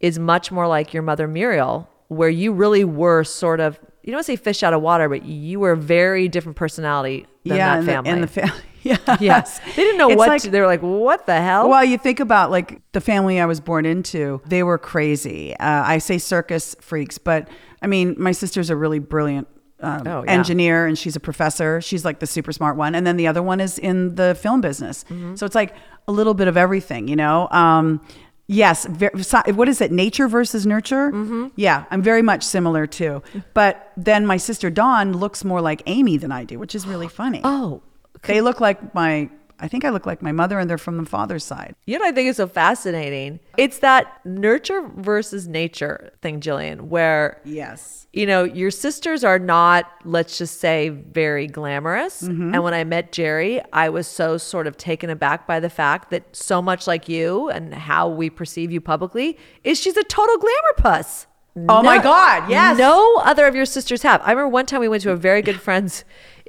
is 0.00 0.18
much 0.18 0.52
more 0.52 0.66
like 0.66 0.92
your 0.92 1.02
mother 1.02 1.26
Muriel, 1.26 1.88
where 2.08 2.28
you 2.28 2.52
really 2.52 2.84
were 2.84 3.24
sort 3.24 3.60
of 3.60 3.78
you 4.02 4.12
don't 4.12 4.24
say 4.24 4.36
fish 4.36 4.62
out 4.62 4.72
of 4.72 4.82
water, 4.82 5.08
but 5.08 5.24
you 5.24 5.60
were 5.60 5.72
a 5.72 5.76
very 5.76 6.28
different 6.28 6.56
personality 6.56 7.26
than 7.44 7.56
yeah, 7.56 7.74
that 7.74 7.80
in 7.80 7.86
family. 7.86 8.10
The, 8.10 8.14
in 8.16 8.20
the 8.22 8.26
family. 8.28 8.60
Yeah. 8.84 8.96
yes, 9.20 9.60
they 9.60 9.82
didn't 9.84 9.96
know 9.98 10.10
It's 10.10 10.18
what 10.18 10.28
like- 10.28 10.42
to, 10.42 10.50
they 10.50 10.58
were 10.58 10.66
like. 10.66 10.80
What 10.82 11.24
the 11.26 11.40
hell? 11.40 11.68
Well, 11.68 11.84
you 11.84 11.96
think 11.98 12.18
about 12.18 12.50
like 12.50 12.82
the 12.90 13.00
family 13.00 13.38
I 13.38 13.46
was 13.46 13.60
born 13.60 13.86
into, 13.86 14.40
they 14.46 14.64
were 14.64 14.76
crazy. 14.76 15.54
Uh, 15.56 15.84
I 15.86 15.98
say 15.98 16.18
circus 16.18 16.74
freaks, 16.80 17.16
but 17.16 17.48
I 17.80 17.86
mean, 17.86 18.16
my 18.18 18.32
sister's 18.32 18.70
a 18.70 18.76
really 18.76 18.98
brilliant 18.98 19.46
um, 19.78 20.02
Oh, 20.08 20.24
yeah. 20.24 20.32
engineer 20.32 20.84
and 20.86 20.98
she's 20.98 21.14
a 21.14 21.20
professor. 21.20 21.80
She's 21.80 22.04
like 22.04 22.18
the 22.18 22.26
super 22.26 22.50
smart 22.50 22.76
one. 22.76 22.96
And 22.96 23.06
then 23.06 23.16
the 23.16 23.28
other 23.28 23.40
one 23.40 23.60
is 23.60 23.78
in 23.78 24.16
the 24.16 24.34
film 24.34 24.60
business. 24.60 25.04
Mm-hmm. 25.04 25.36
So 25.36 25.46
it's 25.46 25.54
like 25.54 25.76
a 26.08 26.12
little 26.12 26.34
bit 26.34 26.48
of 26.48 26.56
everything, 26.56 27.06
you 27.06 27.14
know? 27.14 27.46
Um, 27.52 28.04
yes. 28.46 28.86
What 28.88 29.68
is 29.68 29.80
it? 29.80 29.92
Nature 29.92 30.28
versus 30.28 30.66
nurture? 30.66 31.10
Mm-hmm. 31.12 31.48
Yeah. 31.56 31.84
I'm 31.90 32.02
very 32.02 32.22
much 32.22 32.42
similar 32.42 32.86
too. 32.86 33.22
But 33.54 33.92
then 33.96 34.26
my 34.26 34.36
sister 34.36 34.70
Dawn 34.70 35.12
looks 35.12 35.44
more 35.44 35.60
like 35.60 35.82
Amy 35.86 36.16
than 36.16 36.32
I 36.32 36.44
do, 36.44 36.58
which 36.58 36.74
is 36.74 36.86
really 36.86 37.08
funny. 37.22 37.40
oh, 37.44 37.82
They 38.24 38.40
look 38.40 38.60
like 38.60 38.94
my, 38.94 39.30
I 39.62 39.68
think 39.68 39.84
I 39.84 39.90
look 39.90 40.04
like 40.06 40.20
my 40.20 40.32
mother 40.32 40.58
and 40.58 40.68
they're 40.68 40.76
from 40.76 40.96
the 40.96 41.06
father's 41.06 41.44
side. 41.44 41.76
You 41.86 41.96
know 41.98 42.04
what 42.04 42.10
I 42.10 42.14
think 42.14 42.28
is 42.28 42.36
so 42.36 42.48
fascinating? 42.48 43.38
It's 43.56 43.78
that 43.78 44.20
nurture 44.26 44.82
versus 44.96 45.46
nature 45.46 46.12
thing, 46.20 46.40
Jillian, 46.40 46.80
where 46.82 47.40
Yes. 47.44 48.08
you 48.12 48.26
know, 48.26 48.42
your 48.42 48.72
sisters 48.72 49.22
are 49.22 49.38
not, 49.38 49.88
let's 50.04 50.36
just 50.36 50.58
say, 50.60 50.88
very 50.88 51.46
glamorous. 51.46 52.22
Mm-hmm. 52.22 52.54
And 52.54 52.62
when 52.64 52.74
I 52.74 52.82
met 52.82 53.12
Jerry, 53.12 53.60
I 53.72 53.88
was 53.88 54.08
so 54.08 54.36
sort 54.36 54.66
of 54.66 54.76
taken 54.76 55.08
aback 55.10 55.46
by 55.46 55.60
the 55.60 55.70
fact 55.70 56.10
that 56.10 56.34
so 56.34 56.60
much 56.60 56.86
like 56.88 57.08
you 57.08 57.48
and 57.48 57.72
how 57.72 58.08
we 58.08 58.30
perceive 58.30 58.72
you 58.72 58.80
publicly 58.80 59.38
is 59.62 59.78
she's 59.80 59.96
a 59.96 60.04
total 60.04 60.36
glamour 60.38 60.74
puss. 60.76 61.26
Oh 61.68 61.82
my 61.82 62.02
God, 62.02 62.48
yes. 62.48 62.78
No 62.78 63.18
other 63.18 63.46
of 63.46 63.54
your 63.54 63.66
sisters 63.66 64.02
have. 64.02 64.22
I 64.24 64.30
remember 64.30 64.48
one 64.48 64.64
time 64.64 64.80
we 64.80 64.88
went 64.88 65.02
to 65.02 65.10
a 65.10 65.16
very 65.16 65.42
good 65.42 65.60
friend's, 65.60 66.02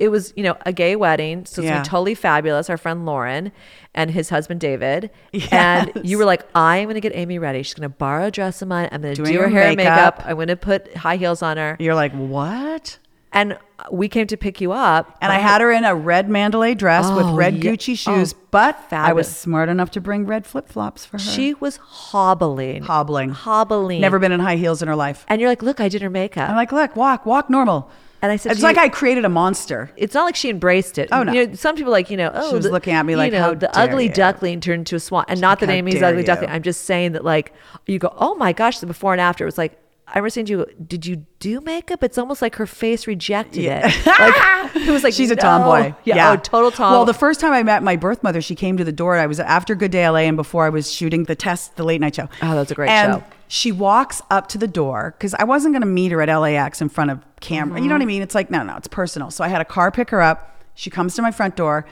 it 0.04 0.10
was, 0.10 0.34
you 0.36 0.44
know, 0.44 0.58
a 0.66 0.74
gay 0.74 0.96
wedding. 0.96 1.46
So 1.46 1.62
it's 1.62 1.68
Yeah. 1.70 1.84
totally 1.84 2.16
fabulous. 2.16 2.70
Our 2.70 2.78
friend 2.78 3.06
Lauren 3.06 3.52
and 3.96 4.12
his 4.12 4.30
husband 4.30 4.60
David. 4.60 5.10
And 5.52 5.92
you 6.04 6.18
were 6.18 6.26
like, 6.26 6.44
I'm 6.54 6.86
going 6.86 6.96
to 6.96 7.02
get 7.02 7.16
Amy 7.16 7.40
ready. 7.40 7.64
She's 7.64 7.74
going 7.74 7.90
to 7.90 7.96
borrow 7.96 8.26
a 8.28 8.32
dress 8.32 8.62
of 8.62 8.68
mine. 8.68 8.90
I'm 8.92 9.02
going 9.02 9.16
to 9.16 9.24
do 9.24 9.40
her 9.40 9.48
hair 9.50 9.64
and 9.68 9.78
makeup. 9.78 10.18
makeup. 10.18 10.24
I'm 10.30 10.36
going 10.36 10.48
to 10.50 10.56
put 10.58 10.96
high 10.98 11.16
heels 11.18 11.42
on 11.42 11.58
her. 11.58 11.78
You're 11.80 11.96
like, 11.96 12.12
what? 12.14 12.98
And 13.36 13.58
we 13.92 14.08
came 14.10 14.28
to 14.28 14.38
pick 14.38 14.62
you 14.62 14.74
up. 14.74 15.18
And 15.20 15.32
I 15.32 15.40
had 15.40 15.60
her 15.62 15.72
in 15.72 15.84
a 15.86 15.96
red 15.96 16.30
Mandalay 16.30 16.76
dress 16.76 17.10
with 17.10 17.26
Oh, 17.26 17.36
red 17.36 17.56
yeah. 17.64 17.72
Gucci 17.72 17.94
oh. 17.94 17.96
shoes, 17.96 18.34
Oh, 18.38 18.40
but 18.52 18.78
I 18.92 19.14
was 19.14 19.28
smart 19.34 19.70
enough 19.70 19.90
to 19.92 20.02
bring 20.02 20.28
red 20.28 20.46
flip 20.46 20.70
flops 20.70 21.04
for 21.06 21.18
her. 21.18 21.24
She 21.24 21.56
was 21.56 21.78
hobbling. 21.78 22.84
hobbling, 22.84 23.30
Hobbling. 23.32 24.02
never 24.02 24.20
been 24.20 24.32
in 24.32 24.40
high 24.40 24.58
heels 24.58 24.82
in 24.84 24.88
her 24.88 24.96
life. 24.96 25.26
And 25.30 25.42
you're 25.42 25.50
like, 25.50 25.64
look, 25.64 25.80
I 25.80 25.90
did 25.90 26.02
her 26.04 26.12
makeup. 26.12 26.48
I'm 26.50 26.56
like, 26.56 26.72
look, 26.72 26.96
walk, 26.96 27.26
walk 27.26 27.50
normal. 27.50 27.90
And 28.24 28.32
I 28.32 28.38
said, 28.38 28.54
it's 28.54 28.62
like 28.62 28.78
you- 28.78 28.82
I 28.84 28.90
created 28.90 29.26
a 29.26 29.30
monster. 29.30 29.92
it's 29.98 30.14
not 30.16 30.24
like 30.24 30.36
she 30.38 30.50
embraced 30.50 30.98
it. 30.98 31.10
Oh, 31.12 31.24
no. 31.24 31.34
You 31.34 31.48
know, 31.48 31.54
some 31.56 31.76
people 31.76 31.92
like, 31.92 32.10
you 32.10 32.16
know, 32.18 32.32
oh, 32.34 32.54
was 32.54 32.64
the- 32.66 32.72
looking 32.72 32.94
at 32.94 33.06
me 33.06 33.16
like, 33.18 33.34
you 33.34 33.38
like, 33.38 33.42
know, 33.42 33.48
"How 33.50 33.54
the 33.54 33.78
ugly 33.78 34.06
you." 34.08 34.14
duckling 34.14 34.62
turned 34.62 34.80
into 34.80 34.96
a 34.96 35.00
swan. 35.00 35.26
And 35.28 35.42
not 35.42 35.60
that 35.60 35.68
How 35.68 35.76
Amy's 35.76 36.02
ugly 36.02 36.24
duckling. 36.24 36.50
I'm 36.50 36.64
just 36.64 36.86
saying 36.86 37.12
that 37.12 37.26
like 37.26 37.54
you 37.86 38.00
go, 38.00 38.14
oh 38.18 38.34
my 38.36 38.54
gosh, 38.54 38.80
the 38.80 38.86
before 38.88 39.12
and 39.14 39.20
after. 39.22 39.44
It 39.44 39.48
was 39.48 39.58
like, 39.58 39.78
I 40.08 40.20
remember 40.20 40.30
saying 40.32 40.46
to 40.48 40.52
you, 40.54 40.66
did 40.88 41.06
you 41.06 41.26
do 41.40 41.60
makeup? 41.62 42.04
It's 42.04 42.18
almost 42.18 42.42
like 42.42 42.56
her 42.56 42.66
face 42.68 43.08
rejected 43.08 43.64
Yeah. 43.64 43.82
it. 43.92 44.06
Like, 44.06 44.76
it 44.88 44.92
was 44.92 45.04
like, 45.04 45.14
She's 45.20 45.32
a 45.32 45.36
no. 45.36 45.42
tomboy. 45.42 45.94
Yeah, 46.06 46.32
Oh, 46.32 46.36
total 46.38 46.72
tomboy. 46.72 46.96
Well, 46.98 47.06
the 47.06 47.14
first 47.14 47.40
time 47.42 47.52
I 47.52 47.64
met 47.64 47.84
my 47.84 47.96
birth 47.98 48.24
mother, 48.24 48.40
she 48.42 48.56
came 48.56 48.78
to 48.78 48.84
the 48.86 48.92
door. 48.94 49.18
I 49.18 49.28
was 49.28 49.40
after 49.42 49.76
Good 49.76 49.92
Day 49.92 50.08
LA 50.08 50.20
and 50.20 50.38
before 50.38 50.66
I 50.66 50.70
was 50.70 50.92
shooting 50.92 51.26
the 51.26 51.36
test, 51.36 51.76
the 51.76 51.84
late 51.84 52.00
night 52.00 52.16
show. 52.16 52.30
Oh, 52.42 52.56
that's 52.56 52.72
a 52.72 52.76
great 52.76 52.90
and 52.90 53.14
show. 53.22 53.24
She 53.56 53.72
walks 53.72 54.20
up 54.32 54.48
to 54.48 54.58
the 54.58 54.68
door 54.68 55.14
because 55.16 55.36
I 55.36 55.44
wasn't 55.44 55.74
going 55.76 55.84
to 55.84 55.88
meet 55.88 56.12
her 56.12 56.24
at 56.24 56.36
LAX 56.36 56.82
in 56.82 56.90
front 56.90 57.12
of 57.12 57.24
camera. 57.40 57.80
You 57.80 57.88
know 57.88 57.94
what 57.94 58.00
Mm-hmm. 58.00 58.02
I 58.02 58.06
mean? 58.08 58.22
It's 58.24 58.34
like, 58.34 58.50
no, 58.50 58.64
no, 58.64 58.76
it's 58.78 58.88
personal. 58.88 59.30
So 59.30 59.44
I 59.44 59.48
had 59.48 59.62
a 59.62 59.66
car 59.66 59.92
pick 59.92 60.10
her 60.10 60.22
up. 60.24 60.60
She 60.74 60.90
comes 60.90 61.14
to 61.18 61.22
my 61.22 61.30
front 61.30 61.56
door. 61.56 61.86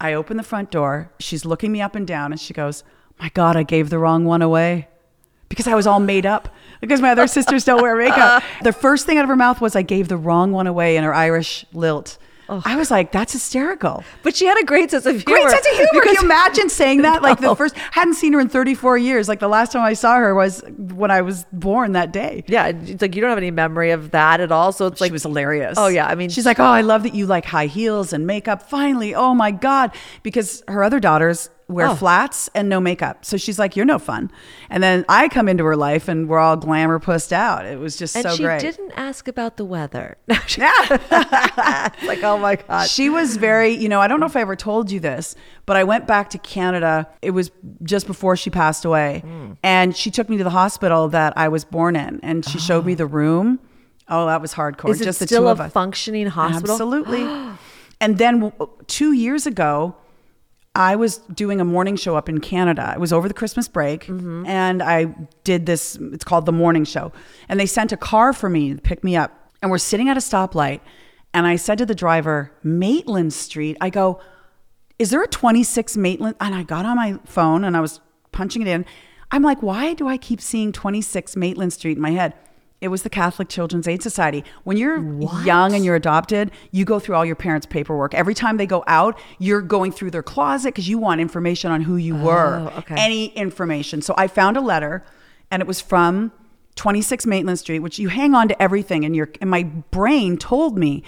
I 0.00 0.12
open 0.12 0.36
the 0.36 0.44
front 0.44 0.70
door. 0.70 1.10
She's 1.18 1.44
looking 1.44 1.72
me 1.72 1.80
up 1.82 1.96
and 1.96 2.06
down 2.06 2.30
and 2.30 2.40
she 2.40 2.54
goes, 2.54 2.84
My 3.18 3.30
God, 3.30 3.56
I 3.56 3.64
gave 3.64 3.90
the 3.90 3.98
wrong 3.98 4.24
one 4.26 4.42
away 4.42 4.86
because 5.48 5.66
I 5.66 5.74
was 5.74 5.88
all 5.88 5.98
made 5.98 6.24
up 6.24 6.48
because 6.80 7.00
my 7.00 7.10
other 7.10 7.26
sisters 7.26 7.64
don't 7.64 7.82
wear 7.82 7.96
makeup. 7.96 8.44
The 8.62 8.72
first 8.72 9.06
thing 9.06 9.18
out 9.18 9.24
of 9.24 9.28
her 9.28 9.34
mouth 9.34 9.60
was, 9.60 9.74
I 9.74 9.82
gave 9.82 10.06
the 10.06 10.16
wrong 10.16 10.52
one 10.52 10.68
away 10.68 10.96
in 10.96 11.02
her 11.02 11.12
Irish 11.14 11.66
lilt. 11.72 12.16
I 12.48 12.76
was 12.76 12.90
like, 12.90 13.10
that's 13.12 13.32
hysterical. 13.32 14.04
but 14.22 14.36
she 14.36 14.46
had 14.46 14.56
a 14.60 14.64
great 14.64 14.90
sense 14.90 15.04
of 15.06 15.16
humor. 15.20 15.24
Great 15.42 15.50
sense 15.50 15.66
of 15.66 15.72
humor. 15.74 15.88
Can 15.92 16.00
because- 16.00 16.14
you 16.16 16.24
imagine 16.24 16.68
saying 16.80 17.02
that? 17.02 17.22
Like 17.22 17.40
No. 17.40 17.50
the 17.50 17.56
first, 17.56 17.76
hadn't 17.76 18.14
seen 18.14 18.32
her 18.34 18.40
in 18.40 18.48
34 18.48 18.98
years. 18.98 19.28
Like 19.28 19.40
the 19.40 19.48
last 19.48 19.72
time 19.72 19.82
I 19.82 19.94
saw 19.94 20.16
her 20.16 20.34
was 20.34 20.62
when 20.78 21.10
I 21.10 21.22
was 21.22 21.44
born 21.52 21.92
that 21.92 22.12
day. 22.12 22.44
Yeah, 22.46 22.68
it's 22.68 23.02
like 23.02 23.14
you 23.16 23.20
don't 23.20 23.30
have 23.30 23.38
any 23.38 23.50
memory 23.50 23.90
of 23.90 24.12
that 24.12 24.40
at 24.40 24.52
all. 24.52 24.70
So 24.72 24.86
it's 24.86 25.00
like 25.00 25.08
she 25.08 25.12
was 25.12 25.22
hilarious. 25.24 25.76
Oh 25.76 25.88
yeah, 25.88 26.06
I 26.06 26.14
mean, 26.14 26.30
she's 26.30 26.46
like, 26.46 26.60
oh, 26.60 26.64
I 26.64 26.82
love 26.82 27.02
that 27.02 27.14
you 27.14 27.26
like 27.26 27.44
high 27.44 27.66
heels 27.66 28.12
and 28.12 28.26
makeup. 28.26 28.62
Finally, 28.68 29.14
oh 29.14 29.34
my 29.34 29.50
god, 29.50 29.92
because 30.22 30.62
her 30.68 30.84
other 30.84 31.00
daughters 31.00 31.50
wear 31.68 31.88
Oh. 31.88 31.94
flats 31.96 32.48
and 32.54 32.68
no 32.68 32.80
makeup. 32.80 33.24
So 33.24 33.36
she's 33.36 33.58
like, 33.58 33.74
you're 33.74 33.84
no 33.86 33.98
fun. 33.98 34.30
And 34.70 34.82
then 34.82 35.04
I 35.08 35.28
come 35.28 35.48
into 35.48 35.64
her 35.64 35.74
life 35.76 36.06
and 36.06 36.28
we're 36.28 36.38
all 36.38 36.56
glamour 36.56 37.00
pussed 37.00 37.32
out. 37.32 37.64
It 37.66 37.80
was 37.80 37.96
just 37.96 38.14
and 38.14 38.22
so 38.22 38.36
she 38.36 38.42
didn't 38.44 38.92
ask 38.96 39.26
about 39.26 39.56
the 39.56 39.64
weather. 39.64 40.16
Yeah. 40.56 41.90
Like, 42.06 42.22
oh 42.22 42.38
my 42.38 42.56
god. 42.56 42.88
She 42.88 43.08
was 43.08 43.36
very, 43.36 43.70
you 43.70 43.88
know, 43.88 44.00
I 44.00 44.06
don't 44.06 44.20
know 44.20 44.26
if 44.26 44.36
I 44.36 44.40
ever 44.42 44.54
told 44.56 44.90
you 44.90 45.00
this, 45.00 45.34
but 45.66 45.76
I 45.76 45.82
went 45.84 46.06
back 46.06 46.30
to 46.30 46.38
Canada. 46.38 47.08
It 47.20 47.32
was 47.32 47.50
just 47.82 48.06
before 48.06 48.36
she 48.36 48.48
passed 48.50 48.84
away. 48.84 49.22
Hmm. 49.24 49.52
And 49.62 49.96
she 49.96 50.10
took 50.10 50.28
me 50.28 50.36
to 50.38 50.44
the 50.44 50.50
hospital 50.50 51.08
that 51.08 51.32
I 51.36 51.48
was 51.48 51.64
born 51.64 51.96
in 51.96 52.20
and 52.22 52.44
she 52.44 52.58
showed 52.58 52.86
me 52.86 52.94
the 52.94 53.06
room. 53.06 53.58
Oh, 54.08 54.26
that 54.26 54.40
was 54.40 54.54
hardcore. 54.54 54.90
Is 54.90 55.00
it 55.00 55.04
just 55.04 55.18
the 55.18 55.26
still 55.26 55.42
two 55.42 55.48
a 55.48 55.52
of 55.52 55.60
us. 55.60 55.72
functioning 55.72 56.28
hospital? 56.28 56.74
Absolutely. 56.74 57.24
and 58.00 58.18
then 58.18 58.52
two 58.86 59.12
years 59.12 59.46
ago, 59.46 59.96
I 60.76 60.94
was 60.96 61.18
doing 61.34 61.60
a 61.60 61.64
morning 61.64 61.96
show 61.96 62.16
up 62.16 62.28
in 62.28 62.38
Canada. 62.40 62.92
It 62.94 63.00
was 63.00 63.12
over 63.12 63.28
the 63.28 63.34
Christmas 63.34 63.66
break, 63.66 64.06
Mm-hmm. 64.06 64.44
and 64.46 64.82
I 64.82 65.06
did 65.42 65.66
this. 65.66 65.96
It's 66.12 66.24
called 66.24 66.44
the 66.46 66.52
morning 66.52 66.84
show, 66.84 67.12
and 67.48 67.58
they 67.58 67.66
sent 67.66 67.92
a 67.92 67.96
car 67.96 68.32
for 68.32 68.48
me 68.48 68.74
to 68.74 68.80
pick 68.80 69.02
me 69.02 69.16
up. 69.16 69.32
And 69.62 69.70
we're 69.70 69.78
sitting 69.78 70.08
at 70.08 70.16
a 70.16 70.20
stoplight, 70.20 70.80
and 71.32 71.46
I 71.46 71.56
said 71.56 71.78
to 71.78 71.86
the 71.86 71.94
driver, 71.94 72.52
"Maitland 72.62 73.32
Street." 73.32 73.76
I 73.80 73.88
go, 73.90 74.20
"Is 74.98 75.10
there 75.10 75.22
a 75.22 75.26
26 75.28 75.96
Maitland?" 75.96 76.36
And 76.40 76.54
I 76.54 76.62
got 76.62 76.84
on 76.84 76.96
my 76.96 77.18
phone 77.24 77.64
and 77.64 77.76
I 77.76 77.80
was 77.80 78.00
punching 78.32 78.60
it 78.62 78.68
in. 78.68 78.84
I'm 79.30 79.42
like, 79.42 79.62
"Why 79.62 79.94
do 79.94 80.06
I 80.08 80.18
keep 80.18 80.40
seeing 80.40 80.72
26 80.72 81.36
Maitland 81.36 81.72
Street 81.72 81.96
in 81.96 82.02
my 82.02 82.10
head?" 82.12 82.34
It 82.80 82.88
was 82.88 83.02
the 83.02 83.10
Catholic 83.10 83.48
Children's 83.48 83.88
Aid 83.88 84.02
Society. 84.02 84.44
When 84.64 84.76
you're 84.76 85.00
young 85.44 85.74
and 85.74 85.82
you're 85.84 85.96
adopted, 85.96 86.50
you 86.72 86.84
go 86.84 86.98
through 86.98 87.14
all 87.14 87.24
your 87.24 87.36
parents' 87.36 87.64
paperwork. 87.64 88.12
Every 88.12 88.34
time 88.34 88.58
they 88.58 88.66
go 88.66 88.84
out, 88.86 89.18
you're 89.38 89.62
going 89.62 89.92
through 89.92 90.10
their 90.10 90.22
closet 90.22 90.68
because 90.74 90.88
you 90.88 90.98
want 90.98 91.20
information 91.20 91.70
on 91.70 91.80
who 91.80 91.96
you 91.96 92.16
oh, 92.18 92.24
were. 92.24 92.72
okay. 92.78 92.94
Any 92.98 93.26
information. 93.28 94.02
So 94.02 94.14
I 94.18 94.26
found 94.26 94.58
a 94.58 94.60
letter 94.60 95.04
and 95.50 95.62
it 95.62 95.66
was 95.66 95.80
from 95.80 96.32
26 96.74 97.26
Maitland 97.26 97.58
Street, 97.58 97.80
which 97.80 97.98
you 97.98 98.08
hang 98.08 98.34
on 98.34 98.48
to 98.48 98.62
everything. 98.62 99.04
And 99.04 99.16
your 99.16 99.30
and 99.40 99.50
my 99.50 99.64
brain 99.64 100.36
told 100.36 100.78
me, 100.78 101.02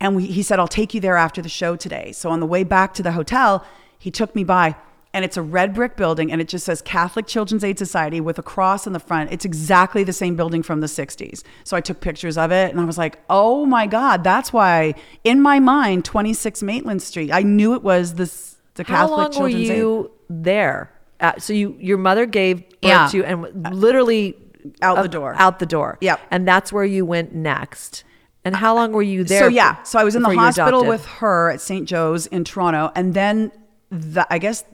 and 0.00 0.14
we, 0.14 0.26
he 0.26 0.42
said, 0.42 0.58
"I'll 0.58 0.68
take 0.68 0.94
you 0.94 1.00
there 1.00 1.16
after 1.16 1.40
the 1.40 1.48
show 1.48 1.76
today." 1.76 2.12
So 2.12 2.30
on 2.30 2.40
the 2.40 2.46
way 2.46 2.62
back 2.64 2.94
to 2.94 3.02
the 3.02 3.12
hotel, 3.12 3.64
he 3.98 4.10
took 4.10 4.34
me 4.34 4.44
by, 4.44 4.76
and 5.14 5.24
it's 5.24 5.38
a 5.38 5.42
red 5.42 5.72
brick 5.72 5.96
building, 5.96 6.30
and 6.30 6.42
it 6.42 6.48
just 6.48 6.66
says 6.66 6.82
Catholic 6.82 7.26
Children's 7.26 7.64
Aid 7.64 7.78
Society 7.78 8.20
with 8.20 8.38
a 8.38 8.42
cross 8.42 8.86
in 8.86 8.92
the 8.92 9.00
front. 9.00 9.32
It's 9.32 9.46
exactly 9.46 10.04
the 10.04 10.12
same 10.12 10.36
building 10.36 10.62
from 10.62 10.80
the 10.82 10.86
60s. 10.86 11.42
So 11.64 11.74
I 11.76 11.80
took 11.80 12.00
pictures 12.00 12.36
of 12.36 12.52
it, 12.52 12.70
and 12.70 12.80
I 12.80 12.84
was 12.84 12.98
like, 12.98 13.18
"Oh 13.30 13.64
my 13.64 13.86
God, 13.86 14.22
that's 14.22 14.52
why." 14.52 14.94
In 15.24 15.40
my 15.40 15.58
mind, 15.60 16.04
26 16.04 16.62
Maitland 16.62 17.00
Street. 17.00 17.30
I 17.32 17.40
knew 17.42 17.72
it 17.74 17.82
was 17.82 18.14
this 18.14 18.56
the 18.74 18.82
How 18.84 19.06
Catholic 19.06 19.16
long 19.16 19.26
were 19.44 19.48
Children's 19.48 19.70
Aid. 19.70 19.76
you 19.78 20.10
there? 20.28 20.90
Uh, 21.20 21.32
so 21.38 21.52
you, 21.52 21.76
your 21.78 21.96
mother 21.96 22.26
gave 22.26 22.58
birth 22.68 22.76
Yeah. 22.82 23.06
to 23.06 23.16
you 23.18 23.24
and 23.24 23.74
literally 23.74 24.36
Out 24.82 25.00
the 25.02 25.08
door. 25.08 25.34
Out 25.38 25.58
the 25.60 25.66
door. 25.66 25.96
Yeah. 26.00 26.16
And 26.30 26.46
that's 26.46 26.72
where 26.72 26.84
you 26.84 27.06
went 27.06 27.32
next. 27.34 28.02
And 28.44 28.56
how 28.56 28.74
long 28.74 28.92
were 28.92 29.00
you 29.02 29.22
there? 29.24 29.40
So 29.42 29.46
yeah, 29.46 29.82
so 29.84 29.98
I 29.98 30.04
was 30.04 30.16
in 30.16 30.22
the 30.22 30.30
you 30.30 30.38
hospital 30.38 30.84
with 30.84 31.06
her 31.06 31.50
at 31.50 31.60
St. 31.60 31.88
Joe's 31.88 32.26
in 32.26 32.44
Toronto, 32.44 32.90
and 32.94 33.14
then 33.14 33.52
the, 33.90 34.26
I 34.28 34.38
guess 34.38 34.64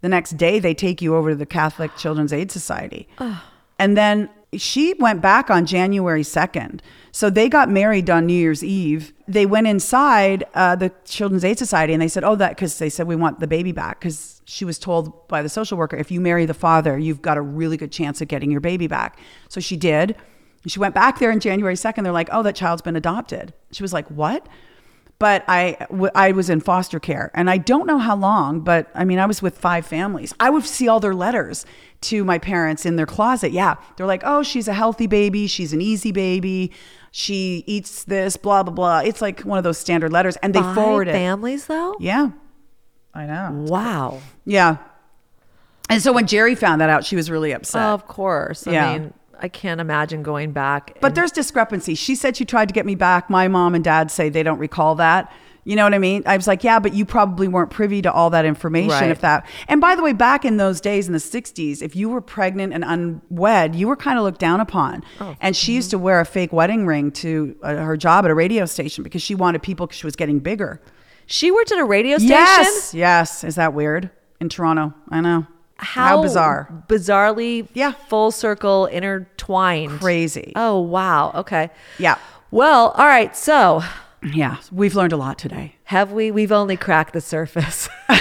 the 0.00 0.08
next 0.08 0.36
day 0.36 0.58
they 0.58 0.74
take 0.74 1.02
you 1.02 1.16
over 1.16 1.30
to 1.30 1.36
the 1.36 1.46
Catholic 1.46 1.96
Children's 1.96 2.32
Aid 2.32 2.50
Society, 2.50 3.08
and 3.78 3.96
then 3.96 4.28
she 4.56 4.94
went 4.94 5.20
back 5.20 5.48
on 5.50 5.64
January 5.64 6.22
second. 6.22 6.82
So 7.12 7.30
they 7.30 7.48
got 7.48 7.68
married 7.68 8.10
on 8.10 8.26
New 8.26 8.34
Year's 8.34 8.64
Eve. 8.64 9.12
They 9.28 9.46
went 9.46 9.66
inside 9.66 10.44
uh, 10.54 10.76
the 10.76 10.92
Children's 11.04 11.44
Aid 11.44 11.58
Society 11.58 11.92
and 11.92 12.02
they 12.02 12.08
said, 12.08 12.24
"Oh, 12.24 12.34
that 12.36 12.50
because 12.50 12.78
they 12.78 12.88
said 12.88 13.06
we 13.06 13.16
want 13.16 13.40
the 13.40 13.46
baby 13.46 13.72
back 13.72 14.00
because 14.00 14.42
she 14.44 14.64
was 14.64 14.78
told 14.78 15.28
by 15.28 15.42
the 15.42 15.48
social 15.48 15.78
worker 15.78 15.96
if 15.96 16.10
you 16.10 16.20
marry 16.20 16.46
the 16.46 16.54
father, 16.54 16.98
you've 16.98 17.22
got 17.22 17.36
a 17.36 17.42
really 17.42 17.76
good 17.76 17.92
chance 17.92 18.20
of 18.20 18.28
getting 18.28 18.50
your 18.50 18.60
baby 18.60 18.86
back." 18.86 19.18
So 19.48 19.60
she 19.60 19.76
did. 19.76 20.16
She 20.66 20.78
went 20.78 20.94
back 20.94 21.18
there 21.18 21.32
on 21.32 21.40
January 21.40 21.74
2nd. 21.74 22.02
They're 22.02 22.12
like, 22.12 22.28
oh, 22.32 22.42
that 22.42 22.54
child's 22.54 22.82
been 22.82 22.96
adopted. 22.96 23.54
She 23.72 23.82
was 23.82 23.92
like, 23.92 24.06
what? 24.08 24.46
But 25.20 25.44
I, 25.46 25.76
w- 25.90 26.10
I 26.14 26.32
was 26.32 26.48
in 26.50 26.60
foster 26.60 26.98
care 26.98 27.30
and 27.34 27.48
I 27.50 27.58
don't 27.58 27.86
know 27.86 27.98
how 27.98 28.16
long, 28.16 28.60
but 28.62 28.90
I 28.94 29.04
mean, 29.04 29.18
I 29.18 29.26
was 29.26 29.42
with 29.42 29.56
five 29.58 29.84
families. 29.86 30.34
I 30.40 30.48
would 30.50 30.64
see 30.64 30.88
all 30.88 30.98
their 30.98 31.14
letters 31.14 31.64
to 32.02 32.24
my 32.24 32.38
parents 32.38 32.84
in 32.86 32.96
their 32.96 33.04
closet. 33.06 33.52
Yeah. 33.52 33.74
They're 33.96 34.06
like, 34.06 34.22
oh, 34.24 34.42
she's 34.42 34.66
a 34.66 34.72
healthy 34.72 35.06
baby. 35.06 35.46
She's 35.46 35.72
an 35.74 35.82
easy 35.82 36.10
baby. 36.10 36.72
She 37.12 37.62
eats 37.66 38.04
this, 38.04 38.38
blah, 38.38 38.62
blah, 38.62 38.72
blah. 38.72 39.00
It's 39.00 39.20
like 39.20 39.40
one 39.42 39.58
of 39.58 39.64
those 39.64 39.76
standard 39.76 40.10
letters. 40.10 40.36
And 40.36 40.54
they 40.54 40.60
Five 40.62 40.74
forward 40.74 41.06
it. 41.08 41.12
families 41.12 41.66
though. 41.66 41.96
Yeah. 42.00 42.30
I 43.12 43.26
know. 43.26 43.66
Wow. 43.68 44.20
Yeah. 44.46 44.78
And 45.90 46.00
so 46.00 46.12
when 46.12 46.26
Jerry 46.28 46.54
found 46.54 46.80
that 46.80 46.88
out, 46.88 47.04
she 47.04 47.16
was 47.16 47.30
really 47.30 47.52
upset. 47.52 47.82
Of 47.82 48.06
course. 48.06 48.66
I 48.66 48.72
Yeah. 48.72 48.98
mean, 48.98 49.14
I 49.40 49.48
can't 49.48 49.80
imagine 49.80 50.22
going 50.22 50.52
back. 50.52 50.96
But 51.00 51.08
and- 51.08 51.16
there's 51.16 51.32
discrepancy. 51.32 51.94
She 51.94 52.14
said 52.14 52.36
she 52.36 52.44
tried 52.44 52.68
to 52.68 52.74
get 52.74 52.86
me 52.86 52.94
back. 52.94 53.30
My 53.30 53.48
mom 53.48 53.74
and 53.74 53.82
dad 53.82 54.10
say 54.10 54.28
they 54.28 54.42
don't 54.42 54.58
recall 54.58 54.94
that. 54.96 55.32
You 55.64 55.76
know 55.76 55.84
what 55.84 55.92
I 55.92 55.98
mean? 55.98 56.22
I 56.24 56.36
was 56.36 56.46
like, 56.46 56.64
yeah, 56.64 56.78
but 56.78 56.94
you 56.94 57.04
probably 57.04 57.46
weren't 57.46 57.70
privy 57.70 58.00
to 58.02 58.12
all 58.12 58.30
that 58.30 58.44
information. 58.44 58.90
Right. 58.90 59.10
If 59.10 59.20
that, 59.20 59.46
and 59.68 59.80
by 59.80 59.94
the 59.94 60.02
way, 60.02 60.14
back 60.14 60.44
in 60.44 60.56
those 60.56 60.80
days 60.80 61.06
in 61.06 61.12
the 61.12 61.18
'60s, 61.18 61.82
if 61.82 61.94
you 61.94 62.08
were 62.08 62.22
pregnant 62.22 62.72
and 62.72 62.82
unwed, 62.82 63.74
you 63.74 63.86
were 63.86 63.96
kind 63.96 64.18
of 64.18 64.24
looked 64.24 64.40
down 64.40 64.60
upon. 64.60 65.04
Oh, 65.20 65.36
and 65.40 65.54
she 65.54 65.72
mm-hmm. 65.72 65.76
used 65.76 65.90
to 65.90 65.98
wear 65.98 66.20
a 66.20 66.24
fake 66.24 66.52
wedding 66.52 66.86
ring 66.86 67.12
to 67.12 67.56
uh, 67.62 67.76
her 67.76 67.96
job 67.96 68.24
at 68.24 68.30
a 68.30 68.34
radio 68.34 68.64
station 68.64 69.04
because 69.04 69.22
she 69.22 69.34
wanted 69.34 69.62
people 69.62 69.86
because 69.86 69.98
she 69.98 70.06
was 70.06 70.16
getting 70.16 70.38
bigger. 70.38 70.80
she 71.26 71.50
worked 71.50 71.72
at 71.72 71.78
a 71.78 71.84
radio 71.84 72.16
station. 72.16 72.30
Yes, 72.30 72.94
yes. 72.94 73.44
Is 73.44 73.56
that 73.56 73.74
weird 73.74 74.10
in 74.40 74.48
Toronto? 74.48 74.94
I 75.10 75.20
know. 75.20 75.46
How, 75.80 76.22
bizarre, 76.22 76.68
Bizarrely, 76.88 77.66
Yeah. 77.74 77.92
full 78.08 78.30
circle, 78.30 78.86
intertwined. 78.86 80.00
crazy. 80.00 80.52
Oh 80.56 80.78
wow. 80.80 81.32
Okay. 81.34 81.70
Yeah, 81.98 82.16
Well, 82.50 82.90
all 82.96 83.06
right. 83.06 83.34
So 83.36 83.82
yeah. 84.22 84.56
We've 84.70 84.94
learned 84.94 85.12
a 85.12 85.16
lot 85.16 85.38
today. 85.38 85.76
have 85.84 86.12
we? 86.12 86.30
We've 86.30 86.52
only 86.52 86.76
cracked 86.76 87.12
the 87.14 87.20
surface. 87.20 87.88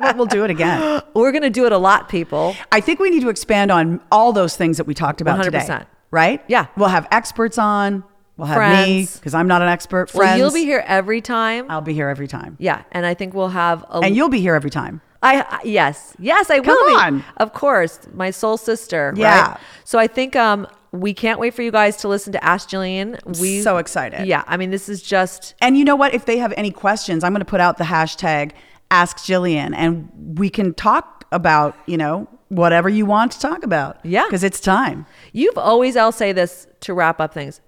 But 0.00 0.16
we'll 0.16 0.26
do 0.26 0.44
it 0.44 0.50
again. 0.50 1.02
We're 1.14 1.32
gonna 1.32 1.50
do 1.50 1.66
it 1.66 1.72
a 1.72 1.78
lot, 1.78 2.08
people. 2.08 2.54
I 2.70 2.80
think 2.80 3.00
we 3.00 3.10
need 3.10 3.20
to 3.22 3.28
expand 3.30 3.70
on 3.72 4.00
all 4.12 4.32
those 4.32 4.56
things 4.56 4.76
that 4.76 4.86
we 4.86 4.94
talked 4.94 5.20
about 5.20 5.42
today. 5.42 5.58
100%. 5.58 5.86
Right? 6.12 6.42
Yeah. 6.46 6.66
We'll 6.76 6.88
have 6.88 7.06
experts 7.10 7.58
on. 7.58 8.04
We'll 8.36 8.46
have 8.46 8.86
me 8.86 9.06
because 9.12 9.34
I'm 9.34 9.48
not 9.48 9.60
an 9.62 9.68
expert. 9.68 10.14
Well, 10.14 10.22
Friends. 10.22 10.38
you'll 10.38 10.52
be 10.52 10.64
here 10.64 10.84
every 10.86 11.20
time. 11.20 11.66
I'll 11.68 11.80
be 11.80 11.94
here 11.94 12.08
every 12.08 12.28
time. 12.28 12.56
yeah, 12.60 12.82
and 12.92 13.04
I 13.04 13.14
think 13.14 13.34
we'll 13.34 13.48
have 13.48 13.84
a. 13.90 13.98
And 13.98 14.14
you'll 14.14 14.28
be 14.28 14.40
here 14.40 14.54
every 14.54 14.70
time. 14.70 15.00
I 15.22 15.60
yes 15.64 16.14
yes 16.18 16.48
I 16.50 16.60
Come 16.60 16.66
will 16.76 16.86
be. 16.88 16.94
on. 16.94 17.24
of 17.38 17.52
course 17.52 17.98
my 18.12 18.30
soul 18.30 18.56
sister 18.56 19.12
Yeah. 19.16 19.48
right? 19.52 19.60
so 19.84 19.98
I 19.98 20.06
think 20.06 20.36
um 20.36 20.66
we 20.92 21.12
can't 21.12 21.38
wait 21.38 21.52
for 21.54 21.62
you 21.62 21.70
guys 21.70 21.96
to 21.98 22.08
listen 22.08 22.32
to 22.32 22.42
Ask 22.44 22.70
Jillian 22.70 23.18
we 23.40 23.60
so 23.60 23.76
excited. 23.78 24.26
yeah 24.26 24.44
I 24.46 24.56
mean 24.56 24.70
this 24.70 24.88
is 24.88 25.02
just 25.02 25.54
And 25.60 25.76
you 25.76 25.84
know 25.84 25.96
what? 25.96 26.14
If 26.14 26.24
they 26.24 26.38
have 26.38 26.54
any 26.56 26.70
questions, 26.70 27.24
I'm 27.24 27.32
going 27.32 27.40
to 27.40 27.44
put 27.44 27.60
out 27.60 27.76
the 27.78 27.84
hashtag 27.84 28.52
Ask 28.90 29.18
Jillian 29.18 29.74
and 29.76 30.08
we 30.38 30.48
can 30.48 30.72
talk 30.72 31.24
about, 31.30 31.76
you 31.86 31.98
know, 31.98 32.26
whatever 32.48 32.88
you 32.88 33.04
want 33.04 33.32
to 33.32 33.38
talk 33.40 33.62
about. 33.64 33.98
Yeah. 34.02 34.24
Because 34.24 34.42
it's 34.44 34.60
time. 34.60 35.04
you've 35.32 35.58
always 35.58 35.94
I'll 35.96 36.12
say 36.12 36.32
this 36.32 36.66
to 36.80 36.94
wrap 36.94 37.20
up 37.20 37.34
things 37.34 37.60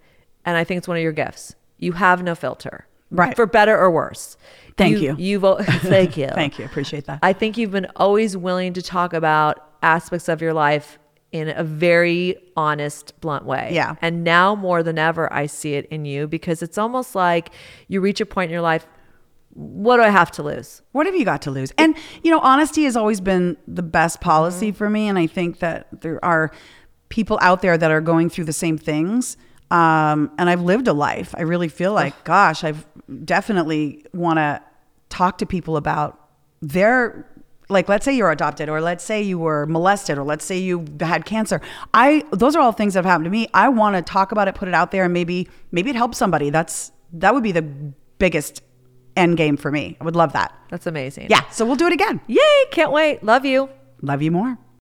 and 0.47 0.57
I 0.57 0.65
think 0.65 0.79
it's 0.79 0.89
one 0.89 0.97
of 0.97 1.03
your 1.03 1.13
gifts 1.13 1.55
you 1.79 1.93
have 1.93 2.23
no 2.23 2.35
filter 2.35 2.87
Right. 3.11 3.35
for 3.35 3.45
better 3.45 3.77
or 3.77 3.91
worse 3.91 4.37
Thank 4.81 5.01
you. 5.01 5.17
you've 5.19 5.43
thank 5.67 6.17
you 6.17 6.29
Thank 6.29 6.59
you. 6.59 6.65
Appreciate 6.65 7.05
that. 7.07 7.21
I 7.23 7.33
think 7.33 7.57
you've 7.57 7.71
been 7.71 7.89
always 7.97 8.37
willing 8.37 8.73
to 8.75 8.83
talk 8.83 9.13
about 9.13 9.67
aspects 9.83 10.29
of 10.29 10.43
your 10.43 10.53
life 10.53 10.99
in 11.33 11.49
a 11.49 11.63
very 11.63 12.37
honest, 12.57 13.19
blunt 13.21 13.45
way. 13.45 13.71
Yeah. 13.73 13.95
And 14.03 14.25
now 14.25 14.55
more 14.55 14.83
than 14.83 14.99
ever, 14.99 15.33
I 15.33 15.47
see 15.47 15.75
it 15.75 15.87
in 15.87 16.05
you 16.05 16.27
because 16.27 16.63
it's 16.63 16.77
almost 16.77 17.15
like 17.15 17.51
you 17.89 18.01
reach 18.01 18.21
a 18.21 18.27
point 18.27 18.51
in 18.51 18.53
your 18.53 18.63
life. 18.63 18.87
What 19.53 19.97
do 19.97 20.03
I 20.03 20.09
have 20.09 20.31
to 20.33 20.43
lose? 20.43 20.83
What 20.93 21.07
have 21.07 21.15
you 21.15 21.25
got 21.25 21.43
to 21.43 21.51
lose? 21.51 21.73
And 21.77 21.97
you 22.23 22.31
know, 22.31 22.41
honesty 22.41 22.85
has 22.85 22.97
always 22.97 23.21
been 23.21 23.57
the 23.67 23.83
best 23.83 24.21
policy 24.21 24.73
for 24.73 24.89
me, 24.89 25.09
and 25.09 25.19
I 25.19 25.27
think 25.27 25.59
that 25.59 25.89
there 26.03 26.25
are 26.25 26.53
people 27.09 27.39
out 27.43 27.61
there 27.61 27.77
that 27.77 27.91
are 27.91 28.01
going 28.01 28.31
through 28.31 28.45
the 28.45 28.53
same 28.53 28.79
things. 28.79 29.37
Um, 29.71 30.33
and 30.39 30.51
I've 30.51 30.63
lived 30.63 30.89
a 30.89 30.93
life. 30.93 31.35
I 31.37 31.43
really 31.43 31.69
feel 31.69 31.93
like, 31.93 32.25
gosh, 32.25 32.65
I've 32.65 32.87
definitely 33.25 34.05
want 34.13 34.39
to 34.39 34.63
talk 35.11 35.37
to 35.39 35.45
people 35.47 35.77
about 35.77 36.19
their 36.63 37.27
like 37.69 37.89
let's 37.89 38.05
say 38.05 38.13
you're 38.17 38.31
adopted 38.33 38.69
or 38.69 38.81
let's 38.81 39.05
say 39.05 39.23
you 39.23 39.39
were 39.39 39.67
molested 39.67 40.19
or 40.19 40.25
let's 40.25 40.45
say 40.45 40.59
you 40.59 40.85
had 41.01 41.25
cancer 41.25 41.61
i 41.95 42.25
those 42.33 42.57
are 42.57 42.61
all 42.63 42.73
things 42.73 42.95
that 42.95 43.05
have 43.05 43.11
happened 43.11 43.25
to 43.27 43.31
me 43.31 43.47
i 43.55 43.69
want 43.69 43.95
to 43.95 44.03
talk 44.03 44.33
about 44.33 44.49
it 44.49 44.55
put 44.57 44.67
it 44.67 44.75
out 44.75 44.91
there 44.91 45.05
and 45.05 45.13
maybe 45.13 45.49
maybe 45.71 45.89
it 45.91 45.97
helps 45.97 46.19
somebody 46.19 46.51
that's 46.51 46.91
that 47.13 47.33
would 47.35 47.43
be 47.45 47.53
the 47.53 47.63
biggest 48.19 48.63
end 49.17 49.37
game 49.37 49.57
for 49.57 49.71
me 49.71 49.97
i 50.01 50.05
would 50.05 50.17
love 50.17 50.33
that 50.33 50.53
That's 50.71 50.87
amazing. 50.87 51.27
yeah. 51.31 51.49
So 51.51 51.65
we'll 51.67 51.77
do 51.77 51.87
it 51.87 51.93
again. 51.93 52.21
Yay. 52.29 52.65
Can't 52.71 52.93
wait. 52.93 53.25
Love 53.25 53.45
you. 53.45 53.69
Love 54.03 54.23
you 54.23 54.31
more. 54.31 54.57